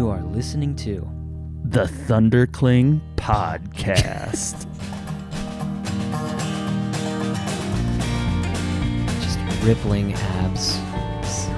[0.00, 1.06] You are listening to
[1.62, 4.64] The Thundercling Podcast.
[9.20, 10.76] just rippling abs.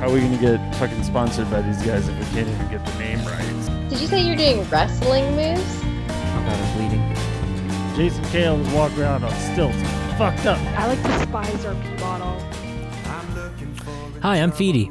[0.01, 2.84] How are we gonna get fucking sponsored by these guys if we can't even get
[2.84, 3.89] the name right?
[3.89, 5.80] Did you say you're doing wrestling moves?
[6.11, 7.15] How about a bleeding?
[7.95, 9.80] Jason Kehl was walking around on stilts,
[10.19, 10.59] fucked up.
[10.77, 12.41] I like to despise our pee bottle.
[14.20, 14.91] Hi, I'm Feedy.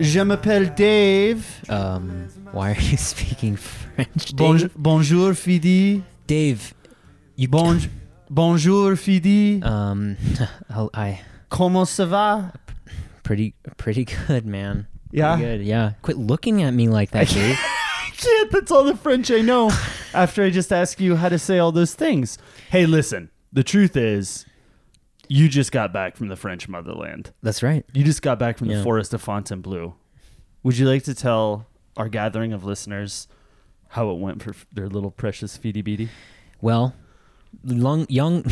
[0.00, 1.59] Je m'appelle Dave.
[1.70, 4.36] Um, why are you speaking French, Dave?
[4.36, 6.02] Bonj- bonjour, Fidi.
[6.26, 6.74] Dave,
[7.36, 7.80] you Bon-
[8.28, 9.62] bonjour, Fidi.
[9.64, 10.16] um,
[10.94, 12.52] I Comment ça va?
[13.22, 14.86] pretty pretty good, man.
[15.12, 15.36] Yeah.
[15.36, 15.66] Pretty good.
[15.66, 15.92] Yeah.
[16.02, 17.58] Quit looking at me like that, Dave.
[18.14, 19.70] Shit, that's all the French I know.
[20.12, 22.38] After I just ask you how to say all those things.
[22.70, 23.30] Hey, listen.
[23.52, 24.44] The truth is,
[25.28, 27.32] you just got back from the French motherland.
[27.42, 27.84] That's right.
[27.92, 28.78] You just got back from Yeah.
[28.78, 29.94] the forest of Fontainebleau.
[30.62, 31.66] Would you like to tell
[32.00, 33.28] our gathering of listeners
[33.88, 36.08] how it went for their little precious feedy beady?
[36.62, 36.94] Well,
[37.64, 38.44] Lung Young,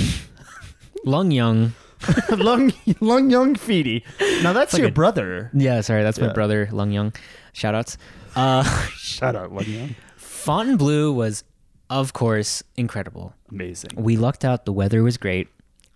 [1.04, 1.72] Lung Young.
[2.30, 4.04] Lung, Lung Young Feedy.
[4.44, 5.50] Now that's like your a- brother.
[5.52, 7.12] Yeah, sorry, that's my brother, Lung Young.
[7.54, 7.96] Shoutouts.
[8.36, 8.62] Uh,
[8.96, 9.94] Shout out, Lung Young.
[10.16, 11.42] Fontainebleau was,
[11.90, 13.34] of course, incredible.
[13.50, 13.90] Amazing.
[13.96, 14.64] We lucked out.
[14.64, 15.48] The weather was great.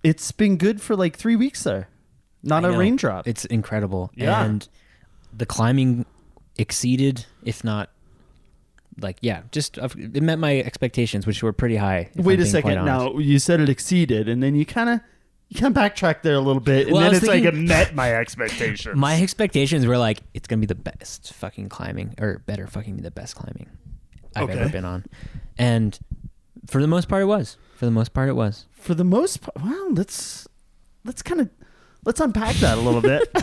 [0.02, 1.88] It's been good for like three weeks there.
[2.42, 2.78] Not I a know.
[2.78, 3.28] raindrop.
[3.28, 4.10] It's incredible.
[4.16, 4.44] Yeah.
[4.44, 4.68] And
[5.32, 6.04] the climbing
[6.62, 7.90] exceeded, if not,
[9.00, 12.10] like, yeah, just it met my expectations, which were pretty high.
[12.16, 12.84] Wait I'm a second.
[12.84, 15.00] Now you said it exceeded, and then you kind of
[15.48, 17.94] you kind of backtrack there a little bit, and Well, then it's like it met
[17.94, 18.96] my expectations.
[18.98, 23.02] My expectations were like, it's gonna be the best fucking climbing, or better fucking be
[23.02, 23.68] the best climbing
[24.36, 25.04] I've ever been on,
[25.58, 25.98] and
[26.66, 27.56] for the most part, it was.
[27.76, 28.66] For the most part, it was.
[28.72, 30.46] for the most part, well, let's
[31.04, 31.50] let's kind of
[32.04, 33.34] let's unpack that a little bit.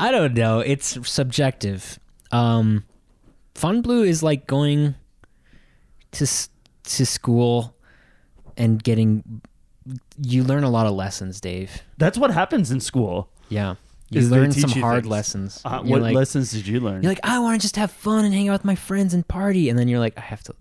[0.00, 0.60] I don't know.
[0.60, 1.98] It's subjective.
[2.32, 2.84] Um,
[3.54, 4.94] Fun Blue is like going
[6.12, 6.26] to
[6.84, 7.76] to school
[8.56, 9.42] and getting.
[10.16, 11.82] You learn a lot of lessons, Dave.
[11.98, 13.28] That's what happens in school.
[13.50, 13.74] Yeah,
[14.08, 15.10] you learn some you hard things.
[15.10, 15.62] lessons.
[15.64, 17.02] Uh, what like, lessons did you learn?
[17.02, 19.26] You're like, I want to just have fun and hang out with my friends and
[19.26, 20.54] party, and then you're like, I have to,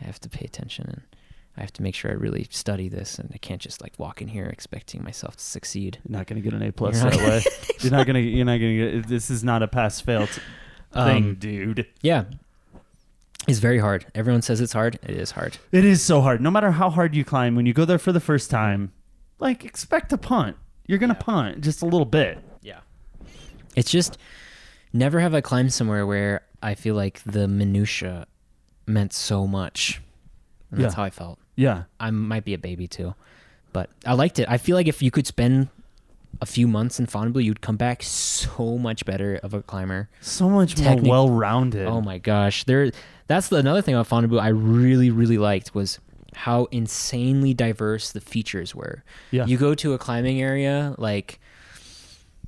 [0.00, 1.02] I have to pay attention and
[1.56, 4.20] I have to make sure I really study this, and I can't just like walk
[4.20, 5.98] in here expecting myself to succeed.
[6.08, 7.42] You're not gonna get an A plus that way.
[7.80, 8.18] You're not gonna.
[8.20, 9.06] You're not gonna get.
[9.08, 10.40] This is not a pass fail t-
[10.92, 11.86] thing, Um, dude.
[12.02, 12.24] Yeah,
[13.46, 14.06] it's very hard.
[14.14, 14.98] Everyone says it's hard.
[15.04, 15.58] It is hard.
[15.70, 16.40] It is so hard.
[16.40, 18.92] No matter how hard you climb, when you go there for the first time,
[19.38, 20.56] like expect a punt.
[20.86, 22.38] You're gonna punt just a little bit.
[22.62, 22.80] Yeah.
[23.76, 24.18] It's just
[24.92, 28.26] never have I climbed somewhere where I feel like the minutia
[28.86, 30.00] meant so much.
[30.74, 30.96] And that's Yeah.
[30.96, 31.38] how I felt.
[31.56, 31.84] Yeah.
[32.00, 33.14] I might be a baby too,
[33.72, 34.48] but I liked it.
[34.48, 35.68] I feel like if you could spend
[36.40, 40.08] a few months in Fontainebleau, you'd come back so much better of a climber.
[40.20, 41.86] So much more well rounded.
[41.86, 42.90] Oh my gosh, there.
[43.28, 46.00] That's the, another thing about Fontainebleau I really really liked was
[46.34, 49.04] how insanely diverse the features were.
[49.30, 49.46] Yeah.
[49.46, 51.38] You go to a climbing area like.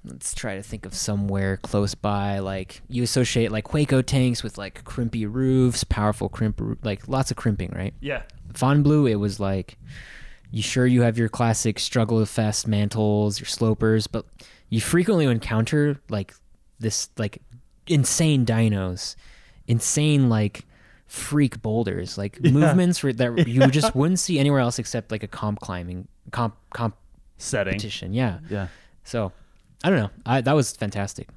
[0.06, 2.38] Let's try to think of somewhere close by.
[2.38, 7.36] Like you associate like Hueco tanks with like crimpy roofs, powerful crimp, like lots of
[7.36, 7.92] crimping, right?
[8.00, 8.22] Yeah.
[8.54, 9.76] Fontainebleau, it was like,
[10.50, 14.24] you sure you have your classic struggle fest mantles, your slopers, but
[14.68, 16.34] you frequently encounter like
[16.78, 17.42] this like
[17.86, 19.16] insane dinos,
[19.66, 20.64] insane like
[21.06, 25.60] freak boulders, like movements that you just wouldn't see anywhere else except like a comp
[25.60, 26.94] climbing comp comp
[27.38, 27.72] Setting.
[27.72, 28.12] competition.
[28.12, 28.38] Yeah.
[28.48, 28.68] Yeah.
[29.04, 29.32] So
[29.86, 30.10] I don't know.
[30.26, 31.28] I that was fantastic.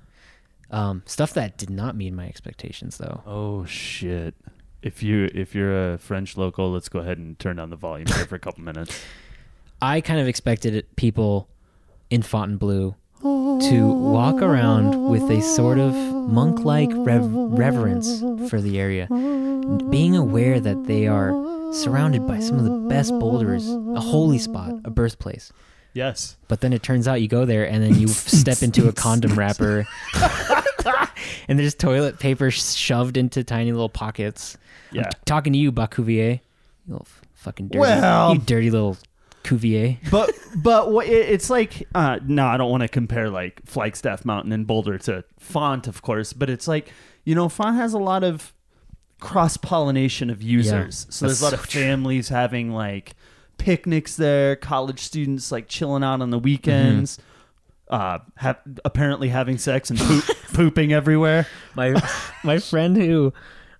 [0.71, 3.21] Um, stuff that did not meet my expectations though.
[3.27, 4.33] Oh shit.
[4.81, 8.07] If you if you're a French local, let's go ahead and turn down the volume
[8.07, 8.99] here for a couple minutes.
[9.83, 11.47] I kind of expected it- people
[12.09, 19.05] in Fontainebleau to walk around with a sort of monk-like rev- reverence for the area,
[19.91, 21.31] being aware that they are
[21.73, 25.51] surrounded by some of the best boulders, a holy spot, a birthplace.
[25.94, 26.38] Yes.
[26.47, 29.33] But then it turns out you go there and then you step into a condom
[29.38, 29.88] wrapper,
[31.47, 34.57] and there's toilet paper shoved into tiny little pockets.
[34.91, 35.09] Yeah.
[35.25, 36.39] Talking to you, Bas Cuvier, you
[36.94, 38.97] little f- fucking dirty, Well- you dirty little
[39.44, 39.97] Cuvier.
[40.12, 44.25] But but what it, it's like uh no, I don't want to compare like Flagstaff
[44.25, 46.91] Mountain and Boulder to Font, of course, but it's like
[47.25, 48.53] you know, Font has a lot of
[49.19, 51.06] cross pollination of users.
[51.09, 51.81] so there's a lot so of true.
[51.81, 53.13] families having like
[53.59, 57.17] picnics there, college students like chilling out on the weekends.
[57.17, 57.25] Mm-hmm.
[57.91, 60.23] Uh, ha- apparently having sex and poop,
[60.53, 61.47] pooping everywhere.
[61.75, 62.00] my
[62.44, 63.33] my friend who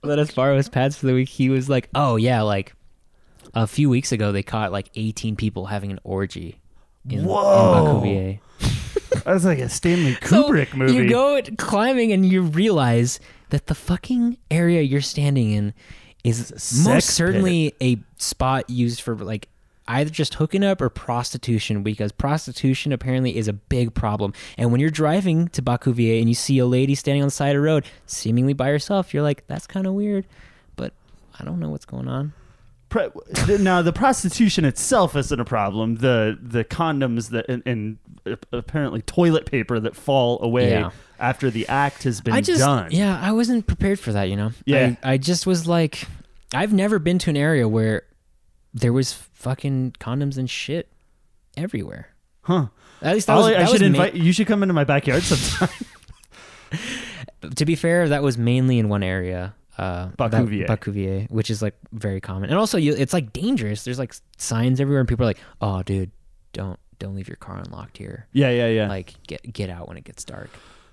[0.03, 2.73] let us borrow his pads for the week, he was like, "Oh yeah, like
[3.53, 6.59] a few weeks ago they caught like 18 people having an orgy
[7.07, 8.01] in, Whoa.
[8.03, 8.39] in Bacuvier."
[9.25, 10.93] That's like a Stanley So Kubrick movie.
[10.93, 15.73] You go climbing and you realize that the fucking area you're standing in
[16.23, 19.47] is most certainly a spot used for like
[19.89, 24.33] either just hooking up or prostitution because prostitution apparently is a big problem.
[24.57, 27.31] And when you're driving to Bas Cuvier and you see a lady standing on the
[27.31, 30.25] side of the road, seemingly by herself, you're like, that's kind of weird.
[30.75, 30.94] But
[31.39, 32.33] I don't know what's going on.
[32.89, 33.09] Pre-
[33.59, 35.97] now the prostitution itself isn't a problem.
[35.97, 37.97] The the condoms that and, and
[38.51, 40.89] apparently toilet paper that fall away Yeah.
[41.19, 42.89] after the act has been I just, done.
[42.92, 44.51] yeah, I wasn't prepared for that, you know?
[44.65, 44.95] Yeah.
[45.03, 46.07] I, I just was like,
[46.53, 48.03] I've never been to an area where
[48.74, 50.89] there was fucking condoms and shit
[51.57, 52.10] everywhere.
[52.42, 52.68] Huh.
[53.01, 54.31] At least that was, I should was ma- invite you.
[54.33, 55.69] Should come into my backyard sometime.
[57.56, 59.56] to be fair, that was mainly in one area.
[59.77, 60.68] Uh, that- Bas Cuvier.
[60.68, 63.83] Bakuvier, which is like very common, and also you, it's like dangerous.
[63.86, 66.12] There's like signs everywhere, and people are like, "Oh, dude,
[66.51, 68.27] don't don't leave your car unlocked here.
[68.33, 68.89] yeah, yeah, yeah.
[68.89, 70.50] Like, get get out when it gets dark."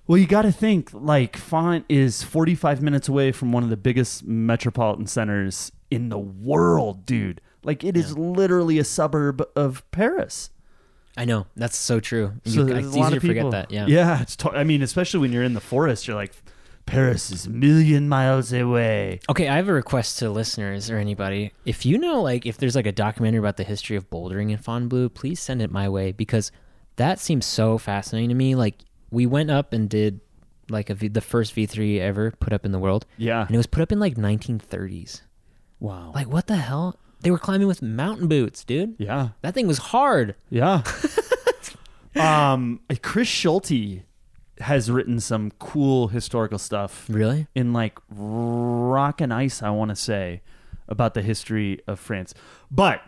[0.07, 3.75] Well, you got to think like Font is 45 minutes away from one of the
[3.75, 7.41] biggest metropolitan centers in the world, dude.
[7.67, 10.49] Like it is literally a suburb of Paris.
[11.15, 12.33] I know that's so true.
[12.45, 13.71] So You- it's a lot of to forget that.
[13.71, 13.85] Yeah.
[13.87, 14.37] Yeah, it's.
[14.53, 16.33] I mean, especially when you're in the forest, you're like,
[16.85, 19.19] Paris is a million miles away.
[19.29, 21.51] Okay, I have a request to listeners or anybody.
[21.65, 24.57] If you know, like, if there's like a documentary about the history of bouldering in
[24.57, 26.51] Fontainebleau, please send it my way because
[26.95, 28.55] that seems so fascinating to me.
[28.55, 28.75] Like,
[29.11, 30.21] we went up and did
[30.69, 33.41] like a v- the first V3 ever put up in the world, Yeah.
[33.45, 35.21] and it was put up in like 1930s.
[35.79, 36.11] Wow.
[36.15, 36.97] Like, what the hell?
[37.21, 38.95] They were climbing with mountain boots, dude.
[38.99, 39.29] yeah.
[39.41, 40.35] That thing was hard.
[40.49, 40.83] Yeah.
[42.15, 44.01] um, Chris Schulte
[44.59, 47.47] has written some cool historical stuff Really?
[47.53, 50.41] in like rock and ice, I want to say,
[50.87, 52.33] about the history of France.
[52.71, 53.01] But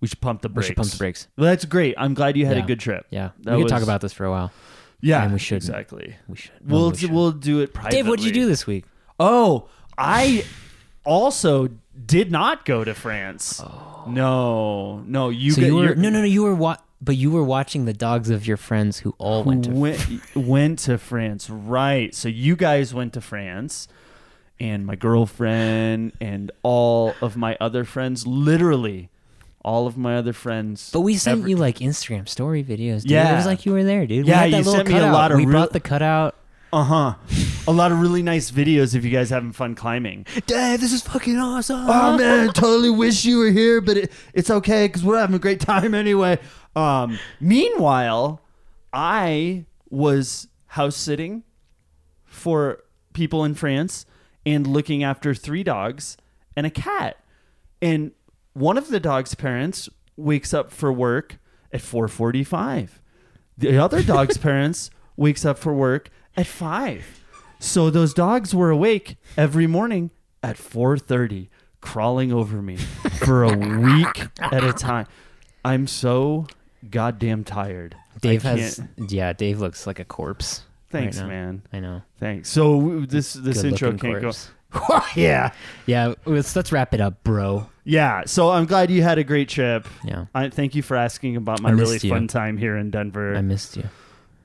[0.00, 0.66] we should pump the We brakes.
[0.68, 1.28] should pump the brakes.
[1.36, 1.94] Well, that's great.
[1.96, 2.64] I'm glad you had Yeah.
[2.64, 3.06] a good trip.
[3.10, 4.52] Yeah, That we could talk about this for a while.
[5.00, 5.64] Yeah, And we shouldn't.
[5.64, 6.16] exactly.
[6.28, 6.52] We should.
[6.64, 7.10] We'll we do, should.
[7.12, 7.98] we'll do it privately.
[7.98, 8.84] Dave, what did you do this week?
[9.18, 10.44] Oh, I
[11.04, 11.68] also
[12.06, 13.62] did not go to France.
[14.06, 15.52] No, no, you.
[15.52, 15.54] Oh.
[15.54, 16.24] so get- you were no, no, no.
[16.24, 19.64] You were wa- but you were watching the dogs of your friends who all went
[19.64, 19.70] to.
[19.72, 20.06] went,
[20.36, 22.14] went to France, right?
[22.14, 23.88] So you guys went to France,
[24.60, 29.08] and my girlfriend and all of my other friends, literally,
[29.64, 30.90] all of my other friends.
[30.92, 33.02] But we sent ever- you like Instagram story videos.
[33.02, 33.12] Dude.
[33.12, 33.32] Yeah.
[33.32, 34.26] it was like you were there, dude.
[34.26, 35.80] Yeah, we had that you little sent me a lot of We real- brought the
[35.80, 36.36] cutout.
[36.72, 37.14] Uh huh.
[37.68, 40.24] A lot of really nice videos of you guys having fun climbing.
[40.46, 41.84] Dave, this is fucking awesome.
[41.86, 45.38] Oh man, totally wish you were here, but it, it's okay because we're having a
[45.38, 46.38] great time anyway.
[46.74, 48.40] Um, meanwhile,
[48.92, 51.42] I was house sitting
[52.24, 52.82] for
[53.12, 54.06] people in France
[54.46, 56.16] and looking after three dogs
[56.56, 57.18] and a cat.
[57.82, 58.12] And
[58.54, 61.38] one of the dog's parents wakes up for work
[61.70, 63.00] at 4:45.
[63.58, 67.20] The other dog's parents wakes up for work at 5.
[67.58, 70.10] So those dogs were awake every morning
[70.42, 71.48] at 4:30
[71.80, 75.06] crawling over me for a week at a time.
[75.64, 76.46] I'm so
[76.90, 77.96] goddamn tired.
[78.20, 78.76] Dave I has.
[78.98, 80.62] can't- Yeah, Dave looks like a corpse.
[80.90, 81.62] Thanks, right man.
[81.72, 82.02] I know.
[82.18, 82.50] Thanks.
[82.50, 84.50] So this this intro Good-looking can't corpse.
[84.72, 85.00] go.
[85.20, 85.52] yeah.
[85.86, 87.68] Yeah, let's let's wrap it up, bro.
[87.84, 88.22] Yeah.
[88.26, 89.86] So I'm glad you had a great trip.
[90.04, 92.10] Yeah, I thank you for asking about my really you.
[92.10, 93.34] fun time here in Denver.
[93.36, 93.88] I missed you.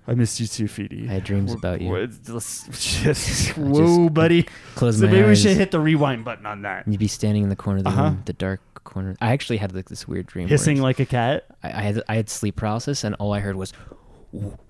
[0.09, 1.09] I missed you too, Feedy.
[1.09, 1.89] I had dreams about you.
[3.57, 4.45] Whoa, buddy.
[4.75, 6.87] Close So my maybe we should hit the rewind button on that.
[6.87, 8.03] You'd be standing in the corner of the Uh-huh.
[8.03, 9.15] room, the dark corner.
[9.19, 10.47] I actually had like this weird dream.
[10.47, 11.45] Hissing like a cat.
[11.61, 13.73] I, I had I had sleep paralysis, and all I heard was,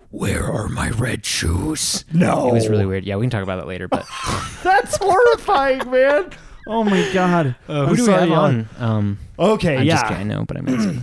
[0.10, 2.48] "Where are my red shoes?" No.
[2.50, 3.04] It was really weird.
[3.06, 3.88] Yeah, we can talk about that later.
[3.88, 4.06] But
[4.64, 6.32] That's horrifying, man.
[6.68, 7.56] Oh my god.
[7.68, 8.40] who I'm do we have y'all.
[8.40, 8.68] on?
[8.80, 9.94] Um, Okay, I'm yeah.
[9.94, 10.20] just kidding.
[10.20, 11.02] I know, but I meant to.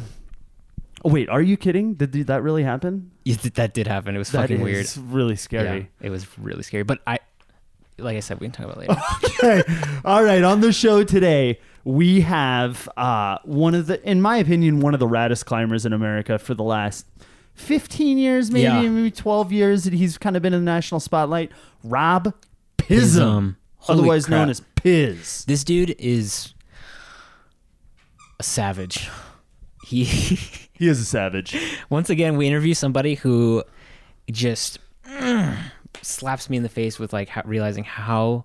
[1.05, 1.95] Oh, wait, are you kidding?
[1.95, 3.13] Did, did that really happen?
[3.25, 4.15] Yeah, that did happen.
[4.15, 4.85] It was That fucking weird.
[4.85, 5.91] is really scary.
[6.01, 6.83] Yeah, it was really scary.
[6.83, 7.19] But I,
[7.99, 9.03] like I said, we can talk about it later.
[9.63, 9.63] okay.
[10.05, 10.43] All right.
[10.43, 15.01] On the show today, we have uh, one of the, in my opinion, one of
[15.01, 17.07] the raddest climbers in America for the last
[17.55, 18.83] 15 years, maybe, Yeah.
[18.83, 21.51] maybe 12 years that he's kind of been in the national spotlight.
[21.83, 22.35] Rob
[22.79, 23.57] Pizem,
[23.89, 25.45] otherwise known as Piz.
[25.47, 26.53] this dude is
[28.39, 29.09] a savage.
[29.87, 30.05] He
[30.85, 31.57] He is a savage.
[31.89, 33.65] once again we interview somebody who
[34.31, 35.57] just mm,
[36.03, 38.45] slaps me in the face with like how, realizing how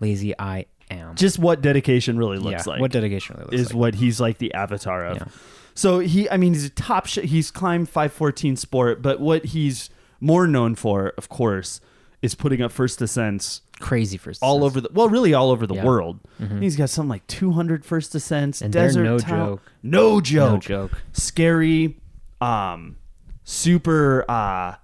[0.00, 1.16] lazy I am.
[1.16, 2.80] Just what dedication really looks yeah, like.
[2.80, 3.78] what dedication really looks is like.
[3.78, 5.16] what he's like the avatar of.
[5.18, 5.26] Yeah.
[5.74, 7.04] So he, I mean, he's a top.
[7.04, 11.82] Sh- he's climbed 514 sport, but what he's more known for, of course,
[12.26, 15.74] is putting up first ascents crazy first all over the well, really all over the
[15.74, 15.84] Yeah.
[15.84, 16.20] world.
[16.40, 16.62] Mhm.
[16.62, 18.60] He's got something like 200 first ascents.
[18.60, 19.62] And desert no town- joke.
[19.82, 20.52] No joke.
[20.52, 20.92] No joke.
[21.12, 21.98] Scary.
[22.40, 22.96] Um,
[23.44, 24.24] super.
[24.30, 24.74] Uh,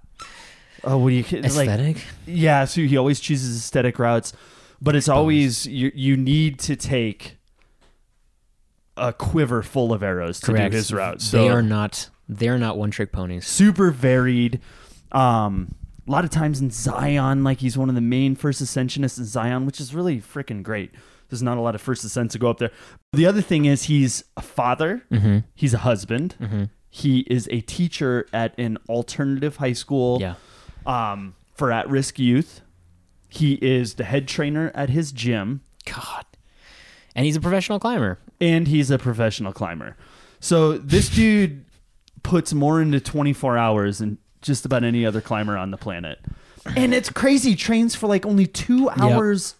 [0.83, 1.45] oh, what do you like?
[1.45, 1.97] Aesthetic.
[2.25, 4.33] Yeah, so he always chooses aesthetic routes.
[4.81, 5.91] but it's always you.
[5.95, 7.37] You need to take
[8.97, 10.71] a quiver full of arrows to Correct.
[10.71, 11.21] do his route.
[11.21, 13.47] So they are not they're not one trick ponies.
[13.47, 14.59] super varied.
[15.11, 15.73] Um,
[16.07, 19.25] a lot of times in Zion, like he's one of the main first ascensionists in
[19.25, 20.91] Zion, which is really freaking great.
[21.29, 22.71] There's not a lot of first ascents to go up there.
[23.13, 25.03] The other thing is he's a father.
[25.11, 25.39] Mm-hmm.
[25.55, 26.69] He's a husband.
[26.89, 30.35] He is a teacher at an alternative high school Yeah.
[30.85, 32.61] um, for at-risk youth.
[33.29, 36.25] He is the head trainer at his gym, God.
[37.15, 38.19] And he's a professional climber.
[38.41, 39.95] and he's a professional climber.
[40.39, 41.65] So this dude
[42.23, 46.19] puts more into 24 hours than just about any other climber on the planet.
[46.77, 47.49] And it's crazy.
[47.51, 49.55] He trains for like only two hours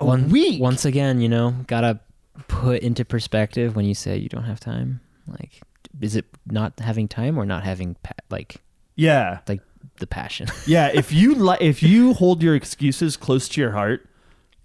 [0.00, 0.60] a One- week.
[0.60, 2.00] Once again, you know, gotta
[2.48, 5.00] put into perspective when you say you don't have time.
[5.28, 5.60] Like,
[6.00, 8.56] is it not having time or not having pa- like
[8.96, 9.60] yeah, like
[9.98, 10.48] the passion?
[10.66, 10.90] yeah.
[10.92, 14.06] If you li- if you hold your excuses close to your heart,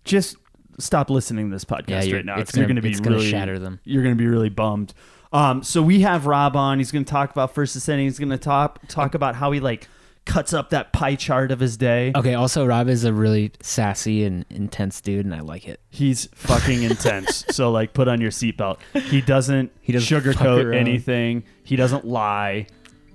[0.03, 0.35] just
[0.79, 2.39] stop listening to this podcast Yeah, you're- right now.
[2.39, 3.79] it's 'cause you're gonna- going to be it's gonna really shatter them.
[3.83, 4.93] You're going to be really bummed.
[5.31, 6.79] Um, so we have Rob on.
[6.79, 8.05] He's going to talk about first ascending.
[8.07, 9.87] He's going to talk talk about how he like
[10.25, 12.11] cuts up that pie chart of his day.
[12.15, 12.33] okay.
[12.33, 15.79] Also, Rob is a really sassy and intense dude, and I like it.
[15.89, 17.45] He's fucking intense.
[17.49, 18.79] so like put on your seatbelt.
[18.93, 21.43] He doesn't He doesn't sugarcoat anything.
[21.63, 22.67] He doesn't lie.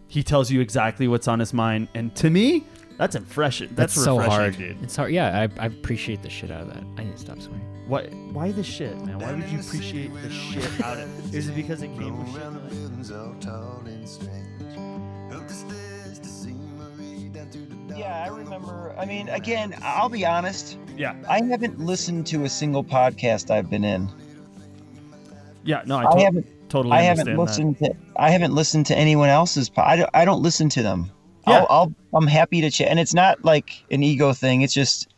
[0.08, 1.88] He tells you exactly what's on his mind.
[1.94, 2.64] And to me,
[2.96, 3.68] that's refreshing.
[3.74, 4.80] That's, That's so hard, dude.
[4.82, 5.10] It's hard.
[5.12, 6.84] Yeah, I, I appreciate the shit out of that.
[6.96, 7.73] I need to stop swearing.
[7.86, 9.18] Why why the shit, man?
[9.18, 11.34] Why would you appreciate the shit out of it?
[11.34, 12.42] Is it because it came with shit?
[12.42, 14.32] Around the buildings all tall and strange.
[15.32, 17.98] Up the stairs to see Marie down through the dark.
[17.98, 18.94] Yeah, I remember.
[18.98, 20.78] I mean, again, I'll be honest.
[20.96, 21.14] Yeah.
[21.28, 24.08] I haven't listened to a single podcast I've been in.
[25.64, 26.46] Yeah, no, I, I haven't.
[26.70, 27.96] totally I haven't understand listened to.
[28.16, 29.68] I haven't listened to anyone else's.
[29.68, 30.10] Po- I don't.
[30.14, 31.10] I don't listen to them.
[31.46, 31.58] Yeah.
[31.60, 31.94] I'll, I'll.
[32.14, 34.62] I'm happy to chat, and it's not like an ego thing.
[34.62, 35.08] It's just.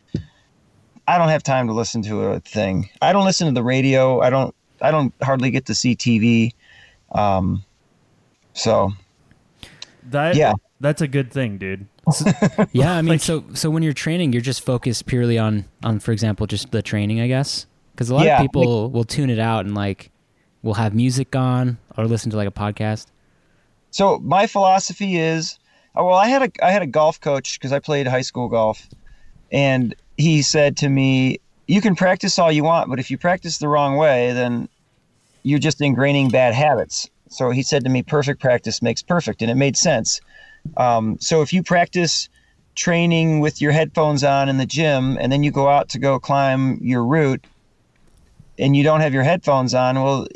[1.08, 2.88] I don't have time to listen to a thing.
[3.00, 4.20] I don't listen to the radio.
[4.20, 4.54] I don't.
[4.80, 6.52] I don't hardly get to see TV.
[7.12, 7.64] Um.
[8.54, 8.92] So
[10.10, 10.32] that.
[10.32, 10.52] That Yeah.
[10.80, 11.86] that's a good thing, dude.
[12.72, 15.98] Yeah, I mean, Like- so so when you're training, you're just focused purely on on,
[16.00, 19.30] for example, just the training, I guess, because a lot Yeah, of people will tune
[19.30, 20.10] it out and like
[20.62, 23.06] will have music on or listen to like a podcast.
[23.90, 25.58] So my philosophy is,
[25.94, 28.48] oh, well, I had a I had a golf coach because I played high school
[28.48, 28.86] golf,
[29.50, 33.58] and he said to me, "You can practice all you want, but if you practice
[33.58, 34.68] the wrong way, then
[35.42, 39.50] you're just ingraining bad habits." So he said to me, "Perfect practice makes perfect," and
[39.50, 40.20] it made sense.
[40.76, 42.28] Um, so if you practice
[42.74, 46.18] training with your headphones on in the gym, and then you go out to go
[46.18, 47.44] climb your route,
[48.58, 50.26] and you don't have your headphones on, well,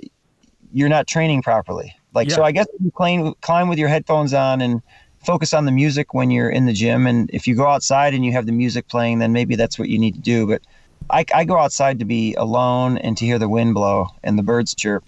[0.72, 1.94] you're not training properly.
[2.14, 4.82] Like so, I guess if you climb climb with your headphones on and
[5.22, 7.06] focus on the music when you're in the gym.
[7.06, 9.88] And if you go outside and you have the music playing, then maybe that's what
[9.88, 10.46] you need to do.
[10.46, 10.62] But
[11.10, 14.42] I, I go outside to be alone and to hear the wind blow and the
[14.42, 15.04] birds chirp.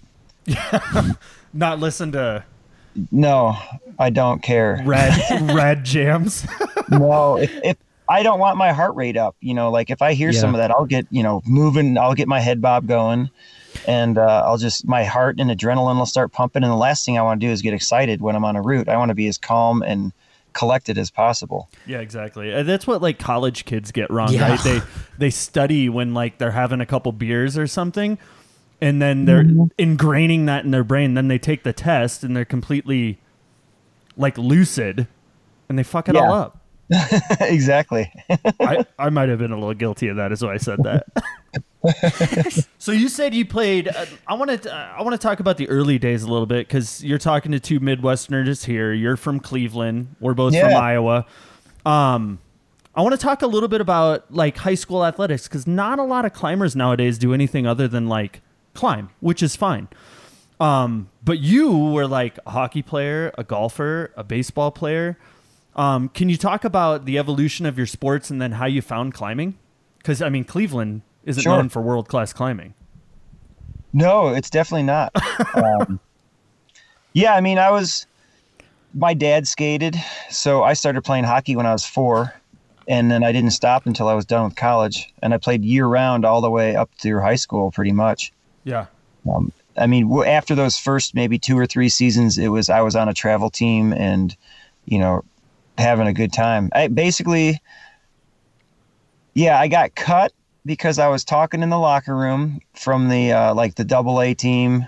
[1.53, 2.43] Not listen to
[3.11, 3.57] No,
[3.99, 4.81] I don't care.
[4.85, 5.13] red
[5.53, 6.45] red jams.
[6.89, 7.77] no, if, if
[8.09, 10.57] I don't want my heart rate up, you know, like if I hear some of
[10.59, 13.29] that, I'll get, you know, moving, I'll get my head bob going
[13.87, 16.63] and uh, I'll just, my heart and adrenaline will start pumping.
[16.63, 18.61] And the last thing I want to do is get excited when I'm on a
[18.61, 18.89] route.
[18.89, 20.11] I want to be as calm and
[20.53, 21.69] collected as possible.
[21.87, 22.51] Yeah, exactly.
[22.53, 24.49] And that's what like college kids get wrong, Yeah.
[24.49, 24.59] right?
[24.63, 24.81] They
[25.17, 28.17] they study when like they're having a couple beers or something,
[28.79, 31.15] and then they're ingraining that in their brain.
[31.15, 33.17] Then they take the test and they're completely
[34.15, 35.07] like lucid,
[35.69, 36.59] and they fuck it all up.
[37.41, 38.11] exactly.
[38.59, 42.65] I, I might have been a little guilty of that, is why I said that.
[42.77, 43.87] so you said you played.
[43.87, 44.73] Uh, I want to.
[44.73, 47.51] Uh, I want to talk about the early days a little bit because you're talking
[47.51, 48.93] to two Midwesterners here.
[48.93, 50.15] You're from Cleveland.
[50.19, 51.25] We're both from Iowa.
[51.85, 52.39] Um,
[52.95, 56.03] I want to talk a little bit about like high school athletics because not a
[56.03, 58.41] lot of climbers nowadays do anything other than like
[58.73, 59.87] climb, which is fine.
[60.59, 65.17] Um, but you were like a hockey player, a golfer, a baseball player.
[65.75, 69.13] Um, can you talk about the evolution of your sports and then how you found
[69.13, 69.57] climbing?
[69.97, 71.55] Because I mean, Cleveland isn't Sure.
[71.55, 72.73] known for world class climbing.
[73.93, 75.11] No, it's definitely not.
[75.55, 75.99] um,
[77.13, 78.05] yeah, I mean, I was.
[78.95, 79.95] My dad skated,
[80.29, 82.31] so I started playing hockey when I was four,
[82.87, 85.87] and then I didn't stop until I was done with college, and I played year
[85.87, 88.31] round all the way up through high school, pretty much.
[88.65, 88.85] Yeah,
[89.27, 92.95] Um, I mean, after those first maybe two or three seasons, it was I was
[92.95, 94.35] on a travel team and,
[94.85, 95.23] you know,
[95.77, 96.69] having a good time.
[96.73, 97.59] I basically,
[99.33, 100.31] yeah, I got cut
[100.65, 104.33] because I was talking in the locker room from the uh, like the double A
[104.33, 104.87] team,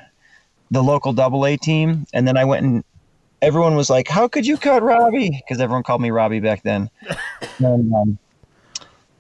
[0.72, 2.84] the local double A team, and then I went and
[3.42, 6.90] everyone was like, "How could you cut Robbie?" Because everyone called me Robbie back then.
[7.60, 8.18] and, um,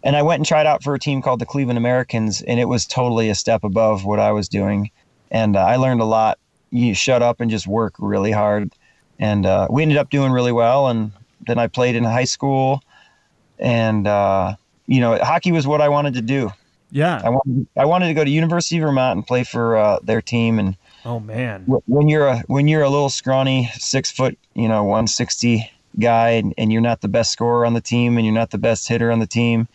[0.04, 2.66] and I went and tried out for a team called the Cleveland Americans, and it
[2.66, 4.92] was totally a step above what I was doing,
[5.32, 6.40] and uh, I learned a lot.
[6.72, 8.72] You shut up and just work really hard,
[9.20, 10.88] and uh, we ended up doing really well.
[10.88, 11.12] And
[11.48, 12.84] then I played in high school,
[13.60, 14.56] and uh,
[14.88, 16.52] you know, hockey was what I wanted to do.
[16.92, 17.22] Yeah.
[17.24, 20.22] I wanted I wanted to go to University of Vermont and play for uh, their
[20.22, 20.60] team.
[20.60, 21.64] And Oh man.
[21.66, 26.54] when you're a when you're a little scrawny six foot, you know, 160 guy, and,
[26.58, 29.12] and you're not the best scorer on the team, and you're not the best hitter
[29.12, 29.68] on the team,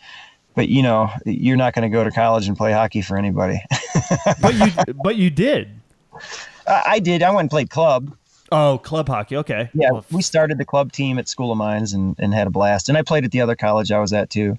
[0.55, 3.59] but you know, you're not going to go to college and play hockey for anybody.
[4.41, 5.69] But you but you did.
[6.67, 7.23] I, I did.
[7.23, 8.15] I went and played club.
[8.51, 9.37] Oh, club hockey.
[9.37, 9.69] Okay.
[9.73, 12.49] Yeah, Well, we started the club team at School of Mines and, and had a
[12.49, 12.89] blast.
[12.89, 14.57] And I played at the other college I was at too.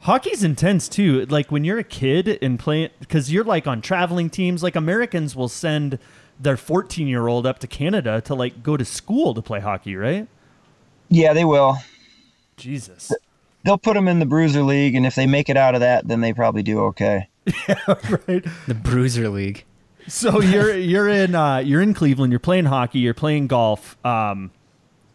[0.00, 1.26] Hockey's intense too.
[1.26, 4.62] Like when you're a kid and playing, because you're like on traveling teams.
[4.62, 5.98] Like Americans will send
[6.40, 9.94] their 14 year old up to Canada to like go to school to play hockey,
[9.94, 10.26] right?
[11.08, 11.76] Yeah, they will.
[12.56, 13.12] Jesus.
[13.64, 16.08] They'll put them in the Bruiser League, and if they make it out of that,
[16.08, 17.28] then they probably do okay.
[17.68, 17.76] yeah,
[18.26, 18.44] right.
[18.66, 19.64] The Bruiser League.
[20.08, 22.32] So you're you're in uh, you're in Cleveland.
[22.32, 22.98] You're playing hockey.
[22.98, 23.96] You're playing golf.
[24.04, 24.50] Um,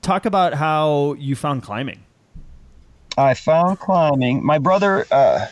[0.01, 2.03] talk about how you found climbing.
[3.17, 4.45] I found climbing.
[4.45, 5.47] My brother uh,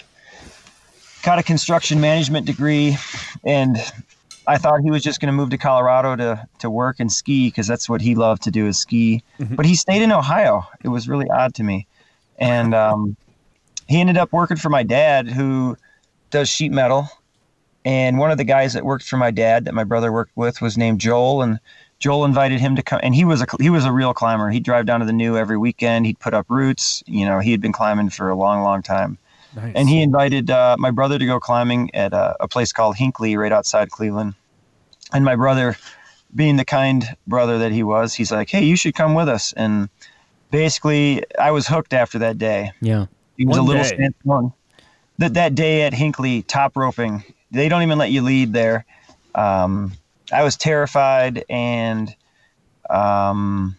[1.24, 2.98] got a construction management degree,
[3.44, 3.78] and
[4.48, 7.48] I thought he was just going to move to Colorado to to work and ski
[7.48, 9.24] because that's what he loved to do is ski.
[9.56, 10.66] But he stayed in Ohio.
[10.84, 11.88] It was really odd to me,
[12.38, 13.18] and um,
[13.88, 15.76] he ended up working for my dad, who
[16.30, 17.10] does sheet metal.
[17.86, 20.60] And one of the guys that worked for my dad, that my brother worked with,
[20.60, 21.60] was named Joel, and
[22.00, 24.50] Joel invited him to come, and he was a he was a real climber.
[24.50, 26.06] He'd drive down to the new every weekend.
[26.06, 27.04] He'd put up roots.
[27.06, 29.18] You know, he had been climbing for a long, long time.
[29.56, 29.72] Nice.
[29.76, 33.38] And he invited uh, my brother to go climbing at a, a place called Hinckley,
[33.38, 34.34] right outside Cleveland.
[35.14, 35.78] And my brother,
[36.34, 39.54] being the kind brother that he was, he's like, "Hey, you should come with us."
[39.54, 39.90] And
[40.52, 42.72] basically, I was hooked after that day.
[42.82, 43.06] Yeah.
[43.38, 43.90] It was One a little day.
[45.18, 47.24] That that day at Hinckley, top roping,
[47.56, 48.86] they don't even let you lead there.
[49.34, 49.94] Um,
[50.32, 52.14] I was terrified and
[52.90, 53.76] um,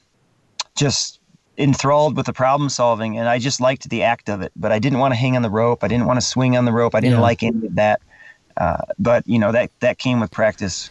[0.77, 1.21] just
[1.59, 4.53] enthralled with the problem solving, and I just liked the act of it.
[4.57, 5.83] But I didn't want to hang on the rope.
[5.85, 6.95] I didn't want to swing on the rope.
[6.95, 7.23] I didn't Yeah.
[7.23, 8.01] like any of that.
[8.57, 10.91] Uh, but you know that that came with practice.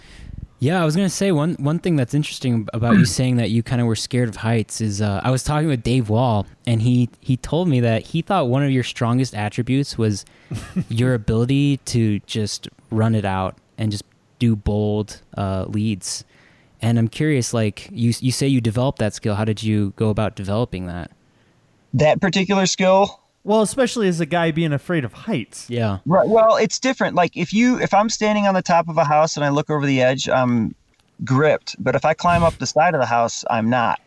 [0.60, 3.62] Yeah, I was gonna say one one thing that's interesting about you saying that you
[3.62, 6.82] kind of were scared of heights is uh, I was talking with Dave Wall and
[6.82, 10.26] he he told me that he thought one of your strongest attributes was
[10.90, 14.04] your ability to just run it out and just
[14.40, 16.24] do bold uh, leads.
[16.82, 19.36] And I'm curious, like you you say you developed that skill.
[19.36, 21.12] How did you go about developing that?
[21.94, 25.70] That particular skill well, especially as a guy being afraid of heights.
[25.70, 26.28] Yeah, Right.
[26.28, 27.16] Well, it's different.
[27.16, 29.70] Like if you if I'm standing on the top of a house and I look
[29.70, 30.76] over the edge, I'm
[31.24, 31.76] gripped.
[31.82, 34.02] But if I climb up the side of the house, I'm not.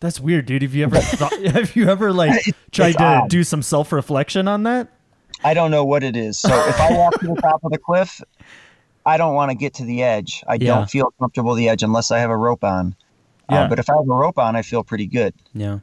[0.00, 0.62] That's weird, dude.
[0.62, 3.30] Have you ever thought, have you ever like tried it's to odd.
[3.30, 4.88] do some self reflection on that?
[5.42, 6.38] I don't know what it is.
[6.38, 8.20] So if I walk to the top of the cliff,
[9.06, 10.42] I don't want to get to the edge.
[10.48, 10.74] I Yeah.
[10.74, 12.94] don't feel comfortable with the edge unless I have a rope on.
[13.50, 13.62] Yeah.
[13.64, 15.34] Uh, but if I have a rope on, I feel pretty good.
[15.52, 15.78] yeah.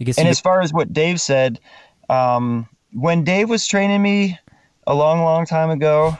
[0.00, 1.60] I guess And you, as far as what Dave said,
[2.08, 4.38] um, when Dave was training me
[4.86, 6.16] a long, long time ago,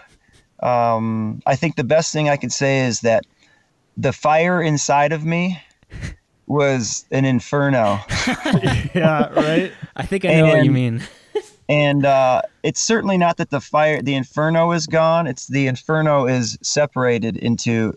[0.60, 3.24] um, I think the best thing I could say is that
[3.96, 5.60] the fire inside of me
[6.46, 8.00] was an inferno.
[8.94, 9.72] yeah, right.
[9.96, 11.02] I think I know what you mean.
[11.68, 16.26] and uh, it's certainly not that the fire the inferno is gone it's the inferno
[16.26, 17.96] is separated into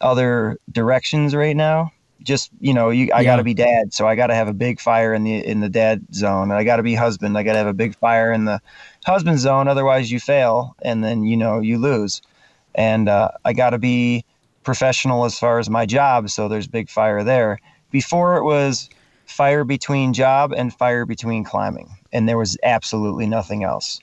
[0.00, 1.90] other directions right now
[2.26, 3.30] just you know you i Yeah.
[3.30, 5.60] got to be dad so i got to have a big fire in the in
[5.60, 8.32] the dad zone i got to be husband i got to have a big fire
[8.32, 8.60] in the
[9.06, 12.20] husband zone otherwise you fail and then you know you lose
[12.74, 14.24] and uh, i got to be
[14.64, 17.58] professional as far as my job so there's big fire there
[17.90, 18.90] before it was
[19.26, 24.00] fire between job and fire between climbing and there was absolutely nothing else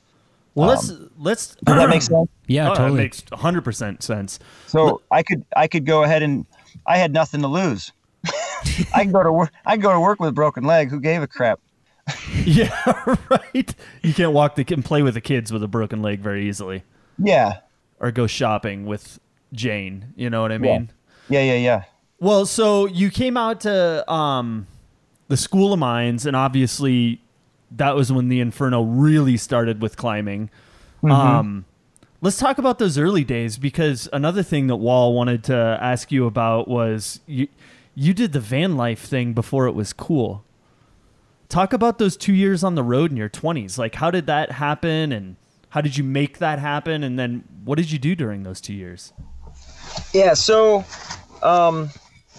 [0.56, 1.56] Well, let's let's.
[1.66, 2.92] does that make sense Yeah, Oh, totally.
[2.92, 4.40] That makes 100 percent sense.
[4.68, 6.46] so i could i could go ahead and
[6.88, 7.92] i had nothing to lose
[8.26, 11.00] i can go to work i can go to work with a broken leg who
[11.00, 11.60] gave a crap
[12.46, 12.78] Yeah,
[13.30, 13.74] right.
[14.02, 16.84] You can't walk the and play with the kids with a broken leg very easily,
[17.18, 17.60] yeah
[18.00, 19.20] or go shopping with
[19.54, 20.14] Jane.
[20.18, 20.92] You know what I mean?
[21.30, 21.84] yeah yeah yeah
[22.20, 24.68] Well, so you came out to um,
[25.30, 27.22] the School of Mines, and obviously
[27.72, 30.50] that was when the Inferno really started with climbing.
[31.04, 31.64] Um,
[32.22, 36.26] let's talk about those early days because another thing that Wall wanted to ask you
[36.26, 37.48] about was you
[37.96, 40.44] you did the van life thing before it was cool.
[41.50, 43.78] Talk about those two years on the road in your twenties.
[43.78, 45.36] Like, how did that happen, and
[45.70, 48.74] how did you make that happen, and then what did you do during those two
[48.74, 49.14] years?
[50.12, 50.84] yeah so
[51.44, 51.88] um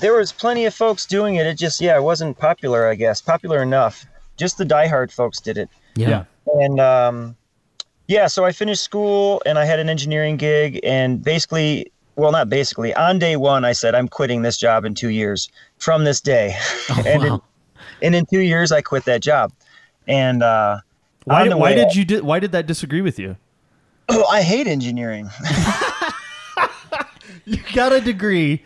[0.00, 3.20] there was plenty of folks doing it it just yeah it wasn't popular i guess
[3.22, 4.04] popular enough
[4.36, 6.24] just the diehard folks did it Yeah.
[6.60, 7.36] and um,
[8.08, 12.48] yeah, so I finished school and I had an engineering gig, and basically, well, not
[12.48, 15.48] basically, on day one, I said I'm quitting this job in two years
[15.78, 16.56] from this day,
[16.90, 17.42] Oh, and, wow.
[18.00, 19.52] in, and in two years, I quit that job,
[20.06, 20.78] and uh,
[21.24, 22.04] Why, did, why did you?
[22.04, 23.36] Di- why did that disagree with you?
[24.08, 25.30] Oh, I hate engineering.
[27.46, 28.62] You got a degree,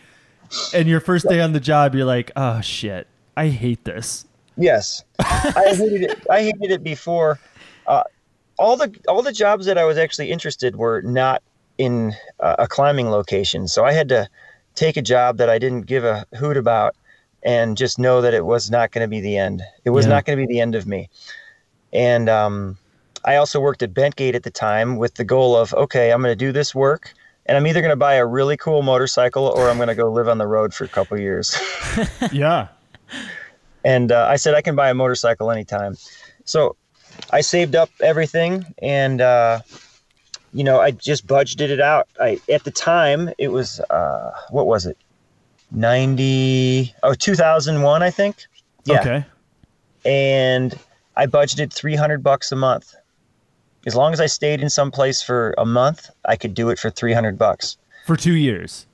[0.72, 4.24] and your first day on the job, you're like, oh shit, I hate this.
[4.56, 6.26] Yes, I hated it.
[6.30, 7.40] I hated it before.
[7.88, 8.04] Uh,
[8.56, 11.42] all the all the jobs that I was actually interested were not
[11.78, 14.28] in uh, a climbing location, so I had to
[14.74, 16.94] take a job that I didn't give a hoot about,
[17.42, 19.62] and just know that it was not going to be the end.
[19.84, 20.10] It was Yeah.
[20.10, 21.08] not going to be the end of me.
[21.92, 22.76] And um,
[23.24, 26.20] I also worked at Bent Gate at the time with the goal of okay, I'm
[26.22, 27.12] going to do this work.
[27.46, 30.12] And I'm either going to buy a really cool motorcycle or I'm going to go
[30.12, 31.56] live on the road for a couple years.
[32.32, 32.68] Yeah.
[33.84, 35.96] and uh, I said I can buy a motorcycle anytime.
[36.44, 36.76] So
[37.30, 39.60] I saved up everything, and uh,
[40.52, 42.08] you know I just budgeted it out.
[42.20, 44.96] I at the time it was uh, what was it,
[45.70, 48.36] ninety oh 2001 I think.
[48.84, 49.24] Yeah, Okay.
[50.04, 50.78] and
[51.16, 52.94] I budgeted three hundred bucks a month.
[53.86, 56.78] As long as I stayed in some place for a month, I could do it
[56.78, 57.76] for three hundred bucks.
[58.06, 58.86] For two years.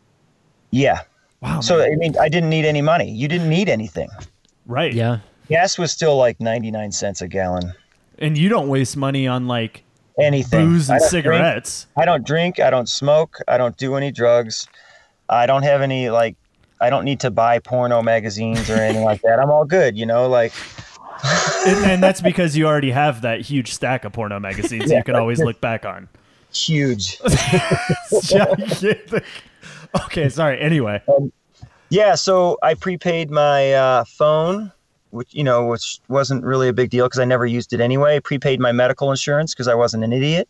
[0.71, 1.03] Yeah.
[1.41, 1.61] Wow.
[1.61, 1.93] So man.
[1.93, 3.11] I mean, I didn't need any money.
[3.11, 4.09] You didn't need anything.
[4.67, 4.93] right.
[4.93, 5.19] Yeah.
[5.49, 7.73] Gas was still like ninety nine cents a gallon.
[8.19, 9.84] And you don't waste money on like
[10.21, 10.67] Anything.
[10.69, 11.11] booze I and drink.
[11.11, 11.87] cigarettes.
[11.97, 12.61] I don't drink.
[12.61, 13.39] I don't smoke.
[13.49, 14.69] I don't do any drugs.
[15.29, 16.37] I don't have any like.
[16.81, 19.39] I don't need to buy porno magazines or anything like that.
[19.39, 20.29] I'm all good, you know.
[20.29, 20.53] Like,
[21.67, 24.99] and, and that's because you already have that huge stack of porno magazines Yeah.
[24.99, 26.09] you can always look back on.
[26.53, 27.19] huge.
[30.05, 30.61] okay, sorry.
[30.61, 31.01] Anyway.
[31.91, 32.15] Yeah.
[32.17, 34.73] So I prepaid my uh, phone,
[35.15, 38.21] which you know, which wasn't really a big deal because I never used it anyway.
[38.21, 40.49] Prepaid my medical insurance because I wasn't an idiot,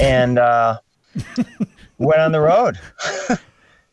[0.00, 0.78] and uh,
[1.98, 2.78] went on the road.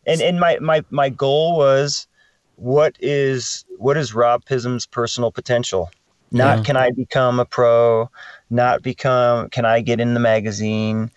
[0.07, 2.07] and and my my my goal was,
[2.55, 5.91] what is what is Rob Pizem's personal potential?
[6.31, 6.63] Not Yeah.
[6.63, 8.09] can I become a pro,
[8.49, 11.11] not become can I get in the magazine,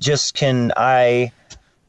[0.00, 1.32] just can I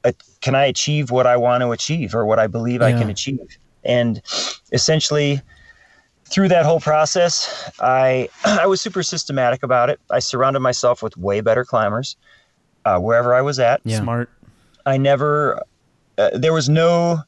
[0.03, 3.09] uh, can I achieve what I want to achieve or what I believe I can
[3.09, 3.57] achieve?
[3.83, 4.21] And
[4.71, 5.41] essentially,
[6.31, 9.99] through that whole process, I I was super systematic about it.
[10.09, 12.15] I surrounded myself with way better climbers
[12.85, 13.81] uh, wherever I was at.
[13.83, 14.01] Yeah.
[14.01, 14.29] Smart.
[14.85, 15.61] I never,
[16.17, 17.19] uh, there was no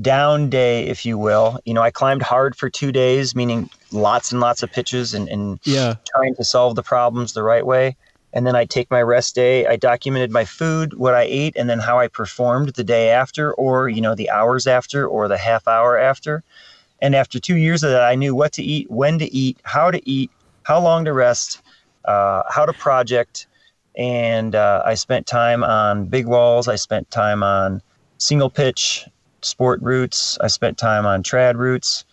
[0.00, 1.60] down day, if you will.
[1.64, 5.28] You know, I climbed hard for two days, meaning lots and lots of pitches and,
[5.28, 5.94] and Yeah.
[6.14, 7.96] trying to solve the problems the right way.
[8.32, 9.66] And then I take my rest day.
[9.66, 13.54] I documented my food, what I ate, and then how I performed the day after,
[13.54, 16.44] or you know, the hours after, or the half hour after.
[17.00, 19.90] And after two years of that, I knew what to eat, when to eat, how
[19.90, 20.30] to eat,
[20.64, 21.62] how long to rest,
[22.04, 23.46] uh, how to project.
[23.96, 26.68] And uh, I spent time on big walls.
[26.68, 27.82] I spent time on
[28.18, 29.06] single pitch
[29.42, 30.38] sport routes.
[30.40, 32.04] I spent time on trad routes.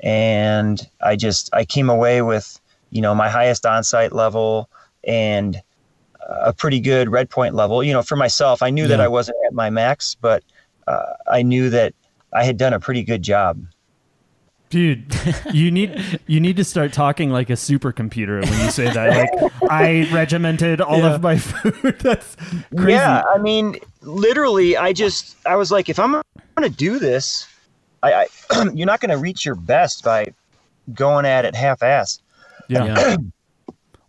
[0.00, 2.60] And I just, I came away with,
[2.90, 4.68] you know, my highest on-site level
[5.04, 5.60] and
[6.28, 7.82] a pretty good red point level.
[7.82, 10.44] You know, for myself, I knew that I wasn't at my max, but
[10.86, 11.94] uh, I knew that
[12.32, 13.64] I had done a pretty good job.
[14.70, 15.14] Dude,
[15.52, 19.32] you need you need to start talking like a supercomputer when you say that.
[19.32, 21.98] Like I regimented all of my food.
[22.00, 22.36] That's
[22.76, 22.92] crazy.
[22.92, 26.22] Yeah, I mean, literally, I just I was like, if I'm going
[26.60, 27.46] to do this,
[28.02, 30.26] I, I you're not going to reach your best by
[30.92, 32.20] going at it half-assed.
[32.68, 32.84] Yeah.
[32.84, 33.16] Yeah.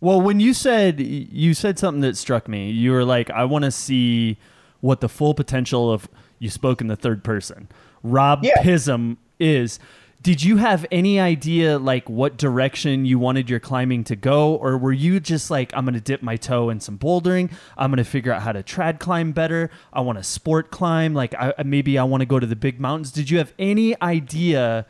[0.02, 3.64] Well, when you said you said something that struck me, you were like, "I want
[3.66, 4.38] to see
[4.80, 7.68] what the full potential of." You spoke in the third person.
[8.02, 8.62] Rob Yeah.
[8.62, 9.78] Pizem is.
[10.22, 14.76] Did you have any idea like what direction you wanted your climbing to go, or
[14.76, 17.50] were you just like, "I'm going to dip my toe in some bouldering.
[17.78, 19.70] I'm going to figure out how to trad climb better.
[19.94, 21.14] I want to sport climb.
[21.14, 24.00] Like, I, maybe I want to go to the big mountains." Did you have any
[24.02, 24.84] idea?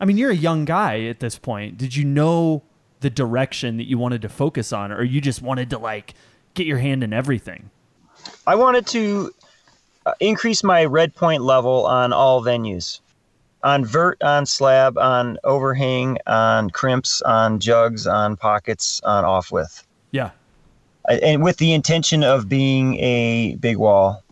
[0.00, 1.78] I mean, you're a young guy at this point.
[1.78, 2.62] Did you know
[3.00, 6.14] the direction that you wanted to focus on, or you just wanted to like
[6.54, 7.70] get your hand in everything?
[8.46, 9.32] I wanted to
[10.06, 13.00] uh, increase my red point level on all venues.
[13.66, 19.84] On vert, on slab, on overhang, on crimps, on jugs, on pockets, on off width.
[20.12, 20.30] Yeah.
[21.08, 24.22] And with the intention of being a big wall,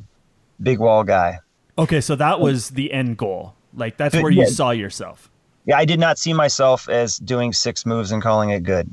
[0.62, 1.40] big wall guy.
[1.78, 3.54] Okay, so that was the end goal.
[3.76, 4.48] Like that's where you Yeah.
[4.48, 5.28] saw yourself.
[5.66, 8.88] Yeah, I did not see myself as doing six moves and calling it good.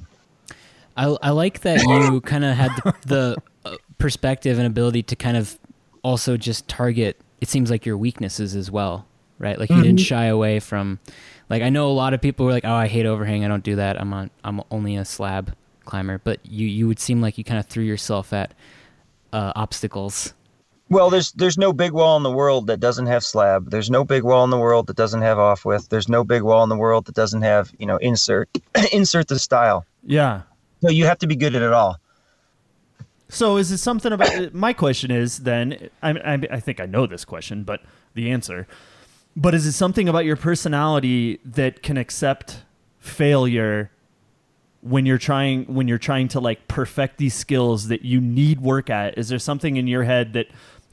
[0.97, 5.15] I, I like that you kind of had the, the uh, perspective and ability to
[5.15, 5.59] kind of
[6.03, 7.19] also just target.
[7.41, 9.05] It seems like your weaknesses as well,
[9.41, 9.59] right?
[9.59, 10.99] Like you didn't shy away from.
[11.49, 13.43] Like I know a lot of people were like, "Oh, I hate overhang.
[13.43, 13.99] I don't do that.
[13.99, 14.29] I'm on.
[14.43, 15.53] I'm only a slab
[15.85, 18.53] climber, but you you would seem like you kind of threw yourself at
[19.33, 20.33] uh, obstacles.
[20.89, 23.71] Well, there's there's no big wall in the world that doesn't have slab.
[23.71, 25.89] There's no big wall in the world that doesn't have off width.
[25.89, 28.49] There's no big wall in the world that doesn't have you know insert
[28.91, 29.85] insert the style.
[30.03, 30.41] Yeah.
[30.81, 31.97] So you have to be good at it all.
[33.29, 37.05] So is it something about my question is then I, I I think I know
[37.07, 37.81] this question, but
[38.13, 38.67] the answer.
[39.35, 42.63] But is it something about your personality that can accept
[42.99, 43.91] failure
[44.81, 48.89] when you're trying when you're trying to like perfect these skills that you need work
[48.89, 49.17] at?
[49.17, 50.47] Is there something in your head that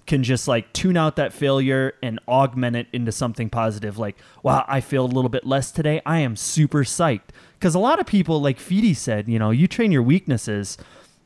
[0.07, 3.98] can just like tune out that failure and augment it into something positive?
[3.98, 6.01] Like wow i failed a little bit less today.
[6.07, 7.31] I am super psyched.
[7.59, 10.79] Because a lot of people like Feedy said you know you train your weaknesses.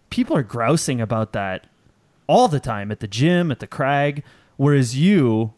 [0.09, 1.66] People are grousing about that
[2.27, 4.22] all the time at the gym, at the crag,
[4.57, 5.53] whereas you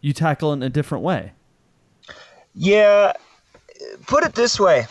[0.00, 1.32] you tackle it in a different way.
[2.54, 3.12] Yeah,
[4.06, 4.86] put it this way.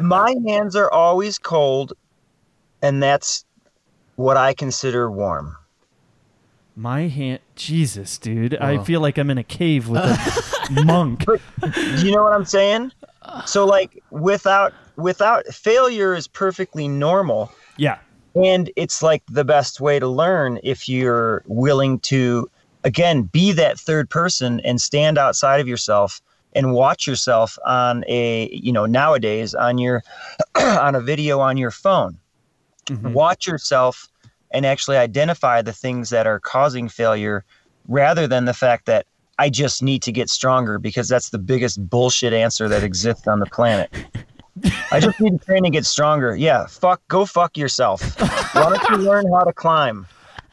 [0.00, 1.92] My hands are always cold,
[2.82, 3.44] and that's
[4.16, 5.56] what I consider warm.
[6.76, 8.56] My hand Jesus, dude.
[8.60, 8.84] I Oh.
[8.84, 11.24] feel like I'm in a cave with a monk.
[11.24, 11.38] Do
[12.06, 12.90] you know what I'm saying?
[13.46, 17.52] So like without without failure is perfectly normal.
[17.76, 17.98] Yeah.
[18.34, 22.50] And it's like the best way to learn if you're willing to,
[22.84, 26.20] again, be that third person and stand outside of yourself
[26.54, 30.02] and watch yourself on a, you know, nowadays on your,
[30.54, 32.18] on a video on your phone.
[32.86, 33.12] Mm-hmm.
[33.12, 34.08] Watch yourself
[34.50, 37.44] and actually identify the things that are causing failure
[37.88, 39.06] rather than the fact that
[39.38, 43.40] I just need to get stronger because that's the biggest bullshit answer that exists on
[43.40, 43.90] the planet.
[44.92, 46.36] I just need to train and get stronger.
[46.36, 48.20] Yeah, fuck, go fuck yourself.
[48.54, 50.06] Why don't you learn how to climb?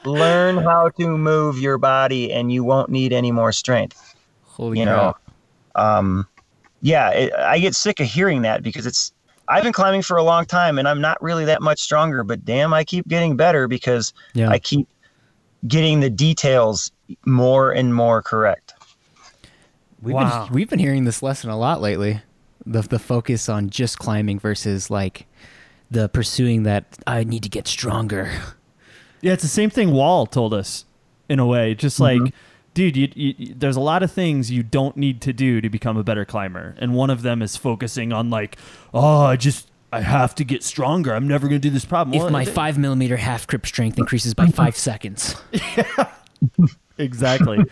[0.05, 4.15] Learn how to move your body, and you won't need any more strength.
[4.43, 5.13] Holy You know,
[5.75, 6.27] um,
[6.81, 9.13] yeah, it, I get sick of hearing that because it's.
[9.47, 12.23] I've been climbing for a long time, and I'm not really that much stronger.
[12.23, 14.49] But damn, I keep getting better because Yeah.
[14.49, 14.87] I keep
[15.67, 16.91] getting the details
[17.25, 18.73] more and more correct.
[20.01, 20.45] We've Wow.
[20.45, 22.21] been we've been hearing this lesson a lot lately.
[22.65, 25.27] The the focus on just climbing versus like
[25.89, 28.31] the pursuing that I need to get stronger.
[29.21, 30.85] Yeah, it's the same thing Wall told us
[31.29, 31.75] in a way.
[31.75, 32.23] Just mm-hmm.
[32.23, 32.33] like,
[32.73, 35.97] dude, you, you, there's a lot of things you don't need to do to become
[35.97, 38.57] a better climber, and one of them is focusing on like,
[38.93, 41.13] oh, I just I have to get stronger.
[41.13, 42.13] I'm never gonna do this problem.
[42.13, 45.35] If Well, my th- five millimeter half grip strength increases by five seconds,
[46.97, 47.63] exactly.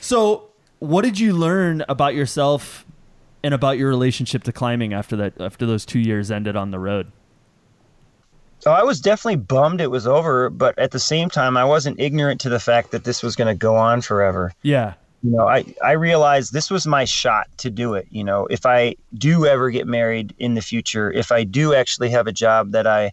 [0.00, 2.86] so, what did you learn about yourself
[3.42, 5.40] and about your relationship to climbing after that?
[5.40, 7.10] After those two years ended on the road?
[8.60, 12.00] So I was definitely bummed it was over, but at the same time, I wasn't
[12.00, 14.52] ignorant to the fact that this was going to go on forever.
[14.62, 14.94] Yeah.
[15.22, 18.06] You know, I, I realized this was my shot to do it.
[18.10, 22.10] You know, if I do ever get married in the future, if I do actually
[22.10, 23.12] have a job that I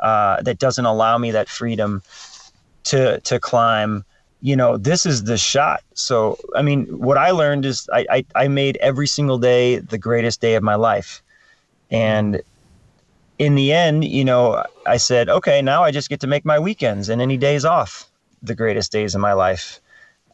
[0.00, 2.02] uh, that doesn't allow me that freedom
[2.84, 4.04] to to climb,
[4.40, 5.82] you know, this is the shot.
[5.94, 9.98] So, I mean, what I learned is I, I, I made every single day the
[9.98, 11.22] greatest day of my life.
[11.90, 12.42] And
[13.38, 16.58] in the end, you know, I said, okay, now I just get to make my
[16.58, 18.10] weekends and any days off
[18.42, 19.80] the greatest days of my life.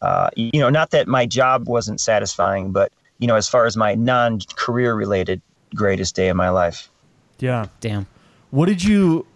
[0.02, 3.76] Uh, you know, not that my job wasn't satisfying, but, you know, as far as
[3.76, 5.40] my non career related
[5.74, 6.90] greatest day of my life.
[7.38, 7.66] Yeah.
[7.80, 8.06] damn.
[8.50, 9.26] What did you,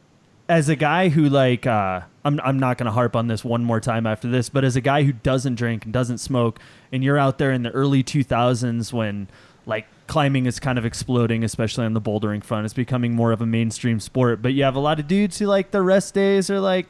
[0.48, 3.80] as a guy who like, uh, I'm I'm not gonna harp on this one more
[3.80, 6.60] time after this, but as a guy who doesn't drink and doesn't smoke,
[6.92, 9.28] and you're out there in the early 2000s when
[9.66, 13.40] like climbing is kind of exploding, especially on the bouldering front, it's becoming more of
[13.40, 14.42] a mainstream sport.
[14.42, 16.88] But you have a lot of dudes who like their rest days are like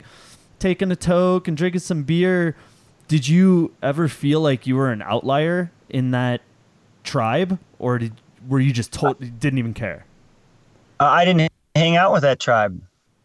[0.58, 2.56] taking a toke and drinking some beer.
[3.08, 6.40] Did you ever feel like you were an outlier in that
[7.04, 8.12] tribe, or did
[8.48, 10.04] were you just told didn't even care?
[10.98, 12.80] Uh, I didn't hang out with that tribe.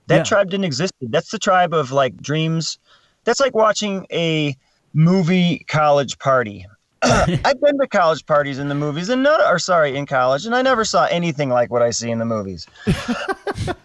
[0.08, 0.23] That Yeah.
[0.23, 0.93] tribe didn't exist.
[1.02, 2.80] That's the tribe of like dreams.
[3.23, 4.56] That's like watching a
[4.93, 6.65] movie college party.
[7.04, 10.56] I've been to college parties in the movies, and none, or sorry, in college, and
[10.56, 12.66] I never saw anything like what I see in the movies.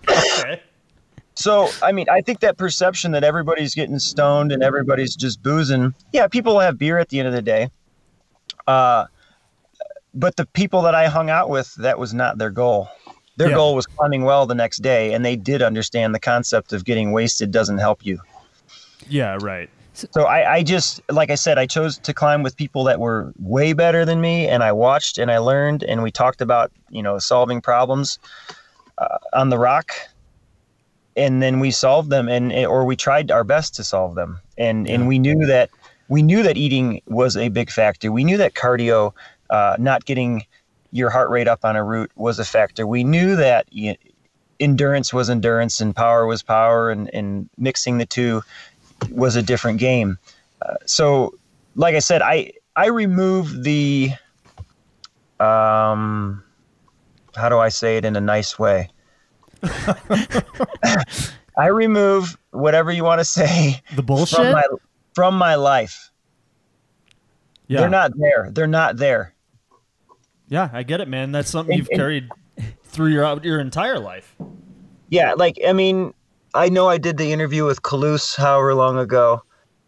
[0.08, 0.62] okay.
[1.34, 5.94] So, I mean, I think that perception that everybody's getting stoned and everybody's just boozing.
[6.12, 7.70] Yeah, people have beer at the end of the day.
[8.66, 9.06] Uh,
[10.14, 12.88] but the people that I hung out with, that was not their goal.
[13.38, 13.54] Their Yeah.
[13.56, 17.12] goal was climbing well the next day, and they did understand the concept of getting
[17.12, 18.20] wasted doesn't help you.
[19.08, 19.70] Yeah, right.
[19.94, 23.32] So I, I just, like I said, I chose to climb with people that were
[23.38, 27.02] way better than me, and I watched and I learned, and we talked about, you
[27.02, 28.18] know, solving problems
[28.98, 29.92] uh, on the rock,
[31.14, 34.88] and then we solved them, and or we tried our best to solve them, and
[34.88, 35.68] and we knew that
[36.08, 38.10] we knew that eating was a big factor.
[38.10, 39.12] We knew that cardio,
[39.50, 40.46] uh, not getting
[40.90, 42.86] your heart rate up on a route, was a factor.
[42.86, 43.66] We knew that.
[43.70, 43.94] You,
[44.60, 48.42] endurance was endurance and power was power, and and mixing the two
[49.10, 50.18] was a different game.
[50.60, 51.34] Uh, so,
[51.76, 54.10] like I said, I I removed the
[55.40, 56.42] um,
[57.34, 58.88] how do I say it in a nice way?
[61.56, 64.36] I remove whatever you want to say The bullshit.
[64.38, 64.64] from my
[65.14, 66.10] from my life.
[67.68, 67.80] yeah.
[67.80, 68.50] They're not there.
[68.50, 69.34] They're not there.
[70.48, 71.32] Yeah, I get it, man.
[71.32, 72.28] That's something And- you've and- carried
[72.84, 74.34] through your your entire life.
[75.08, 76.14] Yeah, like I mean,
[76.54, 79.42] I know I did the interview with Kalous however long ago,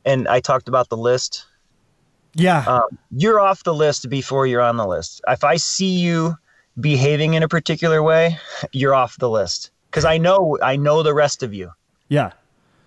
[0.05, 1.47] and I talked about the list.
[2.35, 2.65] Yeah.
[2.67, 5.21] Um, you're off the list before you're on the list.
[5.29, 6.37] If I see you
[6.81, 8.39] behaving in a particular way,
[8.73, 11.71] you're off the list because I know I know the rest of you
[12.09, 12.33] yeah.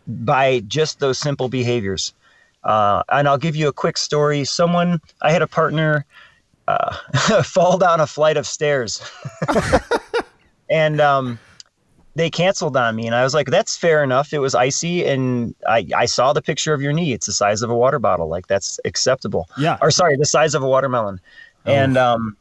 [0.07, 2.13] by just those simple behaviors.
[2.63, 4.43] Uh, and I'll give you a quick story.
[4.43, 6.05] Someone I had a partner
[6.67, 6.93] uh,
[7.43, 9.01] fall down a flight of stairs,
[10.69, 11.39] and um,
[12.17, 13.05] they canceled on me.
[13.05, 14.33] And I was like, "That's fair enough.
[14.33, 17.13] It was icy, and I I saw the picture of your knee.
[17.13, 18.27] It's the size of a water bottle.
[18.27, 19.47] Like that's acceptable.
[19.57, 19.77] Yeah.
[19.81, 21.21] Or sorry, the size of a watermelon."
[21.65, 22.37] And um,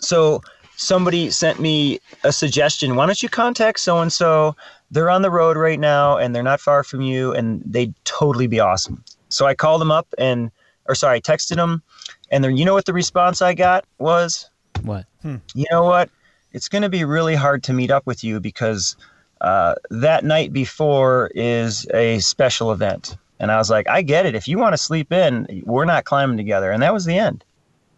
[0.00, 0.40] so
[0.76, 2.96] somebody sent me a suggestion.
[2.96, 4.56] Why don't you contact so and so?
[4.90, 8.46] They're on the road right now and they're not far from you and they'd totally
[8.46, 9.04] be awesome.
[9.28, 10.50] So I called them up and,
[10.88, 11.82] or sorry, I texted them
[12.30, 14.48] and then you know what the response I got was?
[14.82, 15.06] What?
[15.54, 16.08] You know what?
[16.56, 18.96] It's going to be really hard to meet up with you because
[19.42, 23.18] uh, that night before is a special event.
[23.38, 24.34] And I was like, I get it.
[24.34, 26.70] If you want to sleep in, we're not climbing together.
[26.70, 27.44] And that was the end.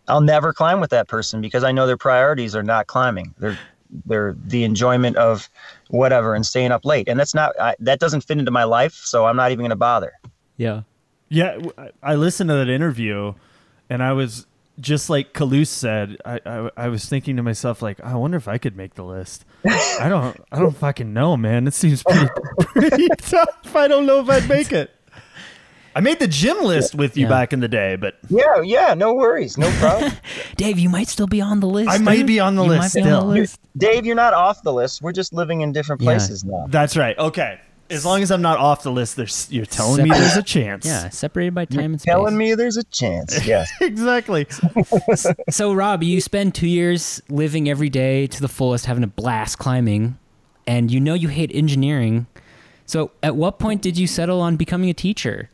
[0.09, 3.33] I'll never climb with that person because I know their priorities are not climbing.
[3.39, 3.57] They're
[4.07, 5.49] they're the enjoyment of
[5.91, 7.09] whatever and staying up late.
[7.09, 9.71] And that's not I, that doesn't fit into my life, so I'm not even going
[9.71, 10.15] to bother.
[10.57, 10.83] Yeah.
[11.29, 11.59] Yeah,
[12.03, 13.35] I listened to that interview,
[13.89, 14.48] and I was
[14.81, 16.17] just like Kalous said.
[16.25, 19.05] I, I I was thinking to myself like, I wonder if I could make the
[19.05, 19.45] list.
[19.65, 21.67] I don't I don't fucking know, man.
[21.67, 22.29] It seems pretty
[22.61, 23.75] pretty tough.
[23.75, 24.91] I don't know if I'd make it.
[25.97, 27.29] I made the gym list with you Yeah.
[27.31, 30.13] back in the day, but Yeah, yeah, no worries, no problem.
[30.57, 31.91] Dave, you might still be on the list.
[31.91, 33.21] I might be on the You list might on still.
[33.23, 33.59] the list.
[33.77, 35.03] Dave, you're not off the list.
[35.03, 36.11] We're just living in different Yeah.
[36.11, 36.67] places now.
[36.69, 37.19] that's right.
[37.19, 37.59] Okay,
[37.91, 40.87] as long as I'm not off the list, there's you're telling me there's a chance.
[40.87, 42.13] Yeah, separated by time and space.
[42.13, 43.45] Telling me there's a chance.
[43.47, 43.71] Yes.
[43.81, 44.47] exactly.
[45.51, 49.59] So, Rob, you spend two years living every day to the fullest, having a blast
[49.59, 50.19] climbing,
[50.67, 52.27] and you know you hate engineering.
[52.85, 55.51] So, at what point did you settle on becoming a teacher?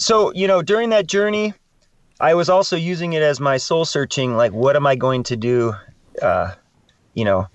[0.00, 1.52] so you know during that journey
[2.20, 5.36] i was also using it as my soul searching like what am i going to
[5.36, 5.74] do
[6.22, 6.52] uh,
[7.14, 7.46] you know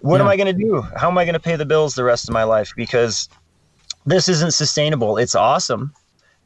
[0.00, 0.80] what am i going to do?
[0.96, 2.72] How am i going to pay the bills the rest of my life?
[2.76, 3.28] Because
[4.06, 5.16] this isn't sustainable.
[5.16, 5.92] It's awesome.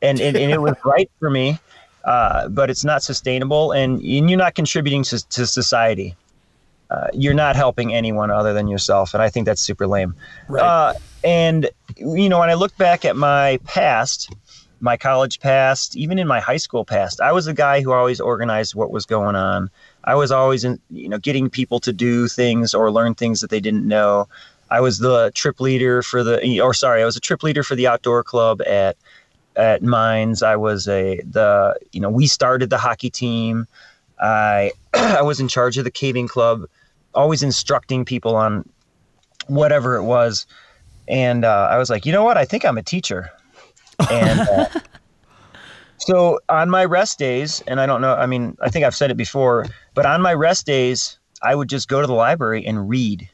[0.02, 1.58] And, and, and it was right for me
[2.04, 3.72] uh, but it's not sustainable.
[3.72, 6.14] And, and you're not contributing to, to society.
[6.90, 9.14] Uh, you're not helping anyone other than yourself.
[9.14, 10.14] And i think that's super lame.
[10.48, 14.32] Uh, and you know when i look back at my past
[14.84, 18.20] my college past, even in my high school past, I was a guy who always
[18.20, 19.70] organized what was going on.
[20.04, 23.48] I was always in, you know, getting people to do things or learn things that
[23.48, 24.28] they didn't know.
[24.70, 27.74] I was the trip leader for the, or sorry, I was a trip leader for
[27.74, 28.96] the outdoor club at
[29.56, 30.42] at Mines.
[30.42, 33.66] I was a the, you know, we started the hockey team.
[34.20, 36.66] I I was in charge of the caving club,
[37.14, 38.68] always instructing people on
[39.46, 40.46] whatever it was.
[41.08, 42.36] And uh, I was like, you know what?
[42.36, 43.30] I think I'm a teacher.
[44.10, 44.66] And uh,
[45.98, 49.10] so on my rest days, and I don't know, I mean, I think I've said
[49.10, 52.88] it before, but on my rest days, I would just go to the library and
[52.88, 53.28] read.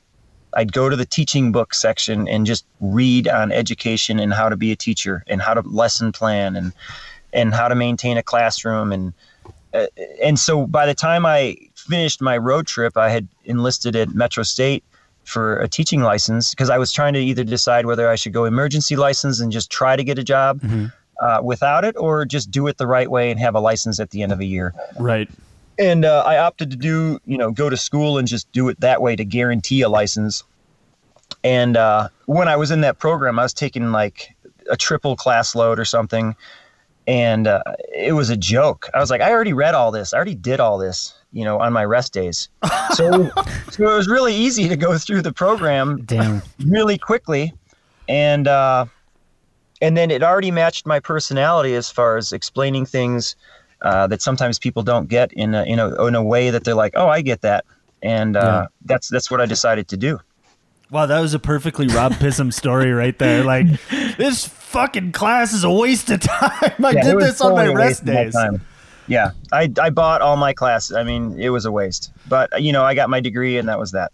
[0.54, 4.56] I'd go to the teaching book section and just read on education and how to
[4.56, 6.72] be a teacher and how to lesson plan and
[7.32, 9.12] and how to maintain a classroom and
[9.72, 9.86] uh,
[10.20, 14.42] and so by the time I finished my road trip, I had enlisted at Metro
[14.42, 14.82] State
[15.24, 18.44] for a teaching license because I was trying to either decide whether I should go
[18.44, 20.60] emergency license and just try to get a job
[21.20, 24.10] uh, without it, or just do it the right way and have a license at
[24.10, 24.74] the end of a year.
[24.98, 25.28] Right.
[25.78, 28.80] And uh, I opted to do, you know, go to school and just do it
[28.80, 30.42] that way to guarantee a license.
[31.44, 34.34] And uh, when I was in that program, I was taking like
[34.70, 36.36] a triple class load or something,
[37.06, 37.62] and uh,
[37.94, 38.88] it was a joke.
[38.92, 40.12] I was like, I already read all this.
[40.12, 42.48] I already did all this, you know, on my rest days.
[42.94, 43.30] So,
[43.70, 46.42] so it was really easy to go through the program Damn.
[46.66, 47.54] really quickly,
[48.08, 48.86] and uh,
[49.80, 53.36] and then it already matched my personality as far as explaining things
[53.82, 56.74] uh, that sometimes people don't get in a, in a in a way that they're
[56.74, 57.64] like, oh, I get that,
[58.02, 58.66] and uh, Yeah.
[58.86, 60.18] that's that's what I decided to do.
[60.90, 63.44] Wow, that was a perfectly Rob Pizem story right there.
[63.44, 63.66] Like,
[64.16, 66.84] this fucking class is a waste of time.
[66.84, 68.32] I Yeah, did this on my rest waste of my days.
[68.34, 68.60] time.
[69.10, 70.96] Yeah, I I bought all my classes.
[70.96, 73.78] I mean, it was a waste, but you know, I got my degree, and that
[73.78, 74.12] was that.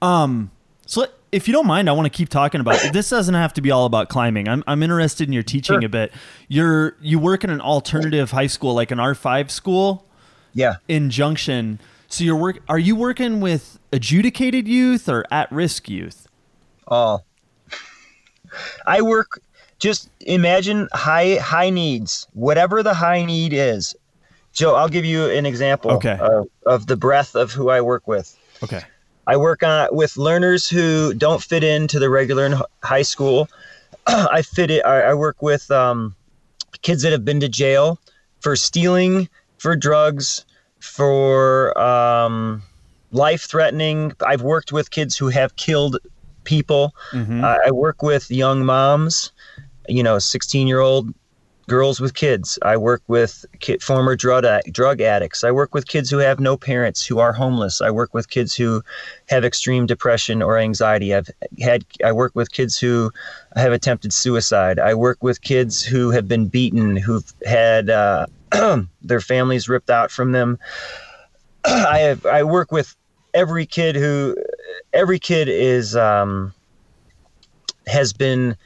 [0.00, 0.50] Um,
[0.86, 2.92] So if you don't mind, I want to keep talking about it.
[2.94, 4.48] This doesn't have to be all about climbing.
[4.48, 5.86] I'm I'm interested in your teaching Sure.
[5.86, 6.12] a bit.
[6.48, 10.06] You're you work in an alternative high school, like an R five school
[10.54, 10.76] Yeah.
[10.88, 11.78] in Junction.
[12.08, 16.26] So you're work are you working with adjudicated youth or at risk youth?
[16.86, 17.26] all.
[18.86, 19.40] I work
[19.78, 23.94] just imagine high high needs, whatever the high need is.
[24.52, 26.16] Joe, I'll give you an example Okay.
[26.20, 28.36] of, of the breadth of who I work with.
[28.62, 28.82] Okay.
[29.26, 33.48] I work on with learners who don't fit into the regular in high school.
[34.06, 34.84] I fit it.
[34.84, 36.16] I, I work with um,
[36.82, 37.98] kids that have been to jail
[38.40, 39.28] for stealing,
[39.58, 40.46] for drugs,
[40.80, 42.62] for um,
[43.12, 44.12] life threatening.
[44.26, 45.98] I've worked with kids who have killed
[46.44, 46.94] people.
[47.44, 49.32] I, I work with young moms,
[49.88, 51.12] you know, 16 year old
[51.68, 52.58] girls with kids.
[52.62, 53.46] I work with
[53.80, 55.44] former drug drug addicts.
[55.44, 57.80] I work with kids who have no parents who are homeless.
[57.80, 58.82] I work with kids who
[59.28, 61.14] have extreme depression or anxiety.
[61.14, 63.12] I've had I work with kids who
[63.54, 64.80] have attempted suicide.
[64.80, 68.26] I work with kids who have been beaten, who've had uh,
[69.02, 70.58] their families ripped out from them.
[71.64, 72.96] I have I work with
[73.34, 74.34] every kid who
[74.92, 76.54] every kid is um,
[77.86, 78.56] has been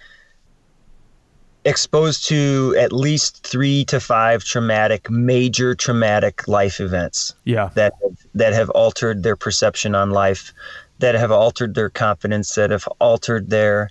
[1.64, 7.70] exposed to at least three to five traumatic, major traumatic life events Yeah.
[7.74, 7.92] that
[8.34, 10.52] that have altered their perception on life,
[10.98, 13.90] that have altered their confidence, that have altered their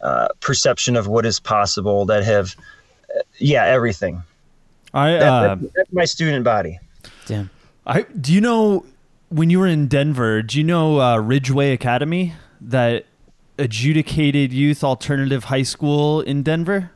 [0.00, 2.54] uh, perception of what is possible, that have,
[3.16, 4.22] uh, yeah, everything.
[4.94, 6.78] I That, uh, that- that's my student body.
[7.26, 7.50] Damn.
[7.84, 8.84] I do you know
[9.30, 13.06] when you were in Denver, do you know uh, Ridgeway Academy, that
[13.58, 16.90] adjudicated youth alternative high school in Denver?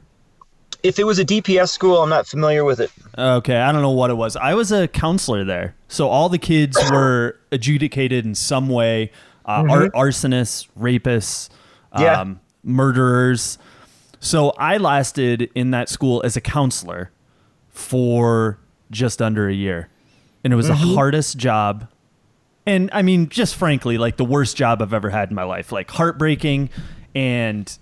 [0.83, 2.91] If it was a DPS school, I'm not familiar with it.
[3.16, 4.35] Okay, I don't know what it was.
[4.37, 9.12] I was a counselor there, so all the kids were adjudicated in some way:
[9.47, 11.51] uh, ar- arsonists, rapists,
[11.99, 12.20] Yeah.
[12.20, 13.59] um, murderers.
[14.20, 17.11] So I lasted in that school as a counselor
[17.68, 18.59] for
[18.91, 19.89] just under a year,
[20.45, 21.89] and it was the hardest job.
[22.66, 25.72] And I mean, just frankly, like the worst job I've ever had in my life.
[25.72, 26.70] Like heartbreaking,
[27.14, 27.76] and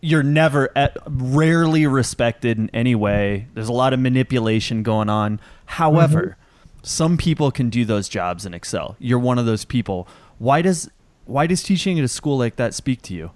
[0.00, 3.46] you're never at, rarely respected in any way.
[3.54, 5.40] There's a lot of manipulation going on.
[5.66, 6.80] However, mm-hmm.
[6.82, 8.96] some people can do those jobs and excel.
[8.98, 10.08] You're one of those people.
[10.38, 10.88] Why does
[11.24, 13.30] why does teaching at a school like that speak to you?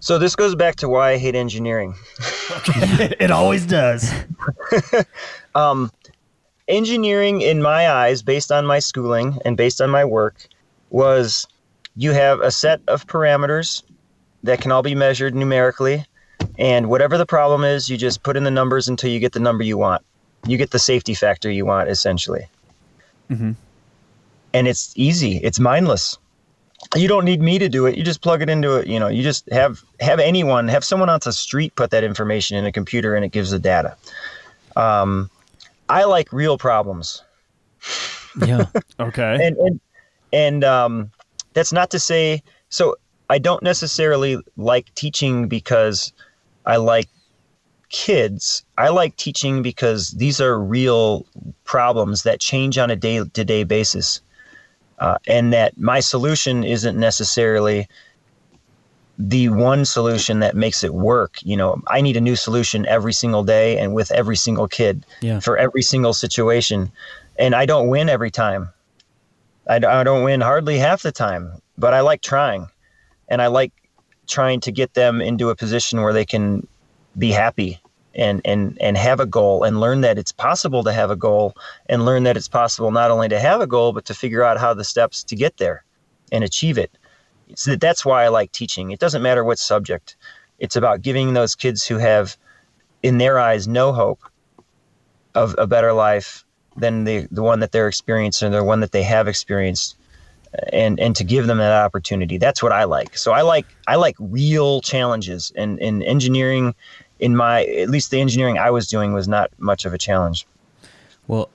[0.00, 1.94] So this goes back to why I hate engineering.
[3.20, 4.12] it always does.
[5.54, 5.90] Um,
[6.68, 10.46] engineering in my eyes based on my schooling and based on my work
[10.90, 11.48] was
[11.96, 13.82] you have a set of parameters
[14.42, 16.04] that can all be measured numerically.
[16.58, 19.40] And whatever the problem is you just put in the numbers until you get the
[19.40, 20.02] number you want.
[20.46, 22.46] You get the safety factor you want essentially.
[23.30, 23.56] Mhm.
[24.54, 25.36] and it's easy.
[25.38, 26.16] It's mindless.
[26.96, 27.96] You don't need me to do it.
[27.98, 29.08] You just plug it into it you know.
[29.08, 32.72] You just have have anyone have someone on the street put that information in a
[32.72, 33.96] computer and it gives the data.
[34.76, 35.28] Um,
[35.90, 37.22] i like real problems.
[38.46, 38.64] Yeah.
[39.00, 39.38] Okay.
[39.46, 39.80] and and
[40.32, 41.10] and um,
[41.52, 42.96] that's not to say so
[43.30, 46.12] I don't necessarily like teaching because
[46.64, 47.08] I like
[47.90, 48.64] kids.
[48.76, 51.26] I like teaching because these are real
[51.64, 54.20] problems that change on a day to day basis,
[54.98, 57.88] uh, and that my solution isn't necessarily
[59.18, 61.38] the one solution that makes it work.
[61.42, 65.04] You know, I need a new solution every single day and with every single kid
[65.20, 65.40] Yeah.
[65.40, 66.92] for every single situation,
[67.36, 68.70] and I don't win every time.
[69.68, 72.68] I don't win hardly half the time, but I like trying.
[73.28, 73.72] And I like
[74.26, 76.66] trying to get them into a position where they can
[77.16, 77.80] be happy
[78.14, 81.54] and, and, and have a goal and learn that it's possible to have a goal
[81.88, 84.58] and learn that it's possible not only to have a goal, but to figure out
[84.58, 85.84] how the steps to get there
[86.32, 86.96] and achieve it.
[87.54, 88.90] So that- that's why I like teaching.
[88.90, 90.16] It doesn't matter what subject.
[90.58, 92.36] It's about giving those kids who have,
[93.02, 94.20] in their eyes, no hope
[95.34, 96.44] of a better life
[96.76, 99.96] than the, the one that they're experiencing or the one that they have experienced
[100.72, 103.96] and and to give them that opportunity that's what i like so i like i
[103.96, 106.74] like real challenges and in engineering
[107.20, 110.46] in my at least the engineering i was doing was not much of a challenge
[111.26, 111.50] Well,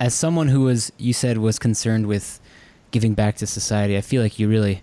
[0.00, 2.38] as someone who was, you said, was concerned with
[2.92, 4.82] giving back to society, I feel like you really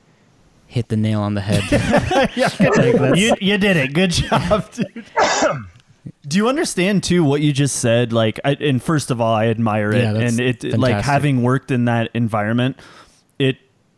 [0.68, 1.64] hit the nail on the head.
[3.18, 3.94] you, you did it.
[3.94, 5.06] Good job, dude.
[6.28, 8.12] Do you understand too what you just said?
[8.12, 11.42] Like, I, and first of all, I admire it, Yeah, that's and it like having
[11.44, 12.84] worked in that environment, it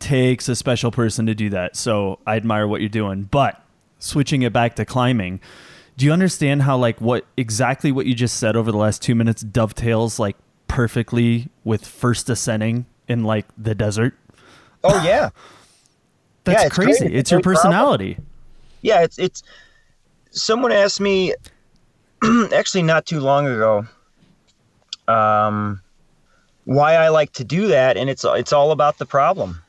[0.00, 1.76] takes a special person to do that.
[1.76, 3.24] So I admire what you're doing.
[3.24, 3.62] But
[3.98, 5.40] switching it back to climbing,
[5.96, 9.14] do you understand how like what exactly what you just said over the last two
[9.14, 10.36] minutes dovetails like
[10.68, 14.14] perfectly with first ascending in like the desert?
[14.84, 15.30] oh yeah
[16.44, 16.98] That's Yeah, it's crazy.
[17.06, 17.14] great.
[17.16, 17.72] It's your Great problem.
[17.72, 18.18] personality.
[18.82, 19.42] yeah it's it's
[20.30, 21.34] someone asked me
[22.54, 23.84] actually not too long ago
[25.08, 25.80] um
[26.64, 29.60] why i like to do that and it's it's all about the problem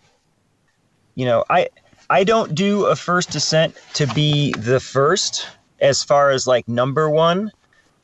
[1.20, 1.67] you know i
[2.09, 5.47] i don't do a first descent to be the first
[5.82, 7.51] as far as like number one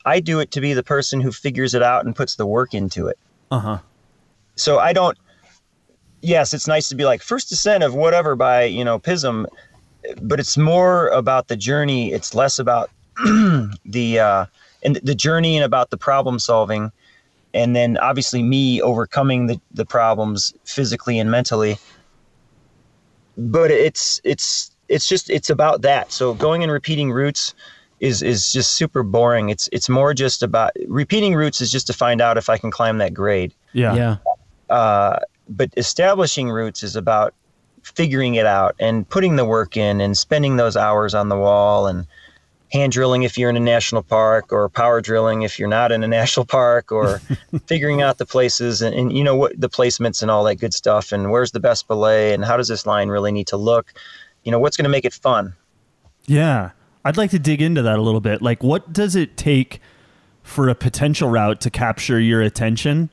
[0.04, 2.74] i do it to be the person who figures it out and puts the work
[2.74, 3.18] into it
[3.50, 3.78] Uh huh.
[4.56, 5.16] so I don't.
[6.22, 9.46] Yes, it's nice to be like first descent of whatever by you know Pizem,
[10.22, 12.12] but it's more about the journey.
[12.12, 12.90] It's less about
[13.84, 14.46] the uh,
[14.82, 16.90] and the journey and about the problem solving,
[17.54, 21.78] and then obviously me overcoming the the problems physically and mentally.
[23.36, 26.12] But it's it's it's just it's about that.
[26.12, 27.54] So going and repeating routes
[28.00, 29.48] is is just super boring.
[29.48, 32.70] It's it's more just about repeating routes is just to find out if I can
[32.70, 33.94] climb that grade Yeah.
[33.94, 34.16] Yeah.
[34.70, 35.18] uh,
[35.48, 37.34] but establishing routes is about
[37.82, 41.86] figuring it out and putting the work in and spending those hours on the wall
[41.86, 42.06] and
[42.72, 46.02] hand drilling if you're in a national park or power drilling if you're not in
[46.02, 47.20] a national park or
[47.66, 50.74] figuring out the places and, and you know what the placements and all that good
[50.74, 53.94] stuff and where's the best belay and how does this line really need to look
[54.44, 55.54] you know what's going to make it fun
[56.26, 56.70] Yeah.
[57.04, 58.42] I'd like to dig into that a little bit.
[58.42, 59.80] Like, what does it take
[60.42, 63.10] for a potential route to capture your attention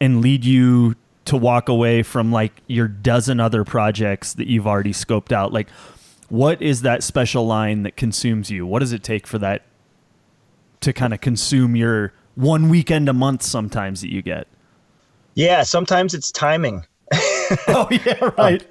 [0.00, 0.96] and lead you
[1.26, 5.52] to walk away from like your dozen other projects that you've already scoped out?
[5.52, 5.68] Like,
[6.28, 8.66] what is that special line that consumes you?
[8.66, 9.62] What does it take for that
[10.80, 14.46] to kind of consume your one weekend a month sometimes that you get?
[15.34, 16.84] yeah sometimes it's timing
[17.68, 18.66] oh, yeah, right.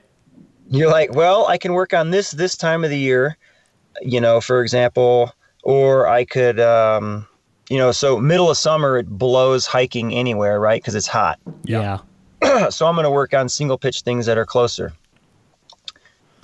[0.69, 3.37] you're like, well, I can work on this this time of the year,
[4.01, 5.31] you know, for example,
[5.63, 7.27] or I could, um,
[7.69, 10.81] you know, so middle of summer it blows hiking anywhere, right?
[10.81, 11.39] Because it's hot.
[11.63, 11.99] Yeah.
[12.69, 14.93] so I'm going to work on single pitch things that are closer.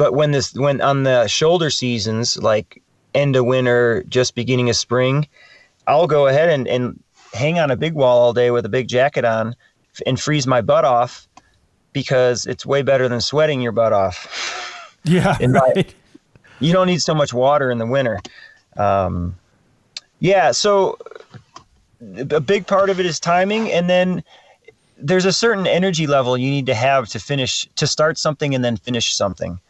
[0.04, 2.82] But when this, when on the shoulder seasons, like
[3.16, 5.30] end of winter, just beginning of spring,
[5.88, 7.02] I'll go ahead and, and
[7.34, 9.56] hang on a big wall all day with a big jacket on
[10.06, 11.26] and freeze my butt off
[11.94, 15.96] because it's way better than sweating your butt off Yeah, right.
[16.60, 18.20] you don't need so much water in the winter.
[18.76, 19.38] Um,
[20.20, 20.98] yeah, so
[22.30, 24.22] a big part of it is timing, and then
[24.98, 28.66] there's a certain energy level you need to have to finish to start something and
[28.66, 29.62] then finish something,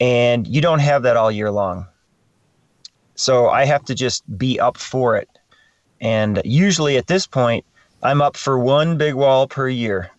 [0.00, 1.86] and you don't have that all year long.
[3.14, 5.28] So I have to just be up for it,
[6.00, 7.64] and usually at this point,
[8.02, 10.10] I'm up for one big wall per year,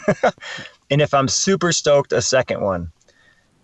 [0.90, 2.90] and if I'm super stoked, a second one.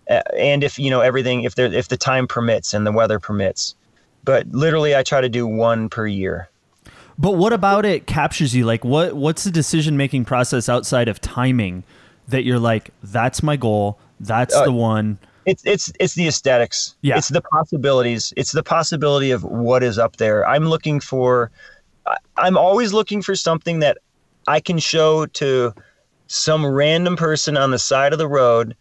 [0.09, 3.19] Uh, and if you know everything if there if the time permits and the weather
[3.19, 3.75] permits.
[4.23, 6.49] But literally i try to do one per year.
[7.17, 8.65] But what about it captures you?
[8.65, 11.83] Like, what what's the decision making process outside of timing
[12.27, 15.17] that you're like, that's my goal, that's Uh, the one.
[15.45, 17.17] it's it's it's the aesthetics Yeah.
[17.17, 21.51] it's the possibilities it's the possibility of what is up there i'm looking for
[22.37, 23.97] i'm always looking for something that
[24.47, 25.73] i can show to
[26.27, 28.75] some random person on the side of the road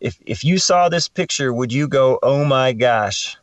[0.00, 3.36] if if you saw this picture would you go oh my gosh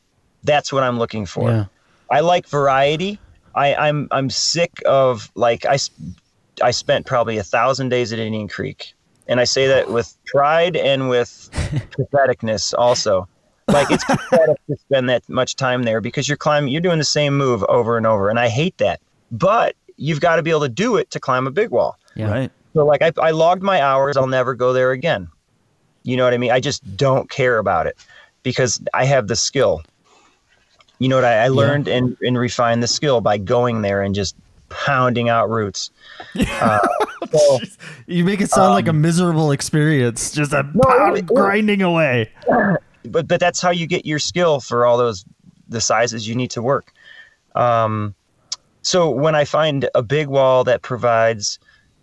[0.43, 1.65] that's what i'm looking for Yeah.
[2.11, 3.17] I like variety.
[3.55, 5.77] I, I'm I'm sick of like I
[6.61, 8.93] I spent probably a thousand days at Indian Creek,
[9.27, 13.27] and I say that with pride and with patheticness also.
[13.67, 17.05] Like it's pathetic to spend that much time there because you're climbing, you're doing the
[17.05, 18.99] same move over and over, and I hate that.
[19.31, 21.97] But you've got to be able to do it to climb a big wall.
[22.15, 22.29] Yeah.
[22.29, 22.51] Right.
[22.73, 24.17] So like I, I logged my hours.
[24.17, 25.29] I'll never go there again.
[26.03, 26.51] You know what I mean?
[26.51, 27.97] I just don't care about it
[28.43, 29.81] because I have the skill.
[30.99, 34.13] You know what I, I learned and, and refined the skill by going there and
[34.13, 34.35] just
[34.85, 35.91] pounding out routes.
[36.35, 36.79] Uh,
[37.31, 37.59] so,
[38.07, 42.29] You make it sound like a miserable experience, just a pound it- it- grinding away.
[43.05, 45.25] but but that's how you get your skill for all those
[45.69, 46.91] the sizes you need to work.
[47.55, 48.15] Um,
[48.81, 51.57] so when I find a big wall that provides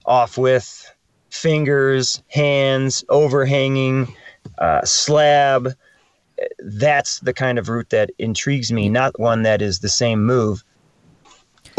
[0.06, 0.90] off width
[1.30, 4.14] fingers, hands, overhanging,
[4.58, 5.68] uh, slab,
[6.60, 8.88] that's the kind of route that intrigues me.
[8.88, 10.64] Not one that is the same move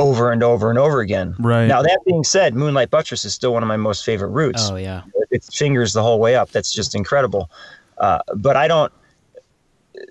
[0.02, 1.36] over and over and over again.
[1.40, 1.68] Right.
[1.68, 4.76] Now that being said, Moonlight Buttress is still one of my most favorite routes Oh
[4.76, 5.04] yeah.
[5.30, 6.50] it's fingers the whole way up.
[6.52, 7.50] That's just incredible.
[7.98, 8.92] Uh, but I don't.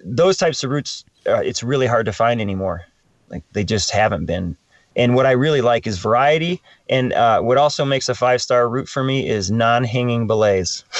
[0.05, 2.83] Those types of routes, uh, it's really hard to find anymore.
[3.29, 4.57] Like they just haven't been.
[4.97, 6.61] And what I really like is variety.
[6.89, 10.85] And uh, what also makes a five star route for me is non hanging belays.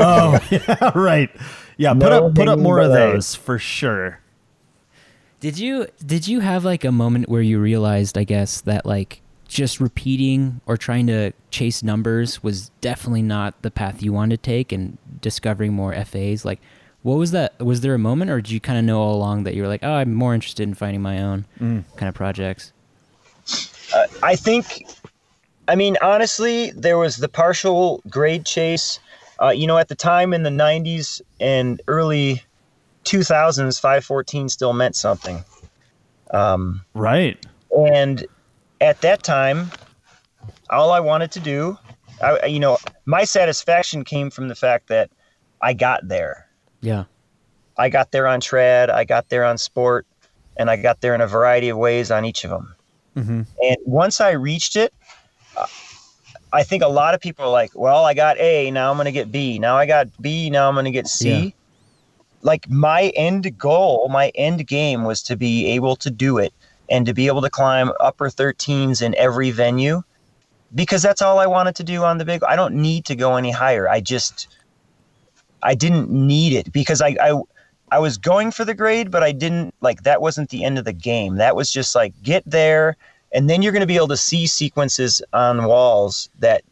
[0.00, 1.30] Oh, yeah, right.
[1.76, 4.18] Yeah, put No up put up hanging more of those for sure.
[5.42, 9.20] Did you did you have like a moment where you realized, I guess, that like
[9.48, 14.50] just repeating or trying to chase numbers was definitely not the path you wanted to
[14.50, 16.44] take, and discovering more FAs?
[16.44, 16.60] Like,
[17.02, 17.58] what was that?
[17.58, 19.68] Was there a moment, or did you kind of know all along that you were
[19.68, 21.82] like, oh, I'm more interested in finding my own Mm.
[21.96, 22.72] kind of projects?
[23.92, 24.86] Uh, I think,
[25.66, 29.00] I mean, honestly, there was the partial grade chase.
[29.42, 32.44] Uh, you know, at the time in the 90s and early
[33.04, 35.44] 2000s, 514 still meant something.
[36.30, 37.44] Um, Right.
[37.76, 38.26] and
[38.80, 39.70] at that time,
[40.70, 41.78] all I wanted to do,
[42.22, 45.10] I, you know, my satisfaction came from the fact that
[45.60, 46.46] I got there.
[46.80, 47.04] Yeah.
[47.76, 50.06] I got there on trad, I got there on sport,
[50.56, 52.74] and I got there in a variety of ways on each of them.
[53.16, 53.46] Mhm.
[53.62, 54.92] And once I reached it,
[55.56, 55.66] uh,
[56.52, 59.06] I think a lot of people are like, well, I got A, now I'm going
[59.06, 59.58] to get B.
[59.58, 61.28] Now I got B, now I'm going to get C.
[61.30, 61.50] Yeah.
[62.42, 66.52] Like my end goal, my end game was to be able to do it
[66.90, 70.02] and to be able to climb upper 13s in every venue
[70.74, 72.42] because that's all I wanted to do on the big.
[72.42, 73.88] I don't need to go any higher.
[73.88, 74.48] I just,
[75.62, 77.40] I didn't need it because I, I,
[77.92, 80.86] I was going for the grade, but I didn't like that wasn't the end of
[80.86, 81.36] the game.
[81.36, 82.96] That was just like get there,
[83.32, 86.62] and then you're going to be able to see sequences on walls that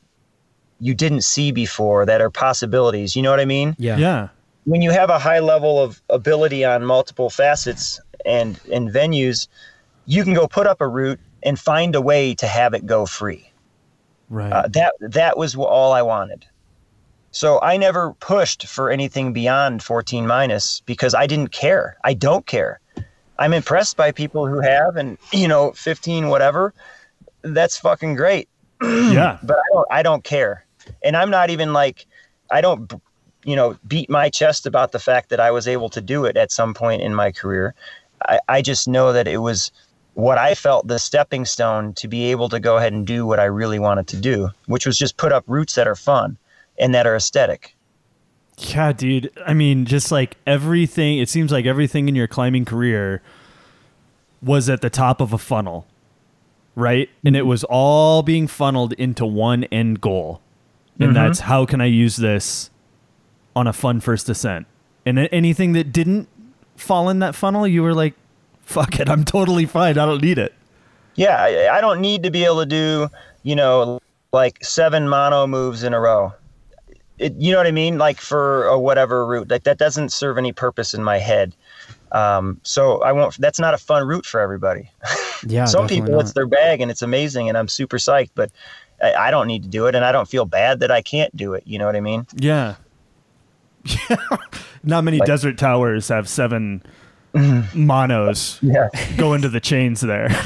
[0.80, 3.14] you didn't see before that are possibilities.
[3.14, 3.76] You know what I mean?
[3.78, 3.98] Yeah.
[3.98, 4.28] Yeah.
[4.64, 9.48] When you have a high level of ability on multiple facets and and venues,
[10.06, 13.06] you can go put up a route and find a way to have it go
[13.06, 13.50] free.
[14.28, 14.52] Right.
[14.52, 16.46] Uh, that that was all I wanted.
[17.32, 21.96] So I never pushed for anything beyond 14 minus because I didn't care.
[22.02, 22.80] I don't care.
[23.38, 26.74] I'm impressed by people who have and you know 15 whatever.
[27.42, 28.48] That's fucking great
[28.82, 29.38] yeah.
[29.42, 30.66] but I don't I don't care.
[31.02, 32.06] And I'm not even like
[32.50, 32.92] I don't
[33.45, 36.36] you know beat my chest about the fact that I was able to do it
[36.36, 37.74] at some point in my career.
[38.26, 39.70] I, I just know that it was
[40.14, 43.41] what I felt the stepping stone to be able to go ahead and do what
[43.41, 46.36] I really wanted to do, which was just put up routes that are fun
[46.78, 47.74] and that are aesthetic.
[48.59, 49.30] Yeah, dude.
[49.47, 53.22] I mean, just like everything, it seems like everything in your climbing career
[54.43, 55.86] was at the top of a funnel,
[56.74, 57.09] right?
[57.24, 60.43] And it was all being funneled into one end goal.
[60.99, 61.14] And mm-hmm.
[61.14, 62.70] that's how can I use this
[63.61, 64.66] on a fun first ascent?
[65.06, 66.28] And anything that didn't
[66.76, 68.14] fall in that funnel, you were like,
[68.62, 69.98] fuck it, I'm totally fine.
[69.98, 70.54] I don't need it.
[71.14, 73.08] Yeah, I, I don't need to be able to do,
[73.42, 74.00] you know,
[74.32, 76.32] like seven mono moves in a row.
[77.18, 77.98] It, you know what I mean?
[77.98, 81.54] Like for a whatever route, like that doesn't serve any purpose in my head.
[82.12, 83.36] Um, so I won't.
[83.38, 84.90] That's not a fun route for everybody.
[85.46, 85.64] Yeah.
[85.64, 86.20] Some people, not.
[86.20, 88.32] it's their bag and it's amazing, and I'm super psyched.
[88.34, 88.50] But
[89.02, 91.34] I, I don't need to do it, and I don't feel bad that I can't
[91.34, 91.62] do it.
[91.66, 92.26] You know what I mean?
[92.36, 92.74] Yeah.
[94.82, 96.82] Not many Like- desert towers have seven
[97.74, 98.88] monos Yeah.
[99.16, 100.28] go into the chains there.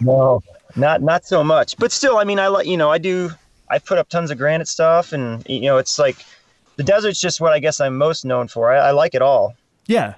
[0.00, 0.42] No,
[0.74, 1.76] not not so much.
[1.76, 3.30] But still, I mean, I like you know, I do.
[3.70, 6.16] I put up tons of granite stuff, and you know, it's like
[6.74, 8.72] the desert's just what I guess I'm most known for.
[8.72, 9.54] I, I like it all.
[9.86, 10.14] Yeah.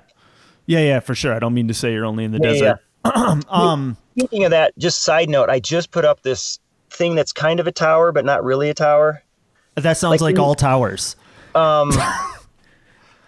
[0.65, 1.35] Yeah, yeah, for sure.
[1.35, 3.45] I don't mean to say you're only in the Yeah, desert.
[3.51, 7.61] um Speaking of that, just side note, I just put up this thing that's kind
[7.61, 9.23] of a tower, but not really a tower.
[9.75, 11.15] that sounds Like like, all towers.
[11.55, 11.91] Um,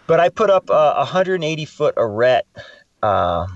[0.07, 2.45] but I put up a 180 foot arete.
[3.03, 3.47] Uh,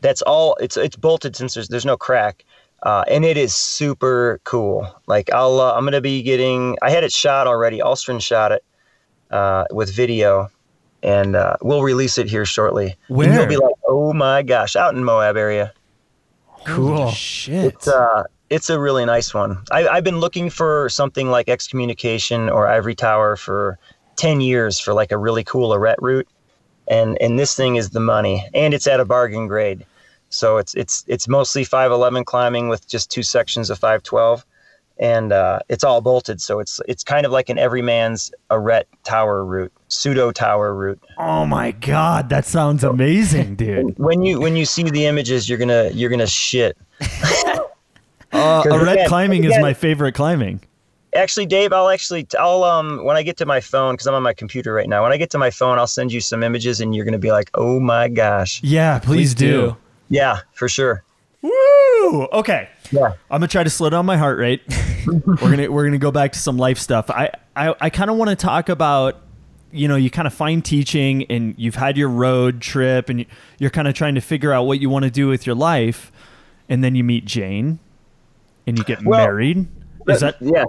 [0.00, 0.56] that's all.
[0.60, 2.44] It's it's bolted since there's there's no crack,
[2.82, 4.88] uh, and it is super cool.
[5.06, 6.76] Like I'll uh, I'm gonna be getting.
[6.82, 7.78] I had it shot already.
[7.78, 8.64] Alstron shot it
[9.30, 10.50] uh, with video,
[11.02, 12.96] and uh, we'll release it here shortly.
[13.08, 13.32] And Where?
[13.32, 15.72] you'll be like, oh my gosh, out in Moab area.
[16.64, 17.10] cool.
[17.12, 17.64] Shit.
[17.64, 19.62] It's uh, it's a really nice one.
[19.70, 23.78] I, I've been looking for something like excommunication or Ivory Tower for
[24.22, 26.28] ten years for like a really cool arete route,
[26.86, 29.84] and and this thing is the money, and it's at a bargain grade.
[30.30, 34.46] So it's it's it's mostly five eleven climbing with just two sections of five twelve,
[34.98, 36.40] and uh, it's all bolted.
[36.40, 41.00] So it's it's kind of like an everyman's arete tower route, pseudo tower route.
[41.18, 43.98] oh my god, that sounds amazing, dude.
[43.98, 46.76] When you when you see the images, you're gonna you're gonna shit.
[48.34, 50.58] Uh, arete again- climbing is my favorite climbing.
[51.14, 54.22] Actually, Dave, I'll actually, I'll um, when I get to my phone, because I'm on
[54.22, 55.02] my computer right now.
[55.02, 57.30] When I get to my phone, I'll send you some images, and you're gonna be
[57.32, 59.50] like, "Oh my gosh!" Yeah, please, Please do.
[59.50, 59.76] do.
[60.08, 61.04] Yeah, for sure.
[61.42, 62.26] Woo!
[62.32, 62.68] Okay.
[62.90, 63.08] Yeah.
[63.30, 64.62] I'm gonna try to slow down my heart rate.
[65.06, 67.10] we're gonna we're gonna go back to some life stuff.
[67.10, 69.20] I I, I kind of want to talk about
[69.70, 73.26] you know you kind of find teaching and you've had your road trip and you-
[73.58, 76.10] you're kind of trying to figure out what you want to do with your life,
[76.68, 77.78] and then you meet Jane,
[78.66, 79.66] and you get Well, married.
[80.08, 80.64] Is that Yeah.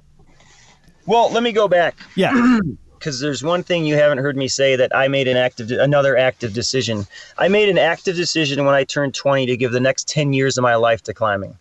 [1.05, 2.59] Well, let me go back yeah?
[3.03, 6.15] because there's one thing you haven't heard me say that I made an active, another
[6.15, 7.05] active decision.
[7.37, 10.57] I made an active decision when I turned 20 to give the next 10 years
[10.57, 11.57] of my life to climbing.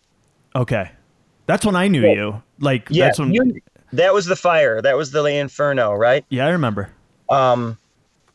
[0.54, 0.90] Okay,
[1.46, 2.42] that's when I knew you.
[2.60, 3.32] Like Yeah, that's when.
[3.32, 3.60] you-
[3.92, 4.80] that was the fire.
[4.80, 6.24] That was the inferno, right?
[6.28, 6.90] yeah, I remember.
[7.28, 7.76] Um,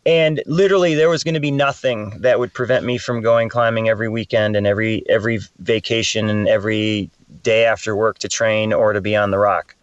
[0.06, 3.90] and literally, there was going to be nothing that would prevent me from going climbing
[3.90, 7.10] every weekend and every every vacation and every
[7.44, 9.76] day after work to train or to be on the rock.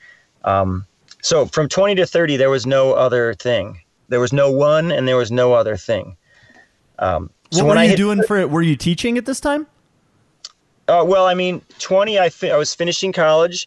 [0.44, 0.86] Um,
[1.24, 3.80] so from 20 to 30, there was no other thing.
[4.08, 6.18] There was no one, and there was no other thing.
[6.98, 8.50] Um, What so were I you hit doing for it?
[8.50, 9.66] Were you teaching at this time?
[10.86, 13.66] Uh, well, I mean, 20, I, fi- I was finishing college.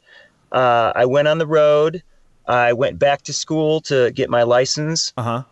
[0.51, 2.03] Uh, I went on the road.
[2.45, 5.11] I went back to school to get my license.
[5.17, 5.43] Uh huh.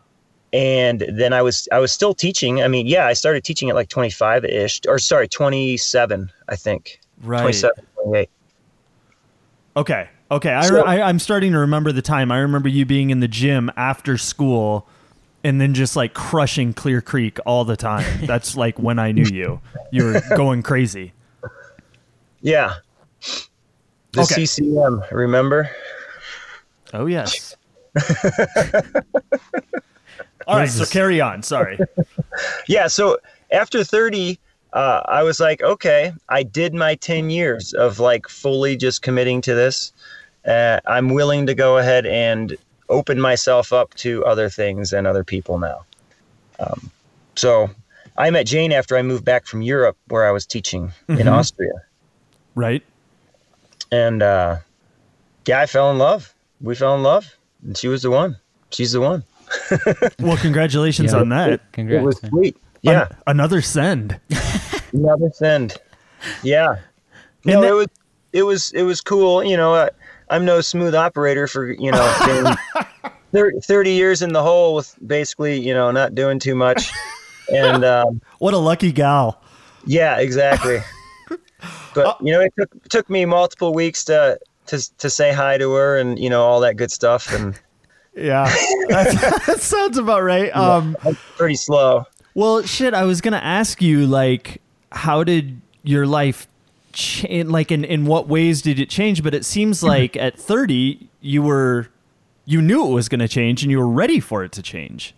[0.53, 2.61] And then I was I was still teaching.
[2.61, 7.01] I mean, yeah, I started teaching at like 25 ish, or sorry, 27, I think.
[7.23, 7.41] Right.
[7.41, 8.29] 27, 28.
[9.75, 10.07] Okay.
[10.31, 10.51] Okay.
[10.53, 12.31] I, So- I, I'm starting to remember the time.
[12.31, 14.87] I remember you being in the gym after school
[15.43, 18.05] and then just like crushing Clear Creek all the time.
[18.25, 19.61] That's like when I knew you.
[19.91, 21.13] You were going crazy.
[22.41, 22.75] Yeah.
[24.13, 24.45] The Okay.
[24.45, 25.69] CCM, remember?
[26.93, 27.55] Oh, yes.
[30.47, 30.69] all right.
[30.69, 31.43] So carry on.
[31.43, 31.77] Sorry.
[32.67, 32.87] Yeah.
[32.87, 33.17] So
[33.51, 34.39] after 30,
[34.73, 39.41] uh, I was like, okay, I did my 10 years of like fully just committing
[39.41, 39.91] to this.
[40.47, 42.55] Uh, I'm willing to go ahead and
[42.89, 45.83] open myself up to other things and other people now.
[46.59, 46.91] Um,
[47.35, 47.69] so
[48.17, 51.73] I met Jane after I moved back from Europe, where I was teaching in Austria.
[52.53, 52.83] Right.
[53.91, 54.57] And uh,
[55.47, 56.33] yeah, I fell in love.
[56.61, 57.35] We fell in love,
[57.65, 58.37] and she was the one.
[58.71, 59.23] She's the one.
[60.19, 61.19] Well, congratulations Yeah.
[61.19, 61.71] on that.
[61.73, 62.01] Congrats.
[62.01, 62.31] It was man.
[62.31, 62.57] sweet.
[62.81, 63.07] Yeah.
[63.09, 64.19] An- another send.
[64.93, 65.75] Another send.
[66.43, 66.77] Yeah.
[67.45, 67.87] And No, that- it was
[68.33, 69.43] it was it was cool.
[69.43, 69.89] You know, uh,
[70.29, 72.83] I'm no smooth operator for you know being
[73.31, 76.91] thir- 30 years in the hole with basically you know not doing too much.
[77.53, 79.41] And um, What a lucky gal.
[79.85, 80.79] yeah, exactly.
[81.95, 85.57] But you know, it took it took me multiple weeks to to to say hi
[85.57, 87.57] to her and you know all that good stuff and
[88.15, 88.45] Yeah.
[88.89, 90.53] that, sounds about right.
[90.55, 90.97] Um,
[91.37, 92.03] pretty slow.
[92.33, 94.61] Well, shit, I was gonna ask you, like,
[94.91, 96.47] how did your life
[97.29, 99.23] Like, in in what ways did it change?
[99.23, 101.87] But it seems like at thirty, you were,
[102.45, 105.13] you knew it was gonna change, and you were ready for it to change.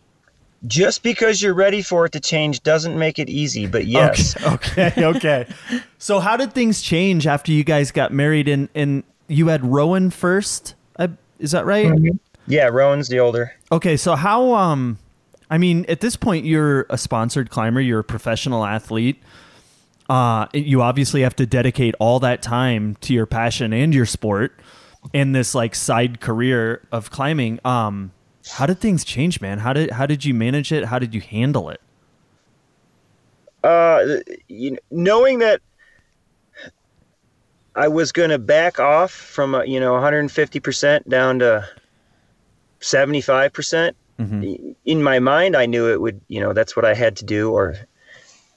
[0.65, 4.35] Just because you're ready for it to change doesn't make it easy, but yes.
[4.43, 4.87] Okay.
[4.97, 5.05] Okay.
[5.05, 5.47] okay.
[5.99, 8.47] so, how did things change after you guys got married?
[8.47, 10.75] And and you had Rowan first.
[10.97, 11.09] I,
[11.39, 11.93] is that right?
[12.47, 13.53] Yeah, Rowan's the older.
[13.71, 14.97] Okay, so how um
[15.49, 19.21] I mean, at this point you're a sponsored climber, you're a professional athlete.
[20.09, 24.59] Uh you obviously have to dedicate all that time to your passion and your sport
[25.13, 27.59] and this like side career of climbing.
[27.65, 28.11] Um
[28.51, 29.59] how did things change, man?
[29.59, 30.85] How did how did you manage it?
[30.85, 31.81] How did you handle it?
[33.63, 35.61] uh, you know, knowing that
[37.75, 41.67] I was going to back off from uh, you know 150% down to
[42.79, 43.53] 75%.
[43.53, 43.95] percent
[44.85, 46.21] In my mind, I knew it would.
[46.27, 47.51] You know, that's what I had to do.
[47.51, 47.75] Or,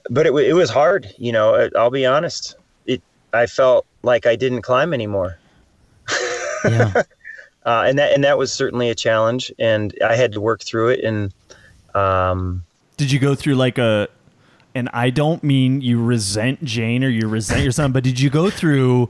[0.09, 1.13] but it it was hard.
[1.17, 2.55] You know, I- I'll be honest.
[2.85, 3.01] It
[3.33, 5.37] I felt like I didn't climb anymore.
[6.63, 7.01] Yeah.
[7.65, 10.89] uh, and that and that was certainly a challenge, and I had to work through
[10.89, 11.03] it.
[11.03, 11.33] And
[11.95, 12.63] um,
[12.97, 14.07] Did you go through like a
[14.75, 18.29] and I don't mean you resent Jane or you resent your son, but did you
[18.29, 19.09] go through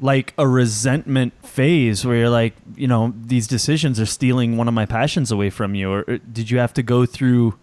[0.00, 4.72] like a resentment phase where you're like, you know, these decisions are stealing one of
[4.72, 5.92] my passions away from you?
[5.92, 7.58] Or, or did you have to go through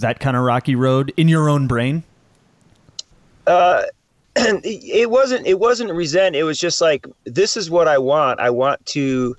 [0.00, 2.02] that kind of rocky road in your own brain?
[4.36, 6.36] it wasn't it wasn't resent.
[6.36, 8.38] It was just like this is what i want.
[8.38, 9.36] I want to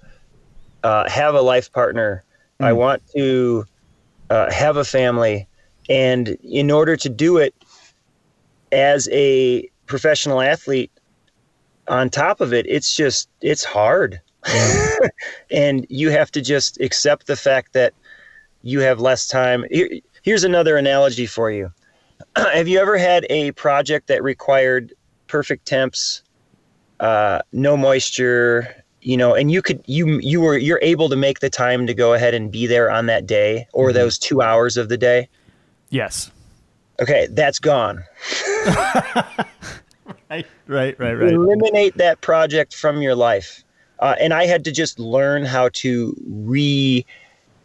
[0.84, 2.24] uh, have a life partner.
[2.59, 3.66] I want to
[4.30, 5.47] uh, have a family.
[5.89, 7.55] And in order to do it
[8.72, 10.91] as a professional athlete
[11.88, 14.22] on top of it it's just it's hard.
[15.51, 17.93] And you have to just accept the fact that
[18.64, 19.66] you have less time
[20.22, 21.72] here's another analogy for you.
[22.36, 24.94] Have you ever had a project that required
[25.28, 26.24] perfect temps
[27.00, 31.40] uh, no moisture you know and you could you you were you're able to make
[31.40, 34.78] the time to go ahead and be there on that day or those two hours
[34.78, 35.28] of the day?
[35.90, 36.32] Yes.
[37.02, 38.04] okay that's gone.
[40.32, 41.34] Right, right, right, right.
[41.34, 43.66] eliminate that project from your life.
[44.00, 47.06] Uh, and i had to just learn how to re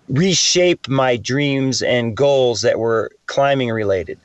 [0.08, 4.18] reshape my dreams and goals that were climbing related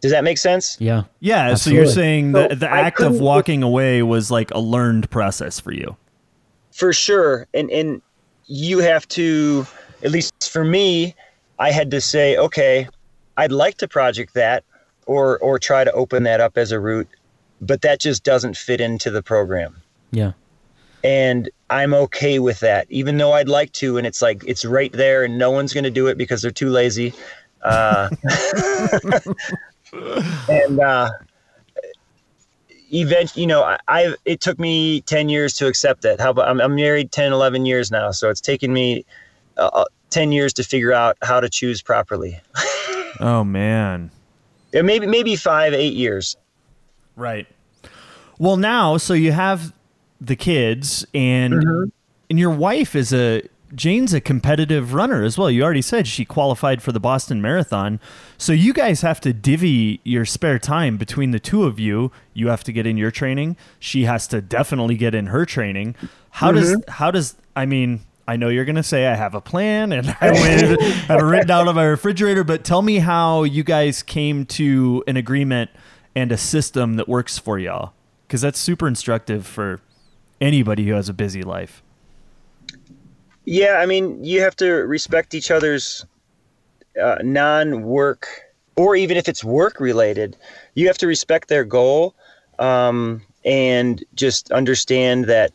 [0.00, 1.04] does that make sense Yeah.
[1.20, 5.10] Yeah, so you're saying So that the act of walking away was like a learned
[5.10, 5.96] process for you.
[6.72, 8.00] for sure and and
[8.46, 9.66] you have to
[10.02, 11.14] at least for me
[11.58, 12.88] i had to say okay
[13.36, 14.64] i'd like to project that
[15.06, 17.08] or or try to open that up as a route
[17.60, 19.76] but that just doesn't fit into the program
[20.12, 20.32] Yeah.
[21.04, 23.98] And I'm okay with that, even though I'd like to.
[23.98, 26.50] And it's like it's right there, and no one's going to do it because they're
[26.50, 27.12] too lazy.
[27.62, 28.08] Uh,
[30.48, 31.10] and uh,
[32.92, 36.20] event, you know, I, I it took me ten years to accept that.
[36.20, 39.04] How about I'm, I'm married 10, 11 years now, so it's taken me
[39.56, 42.40] uh, uh, ten years to figure out how to choose properly.
[43.20, 44.12] Oh man.
[44.72, 46.36] Yeah, maybe maybe five, eight years.
[47.16, 47.48] Right.
[48.38, 49.72] Well, now, so you have
[50.20, 51.84] the kids, and mm-hmm.
[52.30, 53.42] and your wife is a
[53.74, 55.50] Jane's a competitive runner as well.
[55.50, 58.00] You already said she qualified for the Boston Marathon,
[58.36, 62.10] so you guys have to divvy your spare time between the two of you.
[62.32, 63.56] You have to get in your training.
[63.78, 65.96] She has to definitely get in her training.
[66.30, 66.90] How does mm-hmm.
[66.90, 68.00] how does I mean?
[68.26, 71.46] I know you're gonna say I have a plan and I would have it written
[71.46, 75.70] down on my refrigerator, but tell me how you guys came to an agreement
[76.14, 77.92] and a system that works for y'all
[78.26, 79.80] because that's super instructive for
[80.40, 81.82] anybody who has a busy life
[83.44, 86.04] Yeah, I mean, you have to respect each other's
[87.02, 88.26] uh, non-work,
[88.76, 90.36] or even if it's work-related,
[90.74, 92.14] you have to respect their goal
[92.58, 95.52] um, and just understand that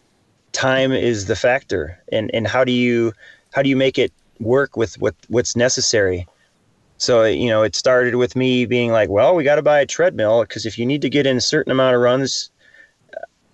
[0.54, 2.00] time is the factor.
[2.12, 3.14] And and how do you
[3.54, 6.28] how do you make it work with what what's necessary?
[6.98, 9.86] So you know, it started with me being like, well, we got to buy a
[9.86, 12.50] treadmill because if you need to get in a certain amount of runs,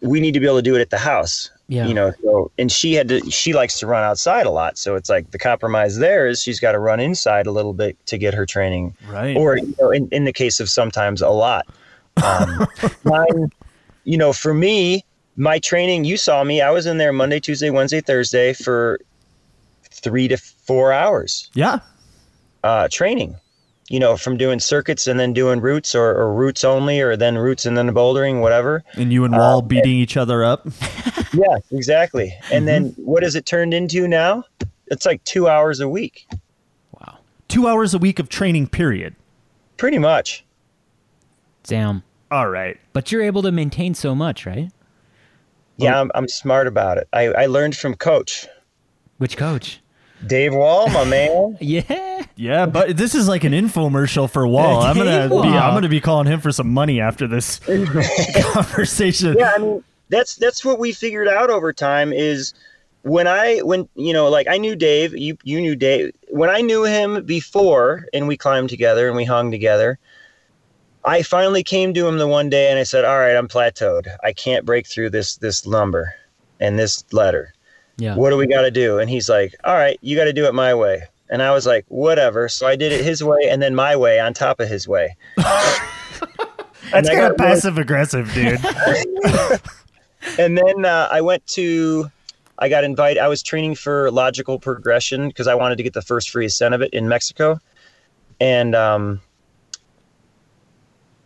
[0.02, 1.86] we need to be able to do it at the house Yeah.
[1.88, 4.96] you know so and she had to she likes to run outside a lot so
[4.96, 8.18] it's like the compromise there is she's got to run inside a little bit to
[8.18, 8.96] get her training.
[9.10, 9.36] Right.
[9.36, 11.68] Or you know, in, in the case of sometimes a lot.
[12.24, 12.68] Um,
[13.04, 13.52] mine,
[14.04, 15.04] you know for me
[15.36, 19.00] my training you saw me i was in there monday tuesday wednesday thursday for
[19.92, 21.50] three to four hours.
[21.54, 21.80] Yeah.
[22.64, 23.36] Uh, training
[23.90, 27.38] you know from doing circuits and then doing roots or, or routes only or then
[27.38, 30.68] roots and then bouldering whatever and you and uh, wall beating each other up
[31.34, 32.36] yeah, exactly.
[32.52, 33.02] And then mm-hmm.
[33.04, 34.44] what has it turned into now?
[34.88, 36.28] It's like two hours a week,
[37.00, 37.20] Wow.
[37.48, 39.16] two hours a week of training period
[39.78, 40.46] pretty much.
[41.64, 42.04] Damn.
[42.32, 44.72] all right But you're able to maintain so much, right?
[45.78, 47.08] Yeah, I'm, I'm smart about it.
[47.14, 48.48] I, I learned from Coach
[49.18, 49.82] Which coach?
[50.28, 51.58] Dave Wall, my man.
[51.62, 52.26] Yeah.
[52.36, 55.90] yeah but this is like an infomercial for wall i'm gonna Dave be i'm gonna
[55.90, 57.60] be calling him for some money after this
[58.54, 62.54] conversation Yeah, I mean that's that's what we figured out over time is
[63.04, 66.12] when I when you know like I knew Dave, you you knew Dave.
[66.30, 69.98] When I knew him before and we climbed together and we hung together,
[71.06, 74.08] I finally came to him the one day and I said, "All right, I'm plateaued.
[74.24, 76.14] I can't break through this this number
[76.60, 77.54] and this letter.
[78.00, 78.16] Yeah.
[78.16, 80.46] What do we got to do?" And he's like, "All right, you got to do
[80.46, 83.62] it my way." And I was like, "Whatever." So I did it his way and
[83.62, 85.16] then my way on top of his way.
[86.92, 88.60] that's kind of passive aggressive dude
[90.38, 92.12] and then uh, I went to,
[92.58, 93.20] I got invited.
[93.20, 96.74] I was training for logical progression because I wanted to get the first free ascent
[96.74, 97.60] of it in Mexico,
[98.40, 99.22] and um,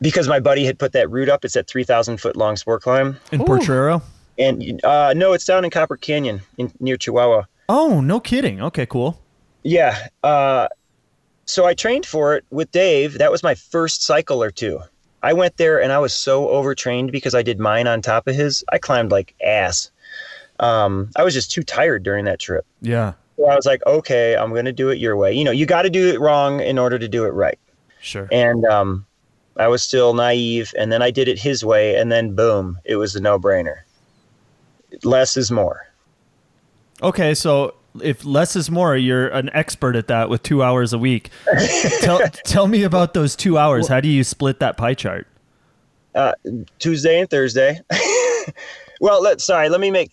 [0.02, 2.82] because my buddy had put that route up, it's that three thousand foot long sport
[2.82, 4.02] climb, in Potrero
[4.38, 7.44] and uh, no, it's down in Copper Canyon in, near Chihuahua.
[7.70, 9.20] oh no kidding okay cool
[9.64, 10.08] Yeah.
[10.24, 10.68] Uh,
[11.46, 13.18] so I trained for it with Dave.
[13.18, 14.80] That was my first cycle or two.
[15.24, 18.36] I went there and I was so overtrained because I did mine on top of
[18.36, 18.64] his.
[18.72, 19.90] I climbed like ass.
[20.60, 22.66] Um, I was just too tired during that trip.
[22.82, 25.34] yeah So I was like, okay, I'm going to do it your way.
[25.34, 27.58] You know, you got to do it wrong in order to do it right.
[28.02, 29.06] sure And um,
[29.58, 30.74] I was still naive.
[30.78, 31.96] And then I did it his way.
[31.96, 33.80] And then boom, it was a no brainer.
[35.04, 35.88] Less is more.
[37.02, 40.98] Okay, so if less is more, you're an expert at that with two hours a
[40.98, 41.30] week.
[42.02, 43.88] tell tell me about those two hours.
[43.88, 45.28] How do you split that pie chart?
[46.80, 47.80] Tuesday and Thursday.
[49.02, 50.12] well, let sorry, let me make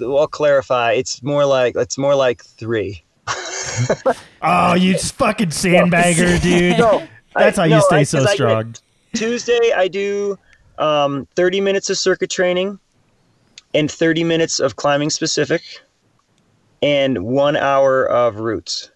[0.00, 0.92] I'll clarify.
[0.92, 3.02] It's more like it's more like three.
[4.42, 6.78] Oh, you fucking sandbagger, dude.
[6.78, 8.74] No, That's I- how you no, stay I- so 'cause I strong.
[9.14, 10.38] Tuesday I do
[10.78, 12.78] um, 30 minutes of circuit training
[13.74, 15.62] and 30 minutes of climbing specific
[16.82, 18.90] and 1 hour of routes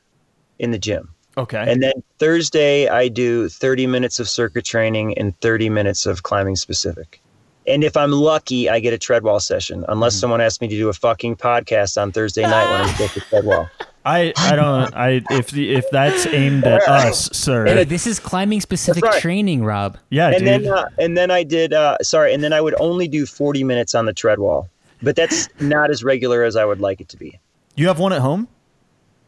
[0.58, 1.10] in the gym.
[1.36, 1.64] Okay.
[1.70, 6.56] And then Thursday I do 30 minutes of circuit training and 30 minutes of climbing
[6.56, 7.20] specific.
[7.66, 9.92] And if I'm lucky, I get a treadwall session, Mm-hmm.
[9.92, 13.16] unless someone asks me to do a fucking podcast on Thursday night when I'm sick
[13.16, 13.68] of treadwall.
[14.04, 17.64] I I don't I if the if that's aimed at us, sir.
[17.66, 19.20] Hey, this is climbing specific right.
[19.20, 19.96] training, Rob.
[20.10, 20.46] yeah, and dude.
[20.46, 23.64] then uh, and then I did uh, sorry, and then I would only do 40
[23.64, 24.68] minutes on the treadwall,
[25.02, 27.38] but that's not as regular as I would like it to be.
[27.76, 28.48] you have one at home?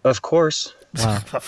[0.04, 1.22] Of course, Wow.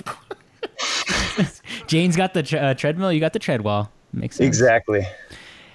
[1.87, 3.13] Jane's got the tre- uh, treadmill.
[3.13, 3.89] You got the treadwall.
[4.13, 4.47] Makes sense.
[4.47, 5.07] exactly.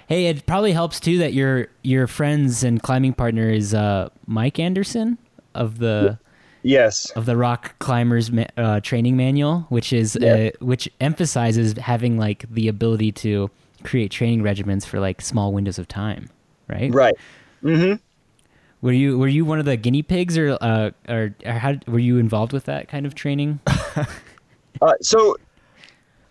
[0.08, 4.58] Hey, it probably helps too that your your friends and climbing partner is uh, Mike
[4.58, 5.18] Anderson
[5.54, 6.18] of the
[6.64, 7.10] Yes.
[7.10, 10.34] of the Rock Climbers ma- uh, training manual, which is Yeah.
[10.34, 13.50] uh, which emphasizes having like the ability to
[13.84, 16.30] create training regimens for like small windows of time,
[16.68, 16.92] right?
[16.92, 17.14] Right.
[17.62, 17.96] Mm-hmm.
[18.80, 21.98] Were you were you one of the guinea pigs, or uh, or, or how were
[21.98, 23.60] you involved with that kind of training?
[24.82, 25.36] Uh, so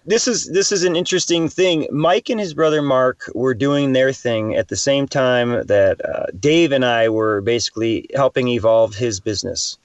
[0.05, 1.87] this is this is an interesting thing.
[1.91, 6.25] Mike and his brother Mark were doing their thing at the same time that uh,
[6.39, 9.77] Dave and I were basically helping evolve his business.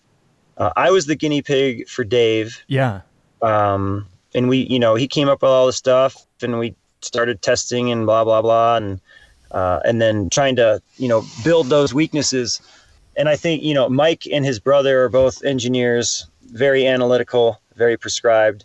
[0.59, 3.00] Uh, I was the guinea pig for Dave, Yeah.
[3.42, 7.40] um, and we, you know, he came up with all the stuff, and we started
[7.42, 9.00] testing and blah blah blah, and
[9.52, 12.61] uh, and then trying to, you know, build those weaknesses.
[13.16, 17.96] And I think, you know, Mike and his brother are both engineers, very analytical, very
[17.96, 18.64] prescribed,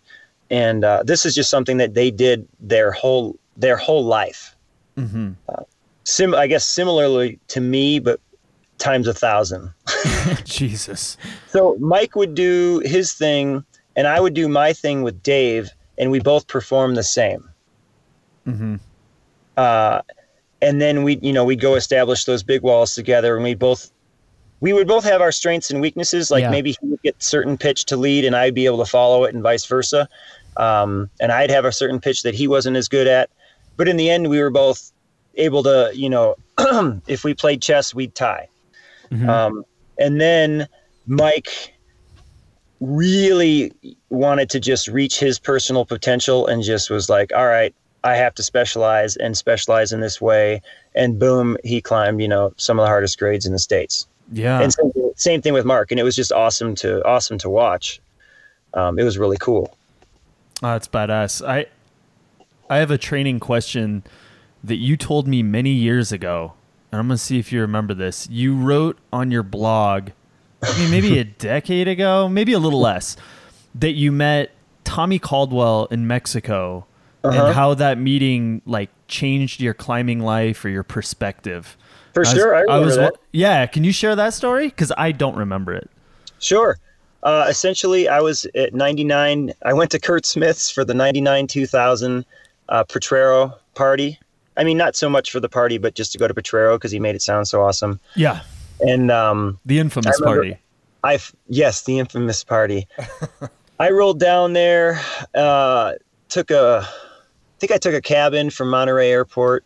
[0.49, 4.55] and uh, this is just something that they did their whole their whole life.
[4.97, 5.33] Mm-hmm.
[6.05, 8.19] Sim, I guess, similarly to me, but
[8.83, 9.71] times a thousand.
[10.43, 11.17] Jesus.
[11.47, 13.63] So Mike would do his thing,
[13.95, 17.49] and I would do my thing with Dave, and we both perform the same.
[18.47, 18.75] Mm-hmm.
[19.57, 20.01] Uh,
[20.61, 23.91] and then we, you know, we go establish those big walls together, and we both,
[24.59, 26.29] we would both have our strengths and weaknesses.
[26.29, 26.51] Like Yeah.
[26.51, 29.33] maybe he would get certain pitch to lead, and I'd be able to follow it,
[29.33, 30.07] and vice versa.
[30.57, 33.29] Um, and I'd have a certain pitch that he wasn't as good at.
[33.75, 34.91] But in the end, we were both
[35.35, 36.35] able to, you know,
[37.07, 38.47] if we played chess, we'd tie.
[39.13, 39.29] Mhm.
[39.29, 39.65] Um,
[39.99, 40.67] and then
[41.07, 41.73] Mike
[42.79, 43.71] really
[44.09, 48.35] wanted to just reach his personal potential and just was like, all right, I have
[48.35, 50.61] to specialize and specialize in this way.
[50.95, 54.07] And boom, he climbed, you know, some of the hardest grades in the States.
[54.31, 54.59] Yeah.
[54.59, 55.91] And same, thing- same thing with Mark.
[55.91, 58.01] And it was just awesome to, awesome to watch.
[58.73, 59.77] Um, it was really cool.
[60.61, 61.45] Oh, that's badass.
[61.47, 61.67] I
[62.69, 64.03] I have a training question
[64.63, 66.53] that you told me many years ago,
[66.93, 68.29] and I'm gonna see if you remember this.
[68.29, 70.09] You wrote on your blog,
[70.61, 73.17] I mean, maybe a decade ago, maybe a little less,
[73.73, 74.51] that you met
[74.83, 76.85] Tommy Caldwell in Mexico,
[77.23, 77.45] Uh-huh.
[77.47, 81.75] and how that meeting like changed your climbing life or your perspective.
[82.13, 82.55] For I was- sure.
[82.55, 83.13] I remember was, that.
[83.31, 84.67] Yeah, can you share that story?
[84.67, 85.89] Because I don't remember it.
[86.37, 86.77] Sure.
[87.23, 89.51] Uh, essentially, I was at 99.
[89.65, 92.23] I went to Kurt Smith's for the 99 2000
[92.69, 94.19] uh, Potrero party.
[94.57, 96.91] I mean, not so much for the party, but just to go to Potrero because
[96.91, 97.99] he made it sound so awesome.
[98.15, 98.41] Yeah,
[98.81, 100.57] And um, the infamous I party.
[101.03, 102.87] I, yes, the infamous party.
[103.79, 105.01] I rolled down there,
[105.35, 105.93] uh,
[106.29, 109.65] took a, I think I took a cabin from Monterrey Airport,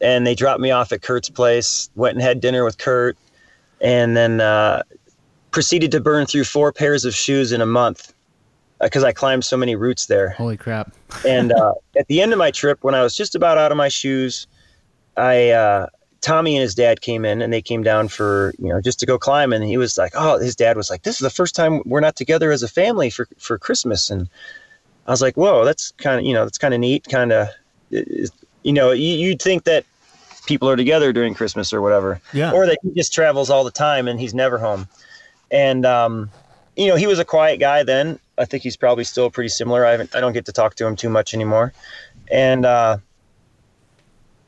[0.00, 1.90] and they dropped me off at Kurt's place.
[1.96, 3.16] Went and had dinner with Kurt,
[3.80, 4.82] and then uh,
[5.50, 8.14] proceeded to burn through four pairs of shoes in a month
[8.80, 10.30] because I climbed so many routes there.
[10.30, 10.92] Holy crap!
[11.26, 13.78] And uh, at the end of my trip, when I was just about out of
[13.78, 14.46] my shoes,
[15.16, 15.86] I uh,
[16.20, 19.06] Tommy and his dad came in, and they came down for you know just to
[19.06, 19.52] go climb.
[19.52, 22.00] And he was like, "Oh," his dad was like, "This is the first time we're
[22.00, 24.28] not together as a family for for Christmas." And
[25.06, 27.48] I was like, "Whoa, that's kind of you know that's kind of neat, kind of
[27.90, 29.84] you know you, you'd think that."
[30.46, 32.52] People are together during Christmas or whatever, Yeah.
[32.52, 34.88] or that he just travels all the time and he's never home.
[35.50, 36.30] And um,
[36.74, 38.18] you know, he was a quiet guy then.
[38.38, 39.84] I think he's probably still pretty similar.
[39.84, 41.72] I haven't, I don't get to talk to him too much anymore.
[42.30, 42.98] And uh,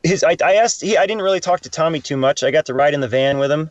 [0.02, 2.42] his, I, I asked, he, I didn't really talk to Tommy too much.
[2.42, 3.70] I got to ride in the van with him.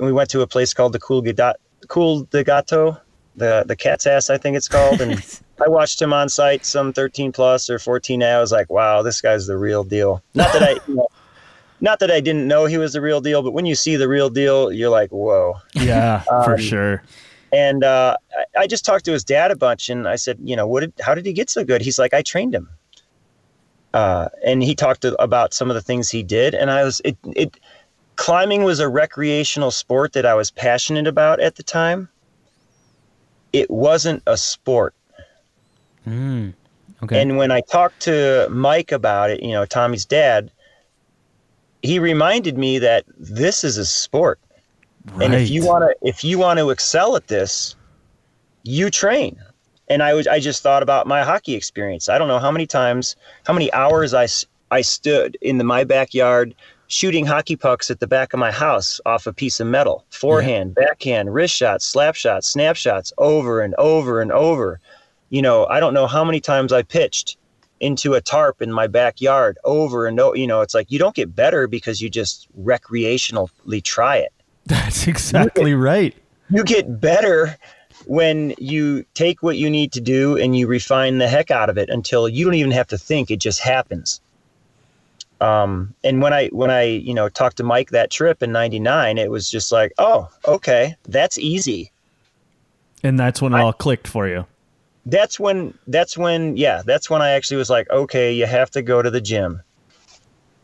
[0.00, 1.52] We went to a place called the Cool Gato,
[1.86, 2.96] Culo de Gato,
[3.36, 5.00] the the cat's ass, I think it's called.
[5.00, 5.12] And
[5.64, 8.22] I watched him on site, some 13 plus or 14.
[8.22, 10.22] I was like, wow, this guy's the real deal.
[10.34, 11.08] Not that I, you know,
[11.80, 14.08] not that I didn't know he was the real deal, but when you see the
[14.08, 15.56] real deal, you're like, whoa.
[15.74, 17.02] Yeah, for Um, sure.
[17.52, 18.16] And uh,
[18.58, 20.92] I, just talked to his dad a bunch, and I said, you know, what did,
[21.00, 21.82] how did he get so good?
[21.82, 22.68] He's like, I trained him.
[23.92, 27.02] Uh, and he talked to, about some of the things he did, and I was
[27.04, 27.60] it it
[28.16, 32.08] climbing was a recreational sport that I was passionate about at the time.
[33.52, 34.94] It wasn't a sport.
[36.08, 36.54] Mm.
[37.02, 37.20] Okay.
[37.20, 40.50] And when I talked to Mike about it, you know, Tommy's dad,
[41.82, 44.40] he reminded me that this is a sport.
[45.20, 47.74] And if you want to if you want to excel at this,
[48.62, 49.36] you train.
[49.88, 52.08] And I was I just thought about my hockey experience.
[52.08, 54.28] I don't know how many times, how many hours I
[54.70, 56.54] I stood in the, my backyard
[56.86, 60.04] shooting hockey pucks at the back of my house off a piece of metal.
[60.10, 64.78] Forehand, backhand, wrist shots, slap shots, snap shots over and over and over.
[65.30, 67.38] You know, I don't know how many times I pitched
[67.80, 70.36] into a tarp in my backyard over and over.
[70.36, 74.32] You know, it's like you don't get better because you just recreationally try it
[74.66, 76.14] That's exactly right.
[76.50, 77.56] you get better
[78.06, 81.78] when you take what you need to do and you refine the heck out of
[81.78, 84.20] it until you don't even have to think it just happens
[85.40, 89.18] Um, and when I when I you know talked to Mike that trip in '99,
[89.18, 91.90] it was just like, oh, okay, that's easy.
[93.02, 94.46] And that's when it all clicked for you.
[95.04, 98.82] That's when that's when yeah, that's when I actually was like, okay, you have to
[98.82, 99.62] go to the gym.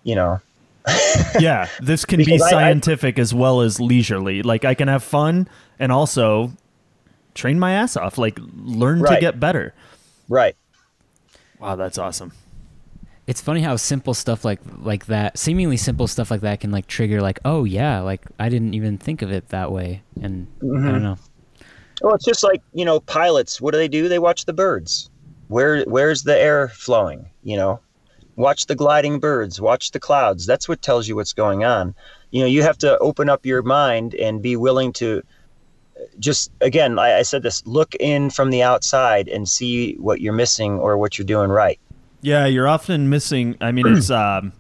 [0.05, 0.41] You know,
[1.41, 4.43] yeah, this can be Because I- I- scientific as well as leisurely.
[4.43, 6.53] Like I can have fun and also
[7.35, 8.19] train my ass off.
[8.19, 9.75] Like learn to get better.
[10.29, 10.57] right?
[11.59, 12.33] Wow, that's awesome.
[13.27, 16.87] It's funny how simple stuff like like that, seemingly simple stuff like that, can like
[16.87, 20.65] trigger like, oh yeah, like I didn't even think of it that way, and I
[20.65, 21.03] don't mm-hmm.
[21.03, 21.19] know.
[22.01, 23.61] Well, it's just like you know, pilots.
[23.61, 24.09] What do they do?
[24.09, 25.11] They watch the birds.
[25.49, 27.29] Where where's the air flowing?
[27.43, 27.81] You know,
[28.39, 29.61] watch the gliding birds.
[29.61, 30.47] Watch the clouds.
[30.47, 31.95] That's what tells you what's going on.
[32.31, 35.23] You know, you have to open up your mind and be willing to
[36.19, 36.99] just again.
[36.99, 40.97] I, I said this: look in from the outside and see what you're missing or
[40.97, 41.79] what you're doing right.
[42.21, 43.57] Yeah, you're often missing.
[43.61, 44.53] I mean, it's um,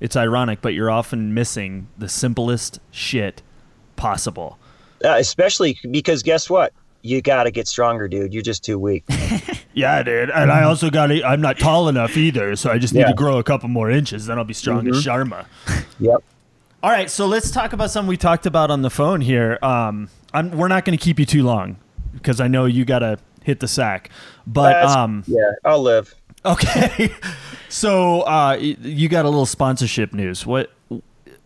[0.00, 3.42] it's ironic, but you're often missing the simplest shit
[3.96, 4.58] possible.
[5.04, 6.72] Uh, especially because guess what?
[7.02, 8.32] You got to get stronger, dude.
[8.32, 9.04] You're just too weak.
[9.74, 10.28] Yeah, dude.
[10.28, 11.06] And I also got.
[11.06, 13.06] to I'm not tall enough either, so I just need Yeah.
[13.08, 14.26] to grow a couple more inches.
[14.26, 15.46] Then I'll be strong as Sharma.
[15.98, 16.22] yep.
[16.82, 19.58] All right, so let's talk about something we talked about on the phone here.
[19.62, 21.78] Um, I'm, we're not going to keep you too long
[22.12, 24.10] because I know you got to hit the sack.
[24.46, 26.14] But That's- um, yeah, I'll live.
[26.44, 27.10] okay,
[27.70, 30.44] so uh, you got a little sponsorship news.
[30.44, 30.70] What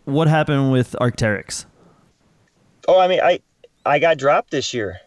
[0.03, 1.65] what happened with Arcteryx?
[2.89, 3.39] Oh, I mean, I
[3.85, 4.97] I got dropped this year,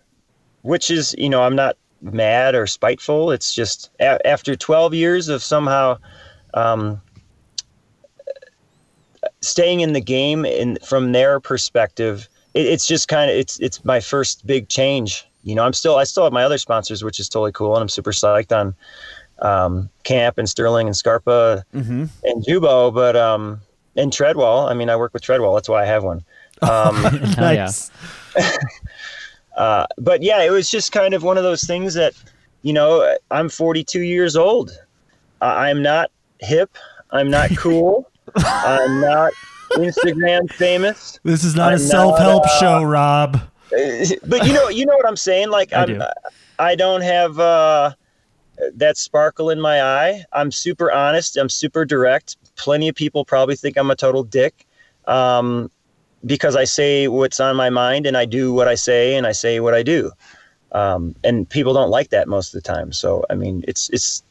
[0.62, 3.30] which is you know I'm not mad or spiteful.
[3.30, 5.98] It's just a- after 12 years of somehow
[6.54, 7.00] um,
[9.42, 13.84] staying in the game, and from their perspective, it, it's just kind of it's it's
[13.84, 15.26] my first big change.
[15.44, 17.82] You know, I'm still I still have my other sponsors, which is totally cool, and
[17.82, 18.74] I'm super psyched on
[19.40, 22.04] um, Camp and Sterling and Scarpa Mm-hmm.
[22.24, 23.61] and Jubo, but um,
[23.96, 24.70] and Treadwall.
[24.70, 25.56] I mean, I work with Treadwall.
[25.56, 26.24] That's why I have one.
[26.62, 26.94] Um,
[27.36, 27.70] Hell yeah.
[29.61, 32.14] uh, but yeah, it was just kind of one of those things that,
[32.62, 34.72] you know, I'm 42 years old.
[35.42, 36.78] I'm not hip.
[37.11, 38.11] I'm not cool.
[38.36, 39.34] I'm not
[39.72, 41.20] Instagram famous.
[41.24, 43.38] This is not a I'm not, self help uh, show, Rob.
[44.26, 45.50] But you know, you know what I'm saying.
[45.50, 46.02] Like I I'm, do.
[46.58, 47.92] I don't have uh,
[48.76, 50.24] that sparkle in my eye.
[50.32, 51.36] I'm super honest.
[51.36, 52.36] I'm super direct.
[52.56, 54.66] Plenty of people probably think I'm a total dick.
[55.04, 55.70] Um,
[56.27, 59.33] because I say what's on my mind and I do what I say and I
[59.33, 60.12] say what I do.
[60.73, 62.93] Um, and people don't like that most of the time.
[62.93, 64.23] So I mean, it's it's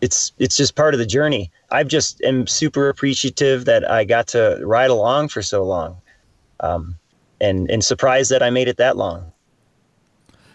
[0.00, 1.50] it's it's just part of the journey.
[1.70, 5.96] I just am super appreciative that I got to ride along for so long,
[6.60, 6.96] um,
[7.40, 9.32] and and surprised that I made it that long.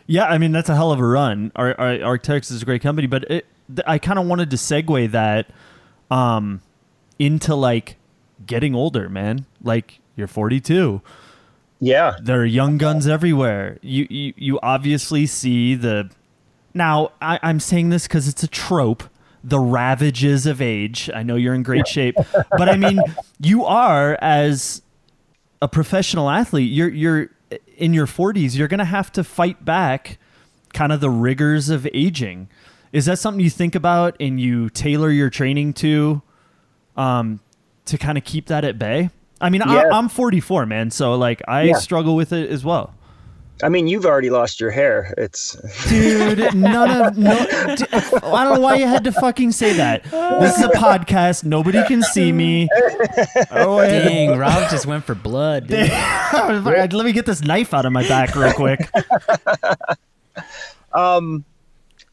[0.05, 1.53] Yeah, I mean that's a hell of a run.
[1.55, 3.45] Ar- Ar- Arcteryx is a great company, but it,
[3.87, 5.49] I kind of wanted to segue that
[6.09, 6.61] um,
[7.17, 7.95] into like
[8.45, 9.45] getting older, man.
[9.63, 11.01] Like you're 42.
[11.83, 13.79] Yeah, There are young guns everywhere.
[13.81, 16.11] You you, you obviously see the.
[16.75, 19.03] Now I, I'm saying this because it's a trope.
[19.43, 21.09] The ravages of age.
[21.13, 22.15] I know you're in great shape,
[22.51, 23.01] but I mean,
[23.39, 24.83] you are as
[25.59, 26.71] a professional athlete.
[26.71, 27.29] You're you're
[27.77, 28.55] in your 40s.
[28.55, 30.19] You're gonna have to fight back,
[30.73, 32.47] kind of the rigors of aging.
[32.93, 36.21] Is that something you think about and you tailor your training to,
[36.97, 37.39] um,
[37.85, 39.09] to kind of keep that at bay?
[39.41, 39.83] I mean, Yeah.
[39.91, 41.73] I, I'm 44, man, so like I Yeah.
[41.75, 42.93] struggle with it as well.
[43.63, 45.13] I mean, you've already lost your hair.
[45.19, 45.53] It's
[45.89, 47.35] Dude, none of no.
[47.75, 50.03] d- I don't know why you had to fucking say that.
[50.39, 51.43] This is a podcast.
[51.43, 52.67] Nobody can see me.
[53.51, 55.67] Oh, I had to- Dang, Rob just went for blood.
[55.67, 55.89] Dude.
[56.33, 58.89] Let me get this knife out of my back real quick.
[60.93, 61.45] um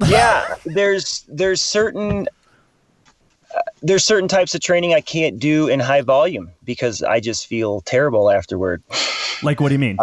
[0.07, 2.29] yeah there's there's certain
[3.83, 7.81] there's certain types of training I can't do in high volume because I just feel
[7.83, 8.83] terrible afterward.
[9.43, 9.99] Like, what do you mean?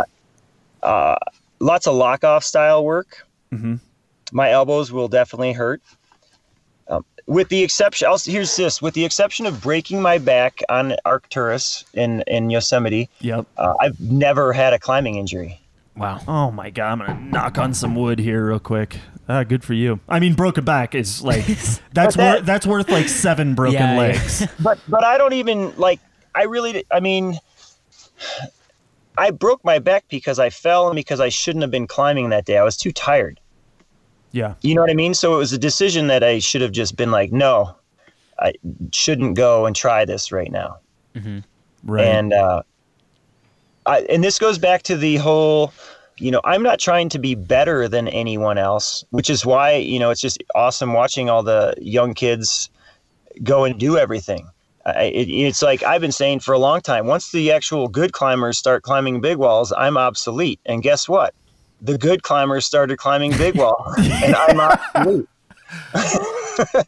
[0.81, 1.15] Uh,
[1.59, 3.25] lots of lock off style work.
[3.51, 3.75] Mm-hmm.
[4.31, 5.81] My elbows will definitely hurt.
[6.87, 10.95] Um, with the exception, I'll, here's this: with the exception of breaking my back on
[11.05, 13.45] Arcturus in in Yosemite, Yep.
[13.57, 15.59] uh, I've never had a climbing injury.
[15.95, 16.19] Wow.
[16.27, 18.97] Oh my god, I'm gonna knock on some wood here real quick.
[19.27, 19.99] Ah, good for you.
[20.07, 21.45] I mean, broken back is like
[21.93, 23.99] that's that- worth that's worth like seven broken Yeah, yeah.
[23.99, 24.47] legs.
[24.59, 25.99] but but I don't even like
[26.35, 27.39] I really I mean
[29.17, 32.45] I broke my back because I fell and because I shouldn't have been climbing that
[32.45, 32.57] day.
[32.57, 33.39] I was too tired.
[34.31, 34.55] Yeah.
[34.61, 35.13] You know what I mean?
[35.13, 37.73] So it was a decision that I should have just been like, no,
[38.39, 38.53] I
[38.91, 40.79] shouldn't go and try this right now.
[41.83, 42.05] Right.
[42.05, 42.63] And uh
[43.87, 45.71] I, and this goes back to the whole
[46.17, 49.99] you know, I'm not trying to be better than anyone else, which is why, you
[49.99, 52.69] know, it's just awesome watching all the young kids
[53.43, 54.47] go and do everything.
[54.85, 57.07] I, it, it's like I've been saying for a long time.
[57.07, 60.59] Once the actual good climbers start climbing big walls, I'm obsolete.
[60.65, 61.33] And guess what?
[61.81, 65.25] The good climbers started climbing big wall, and I'm obsolete.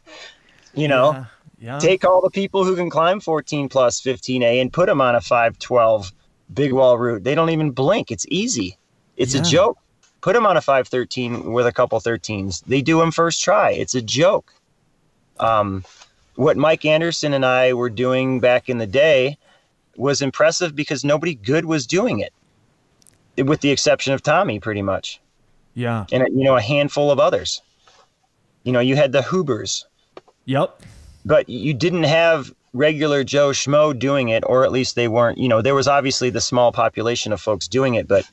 [0.74, 1.26] you know,
[1.60, 1.80] Yeah.
[1.80, 5.20] take all the people who can climb 14 plus 15A and put them on a
[5.20, 6.12] 512
[6.54, 7.24] big wall route.
[7.24, 8.10] They don't even blink.
[8.10, 8.78] It's easy.
[9.18, 9.42] It's Yeah.
[9.42, 9.78] a joke.
[10.22, 12.62] Put them on a 513 with a couple 13s.
[12.66, 13.72] They do them first try.
[13.72, 14.52] It's a joke.
[15.38, 15.84] Um,
[16.36, 19.36] what Mike Anderson and I were doing back in the day
[19.96, 22.32] was impressive because nobody good was doing it,
[23.44, 25.20] with the exception of Tommy, pretty much,
[25.74, 26.06] Yeah.
[26.12, 27.60] and you know a handful of others.
[28.64, 29.86] You know, you had the Hubers,
[30.46, 30.82] Yep.
[31.24, 35.38] but you didn't have regular Joe Schmo doing it, or at least they weren't.
[35.38, 38.24] You know, there was obviously the small population of folks doing it, but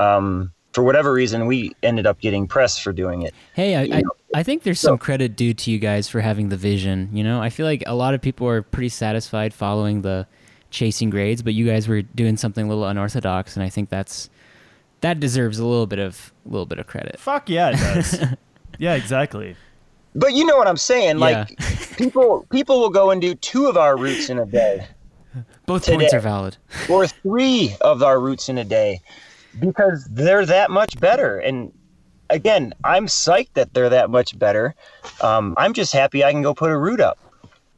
[0.00, 3.34] um, for whatever reason, we ended up getting press for doing it.
[3.54, 4.02] Hey, I, I,
[4.34, 7.10] I think there's some credit due to you guys for having the vision.
[7.12, 10.26] You know, I feel like a lot of people are pretty satisfied following the
[10.70, 14.30] chasing grades, but you guys were doing something a little unorthodox, and I think that's
[15.00, 17.18] that deserves a little bit of a little bit of credit.
[17.18, 18.24] Fuck yeah, it does.
[18.78, 19.56] yeah, exactly.
[20.14, 21.18] But you know what I'm saying?
[21.18, 21.58] Like
[21.96, 24.86] people, people will go and do two of our routes in a day.
[25.66, 25.98] Both Today.
[25.98, 26.56] points are valid.
[26.88, 29.00] or three of our routes in a day
[29.58, 31.38] because they're that much better.
[31.38, 31.72] And
[32.30, 34.74] again, I'm psyched that they're that much better.
[35.22, 37.18] Um, I'm just happy I can go put a route up.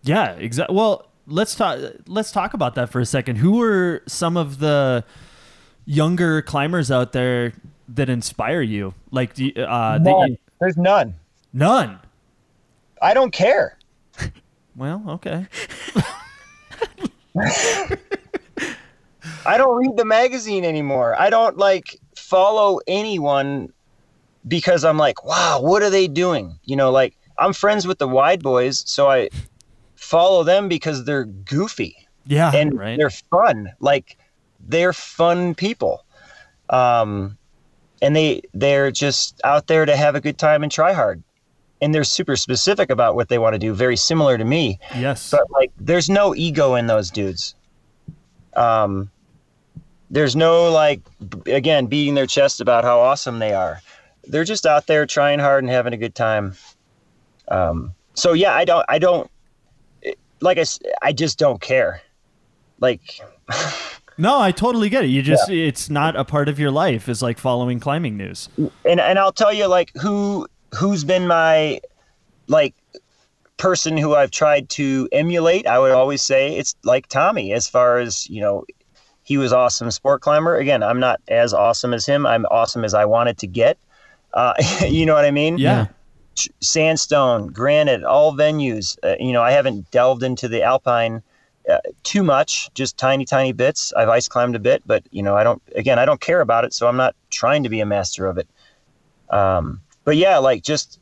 [0.03, 0.77] Yeah, exactly.
[0.77, 1.78] Well, let's talk.
[2.07, 3.36] Let's talk about that for a second.
[3.36, 5.05] Who were some of the
[5.85, 7.53] younger climbers out there
[7.89, 8.94] that inspire you?
[9.11, 10.31] Like, do you- uh, None.
[10.32, 11.15] you, There's none.
[11.53, 11.99] none.
[13.01, 13.78] I don't care.
[14.74, 15.47] Well, okay.
[19.44, 21.19] I don't read the magazine anymore.
[21.19, 23.73] I don't like follow anyone
[24.47, 26.59] because I'm like, wow, what are they doing?
[26.64, 29.28] You know, like I'm friends with the wide boys, so I
[29.97, 31.97] follow them because they're goofy.
[32.27, 32.97] Yeah, and right.
[32.97, 33.73] they're fun.
[33.81, 34.16] Like
[34.60, 36.05] they're fun people,
[36.70, 37.36] um,
[38.01, 41.23] and they they're just out there to have a good time and try hard.
[41.81, 44.78] And they're super specific about what they want to do, very similar to me.
[44.97, 45.32] yes.
[45.32, 47.56] But like, there's no ego in those dudes.
[48.55, 49.10] Um,
[50.12, 51.01] there's no like,
[51.47, 53.80] again, beating their chest about how awesome they are.
[54.24, 56.55] They're just out there trying hard and having a good time.
[57.48, 59.28] Um, so yeah, I don't, I don't,
[60.43, 60.64] like i
[61.01, 62.02] i just don't care.
[62.80, 63.01] Like,
[64.18, 65.09] no, I totally get it.
[65.09, 67.09] You just it's not a part of your life.
[67.09, 68.48] Is like following climbing news.
[68.84, 71.80] and and I'll tell you like who who's been my
[72.48, 72.74] like
[73.56, 75.66] person who I've tried to emulate.
[75.68, 78.64] I would always say it's like Tommy as far as you know
[79.23, 80.57] he was awesome sport climber.
[80.57, 82.27] Again, I'm not as awesome as him.
[82.27, 83.78] I'm awesome as I wanted to get.
[84.35, 84.55] Uh,
[84.86, 85.59] you know what I mean?
[85.59, 85.86] Yeah.
[86.61, 88.97] Sandstone, granite, all venues.
[89.03, 91.23] Uh, you know, I haven't delved into the alpine
[91.70, 93.93] uh, too much, just tiny, tiny bits.
[93.93, 95.62] I've ice climbed a bit, but you know, I don't.
[95.77, 98.39] Again, I don't care about it, so I'm not trying to be a master of
[98.39, 98.49] it.
[99.31, 100.99] Um, but yeah, like just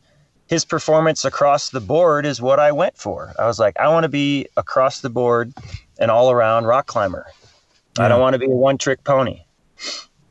[0.49, 3.33] his performance across the board is what I went for.
[3.39, 5.55] I was like, I want to be across the board,
[6.01, 7.27] an all-around rock climber.
[7.99, 9.45] I don't want to be a one-trick pony.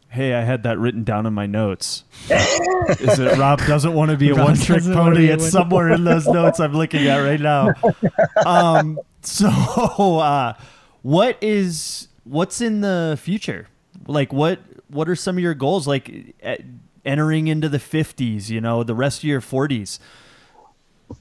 [0.09, 2.03] Hey, I had that written down in my notes.
[2.29, 5.27] Is it Rob doesn't want to be a one trick pony?
[5.27, 7.73] It's somewhere in those notes I'm looking at right now.
[8.45, 9.47] Um, so,
[10.19, 10.53] uh,
[11.01, 13.67] what is what's in the future?
[14.07, 15.87] Like, what what are some of your goals?
[15.87, 16.33] Like, e-
[17.05, 19.99] entering into the 50s, you know, the rest of your 40s.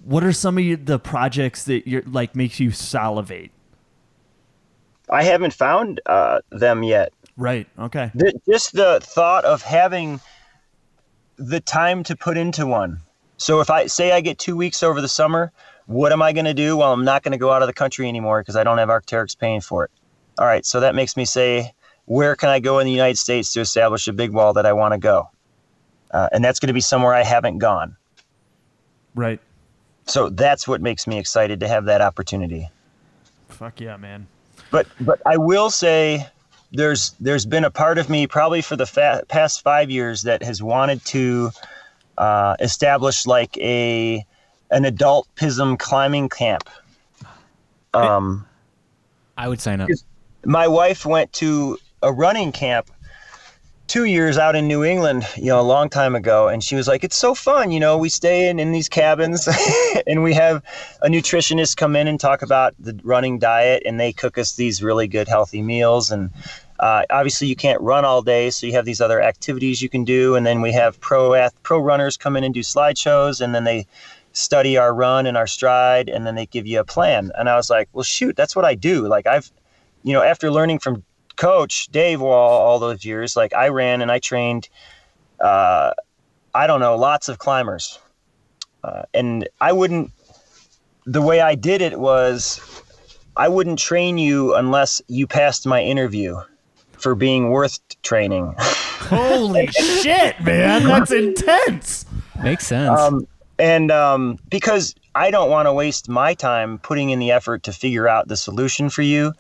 [0.05, 3.51] What are some of your, the projects that you're like makes you salivate?
[5.11, 7.13] I haven't found uh, them yet.
[7.37, 7.67] Right.
[7.79, 8.11] Okay.
[8.19, 10.21] Th- just the thought of having
[11.37, 13.01] the time to put into one.
[13.37, 15.53] So if I say I get two weeks over the summer,
[15.87, 16.77] what am I going to do?
[16.77, 18.89] Well, I'm not going to go out of the country anymore because I don't have
[18.89, 19.91] Arcteryx paying for it.
[20.39, 21.73] All right, so that makes me say,
[22.05, 24.73] where can I go in the United States to establish a big wall that I
[24.73, 25.31] want to go?
[26.11, 27.97] Uh, and that's going to be somewhere I haven't gone.
[29.15, 29.41] Right.
[30.07, 32.71] So that's what makes me excited to have that opportunity.
[33.49, 34.27] Fuck yeah, man.
[34.71, 36.27] But but I will say
[36.73, 40.43] there's there's been a part of me probably for the fa- past five years that
[40.43, 41.51] has wanted to
[42.19, 44.25] uh, establish like a
[44.71, 46.69] an adult Pizem climbing camp.
[47.95, 48.47] Um,
[49.37, 49.89] I would sign up.
[50.45, 52.91] my wife went to a running camp
[53.89, 56.87] two years out in New England, you know, a long time ago, and she was
[56.87, 57.99] like, "It's so fun, you know.
[57.99, 59.49] We stay in in these cabins,
[60.07, 60.63] and we have
[61.03, 64.83] a nutritionist come in and talk about the running diet, and they cook us these
[64.83, 66.31] really good, healthy meals, and."
[66.81, 70.05] Uh, obviously, you can't run all day, so you have these other activities you can
[70.05, 73.53] do, and then we have pro ath- pro runners come in and do slideshows, and
[73.53, 73.85] then they
[74.33, 77.33] study our run and our stride, and then they give you a plan.
[77.37, 79.09] And I was like, well, shoot, that's what I do.
[79.09, 79.51] Like I've,
[80.05, 81.03] you know, after learning from
[81.39, 84.69] Coach Dave Wall all those years, like I ran and I trained,
[85.41, 85.93] uh,
[86.53, 87.99] I don't know, lots of climbers,
[88.83, 90.11] uh, and I wouldn't.
[91.07, 92.61] The way I did it was,
[93.37, 96.37] I wouldn't train you unless you passed my interview
[96.99, 98.55] for being worth training.
[98.59, 100.83] Holy shit, man.
[100.83, 102.05] That's intense.
[102.43, 102.99] Makes sense.
[102.99, 103.27] Um,
[103.61, 107.73] and um, because I don't want to waste my time putting in the effort to
[107.73, 109.33] figure out the solution for you,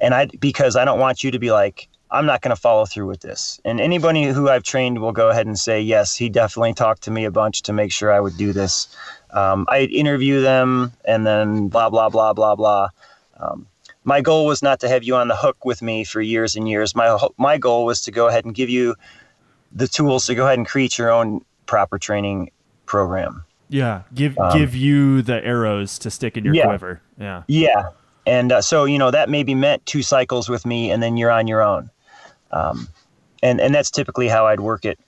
[0.00, 2.86] and I because I don't want you to be like, I'm not going to follow
[2.86, 3.60] through with this.
[3.64, 7.10] And anybody who I've trained will go ahead and say, yes, he definitely talked to
[7.10, 8.94] me a bunch to make sure I would do this.
[9.30, 12.88] Um, I interview them, and then blah blah blah blah blah.
[13.38, 13.66] Um,
[14.02, 16.68] my goal was not to have you on the hook with me for years and
[16.68, 16.96] years.
[16.96, 18.96] My my goal was to go ahead and give you
[19.72, 22.50] the tools to go ahead and create your own proper training
[22.86, 23.44] program.
[23.68, 26.66] Yeah, give Um, give you the arrows to stick in your Yeah.
[26.66, 27.00] quiver.
[27.20, 27.44] Yeah.
[27.46, 27.90] Yeah,
[28.26, 31.30] and uh, so you know that maybe meant two cycles with me, and then you're
[31.30, 31.90] on your own.
[32.52, 32.88] Um,
[33.42, 34.98] and and that's typically how I'd work it.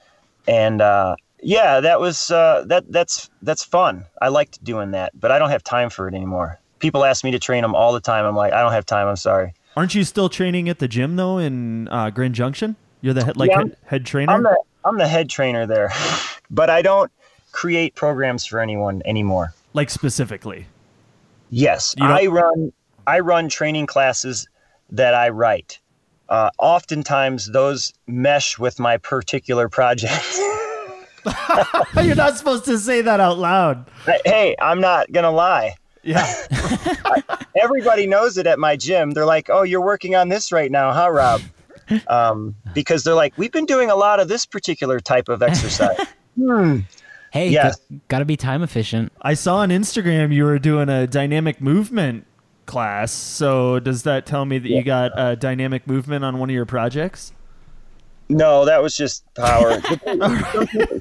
[0.49, 4.05] And uh, yeah, that was uh, that that's that's fun.
[4.21, 6.59] I liked doing that, but I don't have time for it anymore.
[6.79, 8.25] People ask me to train them all the time.
[8.25, 9.07] I'm like, I don't have time.
[9.07, 9.55] I'm sorry.
[9.77, 12.77] Aren't you still training at the gym though in uh, Grand Junction?
[13.01, 14.33] You're the head, like Yeah, head, head trainer.
[14.33, 15.91] I'm the I'm the head trainer there,
[16.51, 17.11] but I don't
[17.53, 19.53] create programs for anyone anymore.
[19.75, 20.67] like specifically.
[21.51, 22.73] Yes, I run
[23.07, 24.49] I run training classes
[24.91, 25.81] that I write.
[26.29, 30.39] Uh, oftentimes, those mesh with my particular project.
[32.03, 33.87] You're not supposed to say that out loud.
[34.25, 35.77] hey, I'm not gonna lie.
[36.03, 36.27] Yeah.
[37.63, 39.13] Everybody knows it at my gym.
[39.13, 41.43] They're like, "Oh, you're working on this right now, huh, Rob?"
[42.09, 45.99] Um, because they're like, "We've been doing a lot of this particular type of exercise."
[46.37, 46.81] hmm.
[47.31, 47.79] hey, yes.
[48.09, 49.13] got to be time efficient.
[49.23, 52.27] I saw on Instagram you were doing a dynamic movement
[52.73, 53.13] class.
[53.13, 56.65] So does that tell me that you got uh, dynamic movement on one of your
[56.65, 57.31] projects?
[58.31, 59.79] No, that was just power.
[60.05, 60.23] some,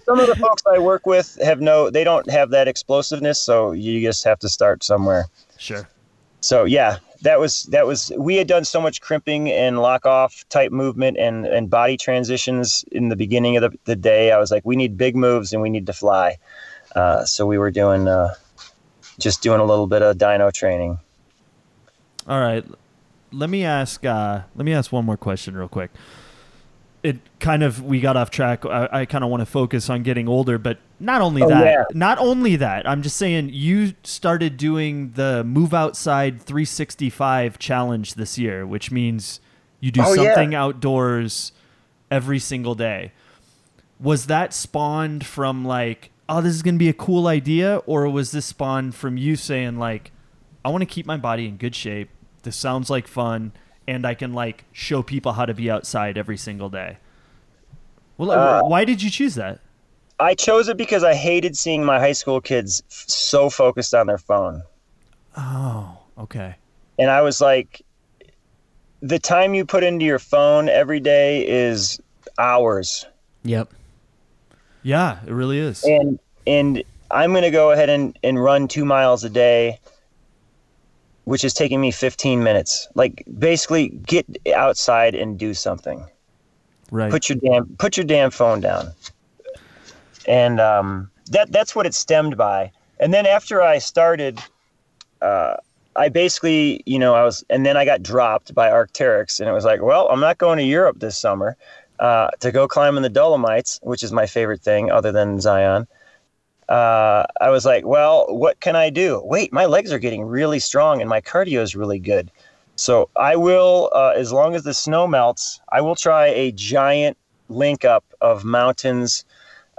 [0.04, 3.72] some of the folks I work with have no, they don't have that explosiveness, so
[3.72, 5.28] you just have to start somewhere.
[5.58, 5.88] Sure.
[6.42, 10.44] So yeah, that was that was we had done so much crimping and lock off
[10.50, 14.34] type movement and and body transitions in the beginning of the, the day.
[14.34, 16.38] I was like, we need big moves and we need to fly.
[16.96, 18.34] Uh, so we were doing uh,
[19.20, 21.00] just doing a little bit of dyno training.
[22.28, 22.66] All right.
[23.32, 24.06] Let me ask.
[24.06, 25.92] Uh, let me ask one more question, real quick.
[27.04, 28.64] It kind of we got off track.
[28.66, 31.66] I, I kind of want to focus on getting older, but not only Oh, that.
[31.66, 31.84] yeah.
[31.94, 32.88] Not only that.
[32.88, 39.40] I'm just saying you started doing the Move Outside 365 challenge this year, which means
[39.80, 40.36] you do Oh, yeah.
[40.36, 41.54] something outdoors
[42.12, 43.14] every single day.
[44.00, 48.32] Was that spawned from like, oh, this is gonna be a cool idea, or was
[48.32, 50.12] this spawned from you saying like,
[50.64, 52.10] I want to keep my body in good shape.
[52.44, 53.52] This sounds like fun,
[53.88, 56.98] and I can like show people how to be outside every single day.
[58.18, 59.60] Well, Uh, why did you choose that?
[60.20, 64.06] I chose it because I hated seeing my high school kids f- so focused on
[64.06, 64.62] their phone.
[65.36, 66.56] Oh, okay.
[67.00, 67.82] and I was like,
[69.02, 72.00] the time you put into your phone every day is
[72.38, 73.06] hours,
[73.44, 73.70] Yep.
[74.84, 75.84] Yeah, it really is.
[75.84, 79.80] and and I'm gonna go ahead and, and run two miles a day,
[81.26, 82.88] which is taking me 15 minutes.
[82.96, 84.26] Like basically, get
[84.56, 86.04] outside and do something.
[86.92, 87.12] right.
[87.12, 88.92] Put your damn put your damn phone down.
[90.28, 92.72] And um, that that's what it stemmed by.
[93.00, 94.40] And then after I started,
[95.22, 95.56] uh,
[95.96, 99.52] I basically, you know, I was, and then I got dropped by Arcteryx, and it
[99.52, 101.58] was like, well, I'm not going to Europe this summer
[102.00, 105.88] uh, to go climb in the Dolomites, which is my favorite thing other than Zion.
[106.72, 109.22] Uh, I was like, well, what can I do?
[109.26, 112.32] Wait, my legs are getting really strong and my cardio is really good.
[112.78, 117.18] So I will, uh, as long as the snow melts, I will try a giant
[117.50, 119.26] link up of mountains,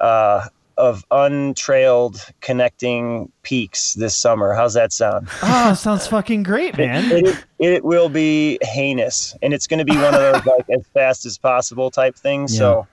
[0.01, 4.53] uh, of untrailed connecting peaks this summer.
[4.53, 5.29] How's that sound?
[5.43, 7.11] oh, sounds fucking great, man.
[7.11, 10.87] it, it will be heinous and it's going to be one of those like as
[10.93, 12.87] fast as possible type things so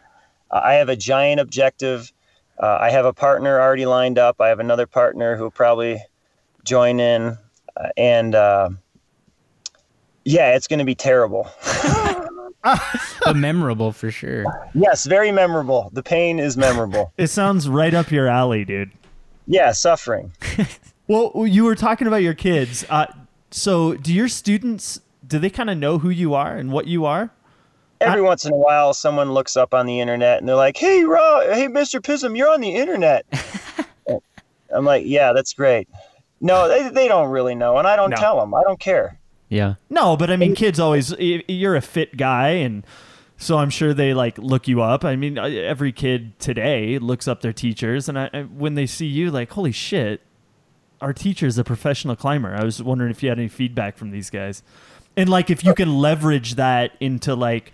[0.51, 2.13] uh, i have a giant objective
[2.59, 6.01] uh, i have a partner already lined up i have another partner who'll probably
[6.63, 7.37] join in
[7.77, 8.69] uh, and uh,
[10.25, 11.49] yeah it's going to be terrible
[13.23, 14.43] But memorable for sure.
[14.73, 18.91] yes very memorable the pain is memorable It sounds right up your alley, dude.
[19.47, 20.31] yeah suffering
[21.07, 22.85] Well, you were talking about your kids.
[22.87, 23.07] Uh,
[23.49, 27.03] so, do your students do they kind of know who you are and what you
[27.05, 27.31] are?
[28.01, 31.03] Every once in a while someone looks up on the internet and they're like hey
[31.03, 33.25] Rob, hey mr Pizem you're on the internet
[34.73, 35.87] I'm like, yeah, that's great.
[36.41, 38.17] No, they, they don't really know, and I don't No.
[38.17, 38.53] tell them.
[38.53, 39.17] I don't care.
[39.49, 39.75] Yeah.
[39.89, 41.11] No, but I mean, kids always.
[41.19, 42.85] You're a fit guy, and
[43.35, 45.03] so I'm sure they like look you up.
[45.03, 48.85] I mean, uh, every kid today looks up their teachers, and I, I- when they
[48.85, 50.21] see you, like, holy shit,
[51.01, 52.55] our teacher is a professional climber.
[52.55, 54.61] I was wondering if you had any feedback from these guys,
[55.17, 57.73] and like if you can leverage that into like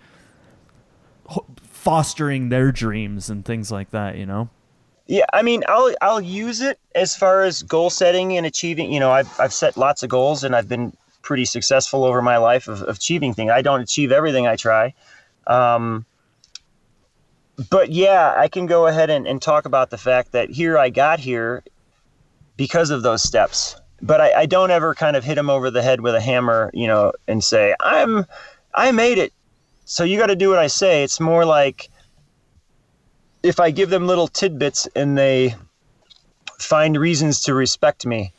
[1.62, 4.16] fostering their dreams and things like that.
[4.16, 4.48] You know?
[5.06, 8.92] Yeah, I mean, I'll I'll use it as far as goal setting and achieving.
[8.92, 12.36] You know, I've I've set lots of goals and I've been pretty successful over my
[12.36, 13.50] life of, of achieving things.
[13.50, 14.94] I don't achieve everything I try,
[15.46, 16.04] um,
[17.70, 20.90] but yeah, I can go ahead and, and talk about the fact that here I
[20.90, 21.62] got here
[22.56, 23.76] because of those steps.
[24.02, 26.70] But I, I don't ever kind of hit them over the head with a hammer,
[26.74, 28.26] you know, and say I'm
[28.74, 29.32] I made it.
[29.86, 31.04] So you got to do what I say.
[31.04, 31.88] It's more like
[33.42, 35.54] if I give them little tidbits and they
[36.58, 38.32] find reasons to respect me,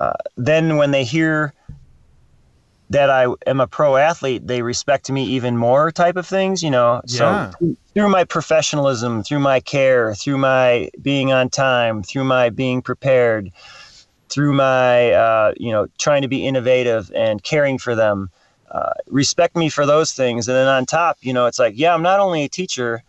[0.00, 1.52] uh, then when they hear
[2.90, 6.70] that I am a pro athlete, they respect me even more, type of things, you
[6.70, 7.00] know.
[7.06, 7.50] Yeah.
[7.58, 12.80] So through my professionalism, through my care, through my being on time, through my being
[12.80, 13.50] prepared,
[14.28, 18.30] through my uh, you know trying to be innovative and caring for them,
[18.72, 21.94] uh, respect me for those things, and then on top, you know, it's like, yeah,
[21.94, 23.04] I'm not only a teacher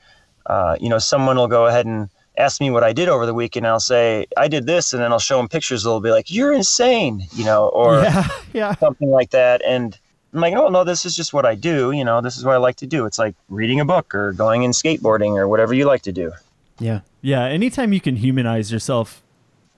[0.46, 3.34] uh, you know, someone will go ahead and ask me what I did over the
[3.34, 3.66] weekend.
[3.68, 5.84] I'll say I did this, and then I'll show them pictures.
[5.84, 8.76] They'll be like, "You're insane," you know, or yeah, yeah.
[8.76, 9.62] something like that.
[9.66, 9.98] And
[10.34, 11.92] I'm like, "Oh no, this is just what I do.
[11.92, 13.06] You know, this is what I like to do.
[13.06, 16.32] It's like reading a book or going in skateboarding or whatever you like to do."
[16.80, 17.02] Yeah.
[17.22, 19.24] Yeah, anytime you can humanize yourself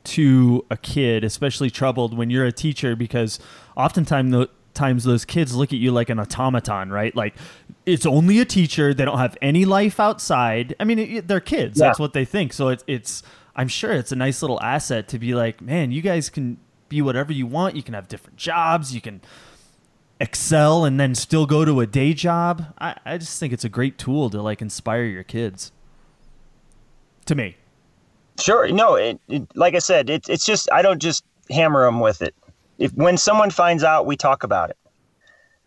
[0.06, 3.40] to a kid, especially troubled when you're a teacher, because
[3.78, 7.16] oftentimes times those kids look at you like an automaton, right?
[7.16, 7.36] Like
[7.86, 10.76] it's only a teacher; they don't have any life outside.
[10.80, 11.88] I mean, it, they're kids; Yeah.
[11.88, 12.54] that's what they think.
[12.54, 13.24] So it's it's.
[13.56, 16.58] I'm sure it's a nice little asset to be like, man, you guys can
[16.90, 17.76] be whatever you want.
[17.76, 18.94] You can have different jobs.
[18.94, 19.22] You can
[20.20, 22.74] excel and then still go to a day job.
[22.80, 25.72] I, I just think it's a great tool to like inspire your kids.
[27.26, 27.58] To me.
[28.40, 28.68] Sure.
[28.70, 32.22] No, it, it like I said, it, it's just I don't just hammer them with
[32.22, 32.36] it.
[32.78, 34.78] If when someone finds out, we talk about it.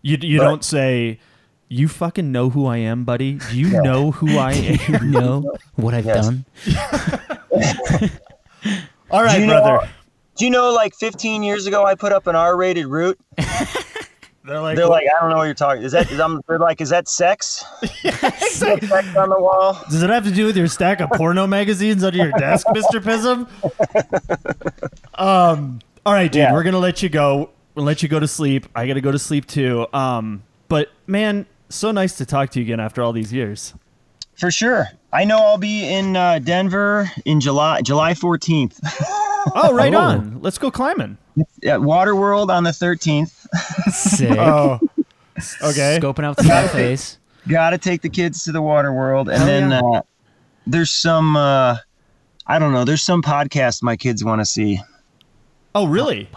[0.02, 1.18] You you But- don't say,
[1.68, 3.34] "You fucking know who I am, buddy.
[3.50, 6.24] Do you know who I am?" You know what I've Yes.
[6.26, 6.44] done?
[9.10, 9.88] All right, Do you know- brother.
[10.36, 13.18] Do you know, like 15 years ago, I put up an R-rated route.
[14.44, 15.82] They're like, They're like, I don't know what you're talking.
[15.82, 16.10] Is that?
[16.12, 17.64] Is I'm, they're like, is that sex?
[17.82, 18.38] Is that
[18.84, 19.76] sex on the wall?
[19.90, 23.00] Does it have to do with your stack of porno magazines under your desk, Mister
[23.00, 23.48] Pizem?
[25.20, 25.80] Um.
[26.08, 26.40] All right, dude.
[26.40, 26.54] Yeah.
[26.54, 27.50] We're gonna let you go.
[27.74, 28.66] We'll let you go to sleep.
[28.74, 29.86] I gotta go to sleep too.
[29.92, 30.42] Um.
[30.68, 33.74] But man, so nice to talk to you again after all these years.
[34.38, 34.86] For sure.
[35.12, 38.78] I know I'll be in uh, Denver in July, July 14th.
[39.54, 39.98] Oh, right Oh.
[39.98, 40.40] on.
[40.40, 41.18] Let's go climbing.
[41.62, 43.46] At Waterworld on the 13th.
[43.92, 44.30] Sick.
[44.38, 44.78] Oh.
[45.62, 45.98] Okay.
[46.00, 47.18] Scoping out the cafes.
[47.48, 49.80] Got to take the kids to the Waterworld, and Hell then yeah.
[49.98, 50.02] uh,
[50.66, 51.36] there's some.
[51.36, 51.76] Uh,
[52.46, 52.84] I don't know.
[52.84, 54.80] There's some podcast my kids want to see.
[55.78, 56.28] Oh, really?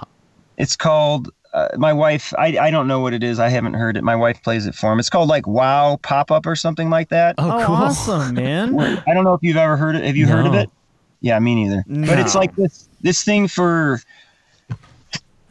[0.57, 1.31] It's called.
[1.53, 2.34] Uh, my wife.
[2.38, 3.38] I, I don't know what it is.
[3.39, 4.03] I haven't heard it.
[4.05, 4.99] My wife plays it for him.
[4.99, 7.35] It's called like Wow Pop Up or something like that.
[7.38, 7.76] Oh, Oh, cool.
[7.76, 8.80] awesome, man.
[8.80, 10.03] I don't know if you've ever heard it.
[10.05, 10.69] Have you heard of it?
[11.19, 11.84] Yeah, me neither.
[11.88, 13.99] But it's like this this thing for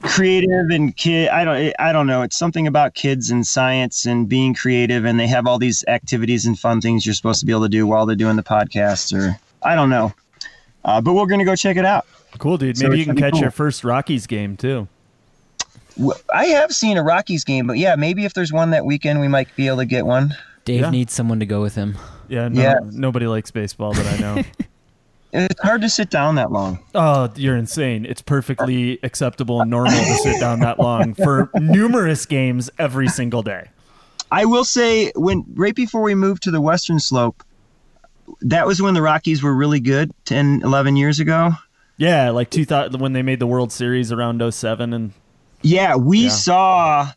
[0.03, 1.29] creative and kid.
[1.29, 2.23] I don't I don't know.
[2.23, 6.47] It's something about kids and science and being creative, and they have all these activities
[6.47, 9.13] and fun things you're supposed to be able to do while they're doing the podcast.
[9.13, 10.13] Or I don't know.
[10.85, 12.07] Uh, but we're gonna go check it out.
[12.39, 12.79] Cool, dude.
[12.81, 13.41] Maybe it's you can catch cool.
[13.43, 14.89] your first Rockies game too.
[16.33, 19.29] I have seen a Rockies game, but yeah, maybe if there's one that weekend, we
[19.29, 20.35] might be able to get one.
[20.65, 20.91] Dave Yeah.
[20.91, 21.97] needs someone to go with him.
[22.29, 22.75] Yeah, no, Yeah.
[22.85, 24.43] nobody likes baseball that I know.
[25.33, 26.81] It's hard to sit down that long.
[26.93, 28.05] oh, you're insane.
[28.05, 33.41] It's perfectly acceptable and normal to sit down that long for numerous games every single
[33.45, 33.69] day.
[34.33, 37.45] I will say when right before we moved to the western slope,
[38.41, 41.53] that was when the Rockies were really good 10, 11 years ago.
[42.01, 45.13] Yeah, like 2000 when they made the World Series around 07 and
[45.63, 46.29] Yeah, we Yeah.
[46.31, 47.09] saw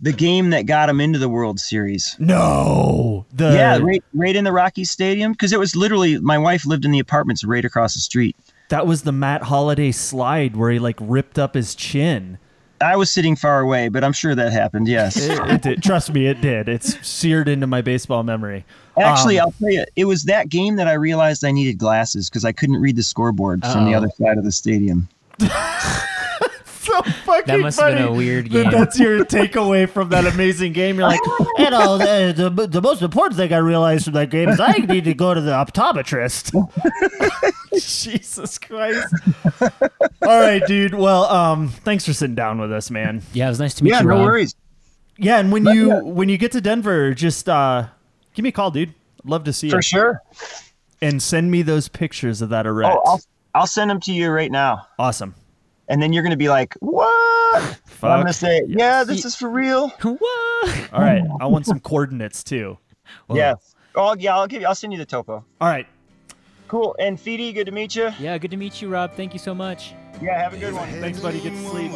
[0.00, 2.16] the game that got him into the World Series.
[2.18, 6.64] no, the yeah, right, right in the Rocky Stadium because it was literally my wife
[6.64, 8.34] lived in the apartments right across the street.
[8.70, 12.38] that was the Matt Holliday slide where he like ripped up his chin.
[12.82, 14.88] I was sitting far away, but I'm sure that happened.
[14.88, 15.82] Yes, It, it did.
[15.82, 16.68] Trust me, it did.
[16.68, 18.64] It's seared into my baseball memory.
[18.98, 22.30] actually, Um, I'll tell you, it was that game that I realized I needed glasses
[22.30, 23.98] because I couldn't read the scoreboard from the Uh-oh.
[23.98, 25.08] other side of the stadium.
[26.84, 28.70] so fucking That must have funny been a weird that game.
[28.70, 30.98] That's your takeaway from that amazing game.
[30.98, 31.20] You're like,
[31.58, 34.72] you know, the, the, the most important thing I realized from that game is I
[34.72, 36.52] need to go to the optometrist.
[37.74, 39.06] Jesus Christ.
[40.22, 40.94] All right, dude.
[40.94, 43.22] Well, um, thanks for sitting down with us, man.
[43.32, 44.26] Yeah, it was nice to meet Yeah, you, Yeah, no Rob.
[44.26, 44.54] worries.
[45.18, 47.86] Yeah, and when you when you get to Denver, just uh,
[48.34, 48.94] give me a call, dude.
[49.22, 49.72] I'd love to see you.
[49.72, 50.22] For sure.
[51.02, 52.96] And send me those pictures of that erect.
[52.96, 53.20] Oh, I'll,
[53.54, 54.86] I'll send them to you right now.
[54.98, 55.34] awesome.
[55.90, 57.62] And then you're going to be like, what?
[58.02, 59.92] And I'm going to say, yeah, this is for real.
[60.02, 60.92] What?
[60.92, 62.78] All right, I want some coordinates too.
[63.30, 63.54] Yeah.
[63.94, 65.44] Oh, yeah, I'll give you, I'll send you the topo.
[65.60, 65.86] All right.
[66.68, 66.94] Cool.
[66.98, 68.10] And Feedy, good to meet you.
[68.20, 69.14] Yeah, good to meet you, Rob.
[69.14, 69.94] Thank you so much.
[70.20, 70.88] Yeah, have a good one.
[71.00, 71.40] Thanks, buddy.
[71.40, 71.92] Get to sleep.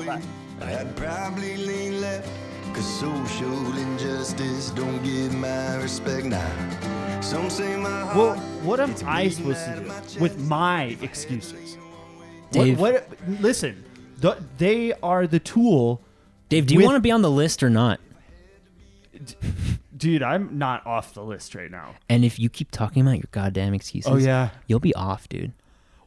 [0.63, 2.29] I'd probably lean left,
[2.73, 7.21] cause social injustice don't get my respect now.
[7.21, 8.17] Some say my heart.
[8.17, 11.79] Well, what am I supposed to out of my do with my excuses?
[12.51, 12.79] Dave.
[12.79, 13.41] What, what?
[13.41, 13.85] Listen,
[14.21, 16.01] th- they are the tool,
[16.49, 18.01] Dave, do you With- want to be on the list or not?
[19.97, 20.23] dude.
[20.23, 21.95] I'm not off the list right now.
[22.09, 24.51] And if you keep talking about your goddamn excuses, Oh, yeah.
[24.67, 25.53] you'll be off, dude.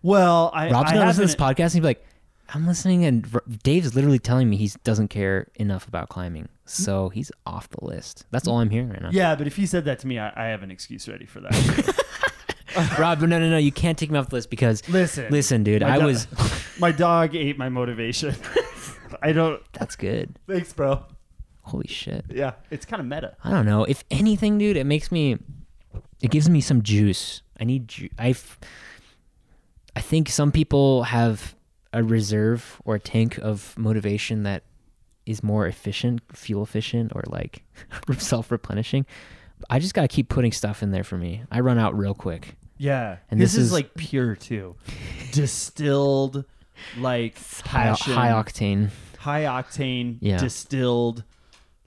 [0.04, 2.06] Well, I, Rob's I gonna listen to this podcast and he'd be like,
[2.50, 7.10] I'm listening, and R- Dave's literally telling me he doesn't care enough about climbing, so
[7.10, 8.26] he's off the list.
[8.32, 9.10] That's all I'm hearing right now.
[9.12, 11.42] Yeah, but if he said that to me, I, I have an excuse ready for
[11.42, 12.06] that.
[13.00, 15.82] Rob, no, no, no, you can't take me off the list because Listen, listen, dude,
[15.82, 16.28] my I do- was.
[16.80, 18.36] my dog ate my motivation.
[19.22, 19.62] I don't.
[19.74, 20.38] That's good.
[20.48, 21.04] Thanks, bro.
[21.62, 22.26] Holy shit.
[22.30, 23.36] Yeah, it's kind of meta.
[23.44, 23.84] I don't know.
[23.84, 25.38] If anything, dude, it makes me.
[26.22, 27.42] It gives me some juice.
[27.60, 27.88] I need.
[27.88, 28.30] Ju- I.
[28.30, 28.60] f-
[29.96, 31.56] I think some people have
[31.94, 34.64] a reserve or a tank of motivation that
[35.26, 37.64] is more efficient, fuel efficient, or like
[38.18, 39.06] self replenishing.
[39.70, 41.44] I just gotta keep putting stuff in there for me.
[41.52, 42.56] I run out real quick.
[42.78, 44.76] Yeah, And this, this is, is- like pure too,
[45.32, 46.46] distilled,
[46.98, 48.90] like High, passion, high octane.
[49.18, 50.38] high octane, Yeah.
[50.38, 51.24] distilled,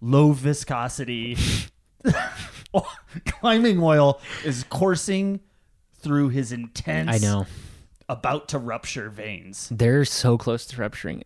[0.01, 1.37] low viscosity.
[3.27, 5.41] Climbing oil is coursing
[5.95, 7.47] through his intense, I know
[8.09, 9.69] about to rupture veins.
[9.71, 11.23] they're so close to rupturing.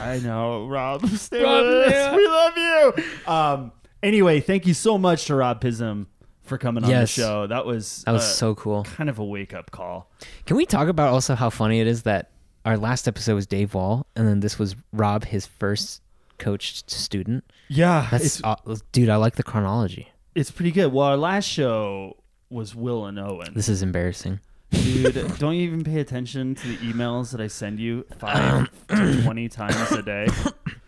[0.00, 1.06] I know, Rob.
[1.08, 1.92] Stay Rob, with us.
[1.92, 2.16] yeah.
[2.16, 3.04] We love you.
[3.32, 3.72] Um.
[4.02, 6.06] Anyway, thank you so much to Rob Pizem
[6.52, 7.46] for coming on the show.
[7.46, 8.84] That was That was uh, so cool.
[8.84, 10.10] kind of a wake up call.
[10.44, 12.30] Can we talk about also how funny it is that
[12.66, 16.02] our last episode was Dave Wall, and then this was Rob, his first
[16.38, 17.44] coached student.
[17.68, 18.56] Yeah, That's uh,
[18.92, 19.08] dude.
[19.08, 20.12] I like the chronology.
[20.34, 20.92] it's pretty good.
[20.92, 22.18] Well, our last show
[22.50, 23.54] was Will and Owen.
[23.54, 24.40] This is embarrassing.
[24.70, 29.22] Dude, don't you even pay attention to the emails that I send you five to
[29.22, 30.28] twenty times a day?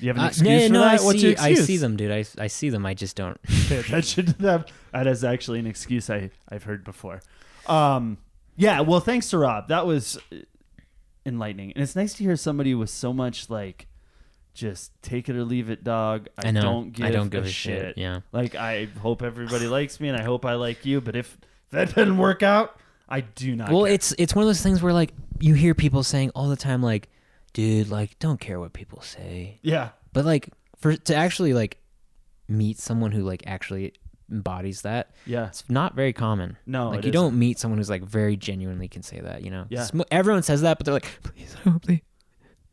[0.00, 1.00] You have an Uh, excuse yeah, for no, that?
[1.00, 1.22] I What's see.
[1.22, 1.60] your excuse?
[1.60, 2.10] I see them, dude.
[2.10, 2.84] I, I see them.
[2.86, 3.40] I just don't.
[3.68, 4.64] pay attention to them.
[4.92, 7.20] That is actually an excuse I I've heard before.
[7.66, 8.18] Um,
[8.56, 8.80] yeah.
[8.80, 9.68] Well, thanks to Rob.
[9.68, 10.36] That was uh,
[11.26, 13.86] enlightening, and it's nice to hear somebody with so much like,
[14.52, 16.28] just take it or leave it, dog.
[16.38, 17.06] I, I don't give.
[17.06, 18.20] I don't give a, a shit, yeah.
[18.32, 21.00] Like I hope everybody likes me, and I hope I like you.
[21.00, 21.36] But if
[21.70, 23.70] that doesn't work out, I do not.
[23.70, 23.94] Well, care.
[23.94, 26.82] it's it's one of those things where like you hear people saying all the time,
[26.82, 27.08] like,
[27.54, 29.58] dude, like, don't care what people say.
[29.62, 29.90] yeah.
[30.12, 31.78] But like for to actually like
[32.46, 33.94] meet someone who like actually
[34.30, 35.46] embodies that, Yeah.
[35.48, 36.56] it's not very common.
[36.66, 39.42] No, like you don't meet someone who's like very genuinely can say that.
[39.42, 39.86] You know, Yeah.
[40.10, 42.02] Everyone says that, but they're like, please, I hope they,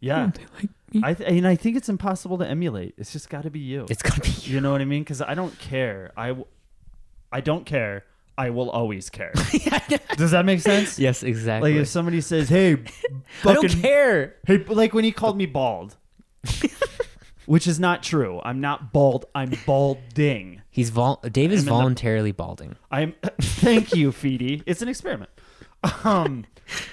[0.01, 0.25] Yeah.
[0.25, 1.01] hope they like me.
[1.03, 2.93] I th- and I think it's impossible to emulate.
[2.97, 3.85] It's just got to be you.
[3.89, 4.55] It's gonna be you.
[4.55, 5.01] You know what I mean?
[5.03, 6.11] Because I don't care.
[6.17, 6.47] I, w-
[7.31, 8.03] I don't care.
[8.41, 9.33] I will always care.
[10.17, 10.97] Does that make sense?
[10.97, 11.73] Yes, exactly.
[11.73, 12.73] Like if somebody says, "Hey,
[13.45, 14.35] I don't care.
[14.47, 15.95] hey," like when he called me bald,
[17.45, 18.41] which is not true.
[18.43, 19.25] I'm not bald.
[19.35, 20.61] I'm balding.
[20.69, 21.21] He's vol.
[21.31, 22.75] Dave is I'm in the- voluntarily balding.
[22.89, 23.13] I'm.
[23.41, 24.63] Thank you, Feedy.
[24.65, 25.29] It's an experiment.
[26.03, 26.45] Um,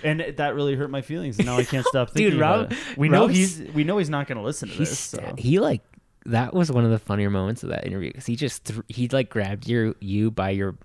[0.03, 1.39] and that really hurt my feelings.
[1.39, 2.79] And now I can't stop thinking Dude, about Rob- it.
[2.99, 3.63] We know Rob's- he's.
[3.75, 4.99] We know he's not going to listen to He's this.
[4.99, 5.35] So.
[5.39, 5.83] he like
[6.27, 9.09] that was one of the funnier moments of that interview because he just thr he
[9.09, 10.77] like grabbed your you by your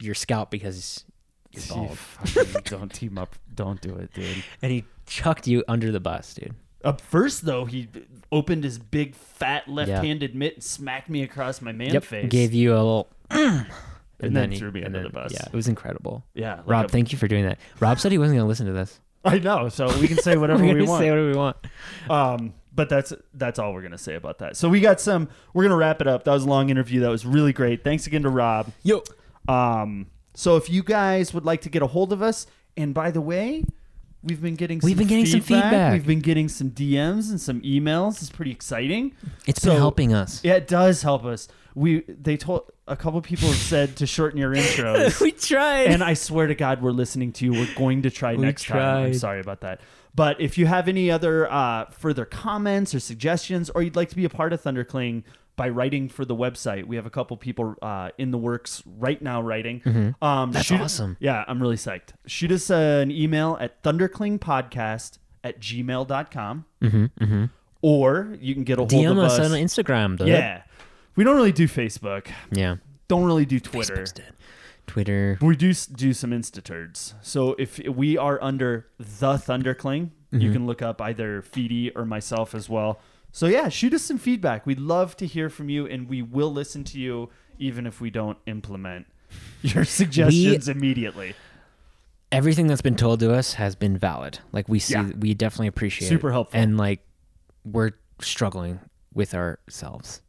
[0.00, 1.04] your scalp because
[1.52, 1.98] you're bald
[2.64, 3.36] don't team up.
[3.54, 4.42] Don't do it, dude.
[4.62, 6.54] and he chucked you under the bus, dude.
[6.82, 7.88] Up first, though, he
[8.30, 12.28] opened his big fat left-handed mitt and smacked me across my man yep, face.
[12.28, 13.08] gave you a little.
[13.30, 13.66] and,
[14.20, 15.32] then, he- threw me under then- the bus.
[15.32, 16.24] Yeah, it was incredible.
[16.34, 17.58] Yeah, like Rob, a- thank you for doing that.
[17.80, 19.00] Rob said he wasn't going to listen to this.
[19.24, 19.70] I know.
[19.70, 21.00] So we can say whatever We're we want.
[21.00, 21.56] say whatever we want.
[22.10, 24.56] Um, but that's that's all we're gonna say about that.
[24.56, 25.28] So we got some.
[25.54, 26.24] We're gonna wrap it up.
[26.24, 27.00] That was a long interview.
[27.00, 27.84] That was really great.
[27.84, 28.70] Thanks again to Rob.
[28.82, 29.02] Yo,
[29.48, 32.46] Um, so if you guys would like to get a hold of us,
[32.76, 33.64] and by the way,
[34.22, 35.92] we've been getting We've some been getting some feedback.
[35.92, 38.20] We've been getting some DMs and some emails.
[38.20, 39.12] It's pretty exciting.
[39.46, 40.40] it's So- been helping us.
[40.42, 41.48] Yeah, it does help us.
[41.76, 45.20] We they told a couple people have said to shorten your intros.
[45.20, 45.88] we tried.
[45.88, 47.52] and I swear to God, we're listening to you.
[47.52, 49.06] We're going to try We next time.
[49.06, 49.80] I'm sorry about that.
[50.14, 54.16] But if you have any other uh, further comments or suggestions, or you'd like to
[54.16, 55.24] be a part of ThunderCling
[55.56, 59.20] by writing for the website, we have a couple people uh, in the works right
[59.22, 59.82] now writing.
[59.86, 60.50] Um, Mm-hmm.
[60.52, 61.16] That's shoot- awesome.
[61.20, 62.10] Yeah, I'm really psyched.
[62.26, 66.64] Shoot us uh, an email at thunderclingpodcast at gmail.com.
[66.82, 67.44] mm-hmm,
[67.82, 69.50] Or you can get a hold DM of us us.
[69.50, 70.28] on Instagram, dude.
[70.28, 70.62] yeah.
[71.16, 72.26] We don't really do Facebook.
[72.50, 72.76] Yeah.
[73.08, 74.04] Don't really do Twitter.
[74.86, 75.38] Twitter.
[75.40, 77.14] We do do some Instaturds.
[77.22, 82.54] So if we are under the Thundercling, you can look up either Feedy or myself
[82.56, 82.98] as well.
[83.34, 84.64] So yeah, shoot us some feedback.
[84.64, 88.08] We'd love to hear from you, and we will listen to you even if we
[88.08, 89.06] don't implement
[89.60, 91.34] your suggestions immediately.
[92.30, 94.38] Everything that's been told to us has been valid.
[94.52, 95.10] Like we see, Yeah.
[95.18, 96.32] we definitely appreciate Super it.
[96.32, 96.60] helpful.
[96.60, 97.00] And like,
[97.64, 97.90] we're
[98.20, 98.78] struggling
[99.12, 100.20] with ourselves.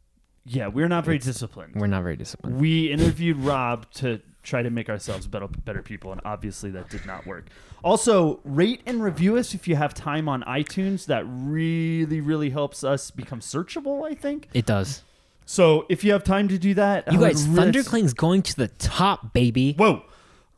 [0.44, 1.74] Yeah, we're not very disciplined.
[1.76, 2.60] We're not very disciplined.
[2.60, 7.04] We interviewed Rob to try to make ourselves better, better people, and obviously that did
[7.04, 7.46] not work.
[7.84, 11.06] Also, rate and review us if you have time on iTunes.
[11.06, 14.08] That really, really helps us become searchable.
[14.10, 14.48] I think.
[14.54, 15.02] It does.
[15.44, 18.56] So if you have time to do that, You I guys, really- Thundercling's going to
[18.56, 19.74] the top, baby.
[19.78, 20.02] Whoa.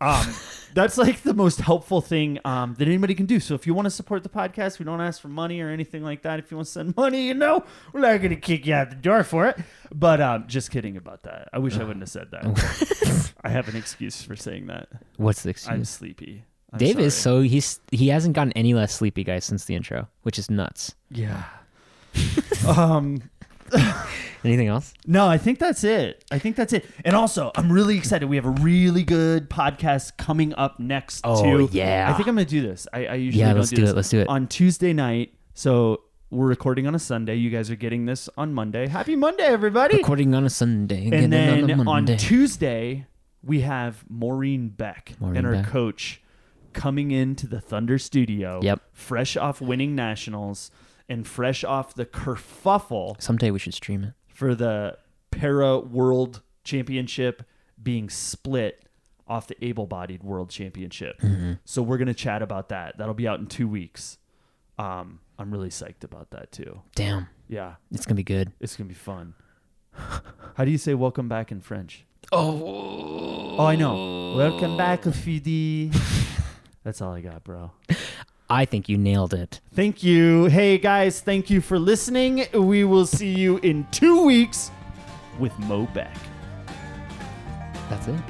[0.01, 0.35] Um,
[0.75, 3.41] that's like the most helpful thing um, that anybody can do.
[3.41, 6.03] So if you want to support the podcast, we don't ask for money or anything
[6.03, 6.39] like that.
[6.39, 8.91] If you want to send money, you know, we're not going to kick you out
[8.91, 9.59] the door for it.
[9.93, 11.49] But um, just kidding about that.
[11.53, 13.33] I wish I wouldn't have said that.
[13.45, 14.89] I have an excuse for saying that.
[15.17, 15.89] What's the I'm excuse?
[15.89, 16.45] sleepy.
[16.73, 20.07] I'm Dave is so he's he hasn't gotten any less sleepy, guys, since the intro,
[20.23, 20.95] which is nuts.
[21.11, 21.45] yeah.
[22.67, 23.23] um.
[24.49, 24.95] Anything else?
[25.07, 26.25] No, I think that's it.
[26.33, 26.87] I think that's it.
[27.05, 28.27] And also, I'm really excited.
[28.29, 31.21] We have a really good podcast coming up next.
[31.25, 31.69] Oh, too.
[31.73, 32.09] yeah.
[32.11, 32.87] I think I'm gonna do this.
[32.93, 33.91] I, I usually Yeah, don't let's do do this.
[33.91, 34.29] it, let's do it.
[34.29, 35.35] on Tuesday night.
[35.55, 37.35] So we're recording on a Sunday.
[37.37, 38.87] You guys are getting this on Monday.
[38.87, 39.97] Happy Monday, everybody!
[39.99, 43.07] Recording on a Sunday, and getting then on on Tuesday
[43.45, 45.67] we have Maureen Beck Maureen and her Beck.
[45.67, 46.23] coach
[46.73, 48.61] coming into the Thunder studio.
[48.63, 48.81] Yep.
[48.93, 50.71] Fresh off winning nationals
[51.09, 54.13] and fresh off the kerfuffle Someday we should stream it.
[54.39, 54.97] For the
[55.33, 57.43] para world championship
[57.83, 58.85] being split
[59.27, 61.21] off the able-bodied world championship.
[61.21, 61.55] Mm-hmm.
[61.65, 62.97] So we're gonna chat about that.
[62.99, 64.17] That'll be out in two weeks.
[64.79, 66.83] Um, I'm really psyched about that too.
[66.95, 68.53] Damn, Yeah, it's gonna be good.
[68.61, 69.35] it's gonna be fun.
[70.55, 72.05] How do you say welcome back in French?
[72.31, 74.37] Oh, Oh, I know.
[74.37, 75.91] Welcome back, Fidi.
[76.85, 77.73] That's all I got, bro.
[78.51, 79.61] I think you nailed it.
[79.75, 80.47] Thank you.
[80.47, 82.47] Hey, guys, thank you for listening.
[82.55, 84.71] We will see you in two weeks
[85.39, 86.17] with Mo Beck.
[87.91, 88.21] That's it.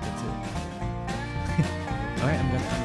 [0.00, 0.28] That's it.
[2.22, 2.68] All right, I'm gonna.
[2.68, 2.77] Rapism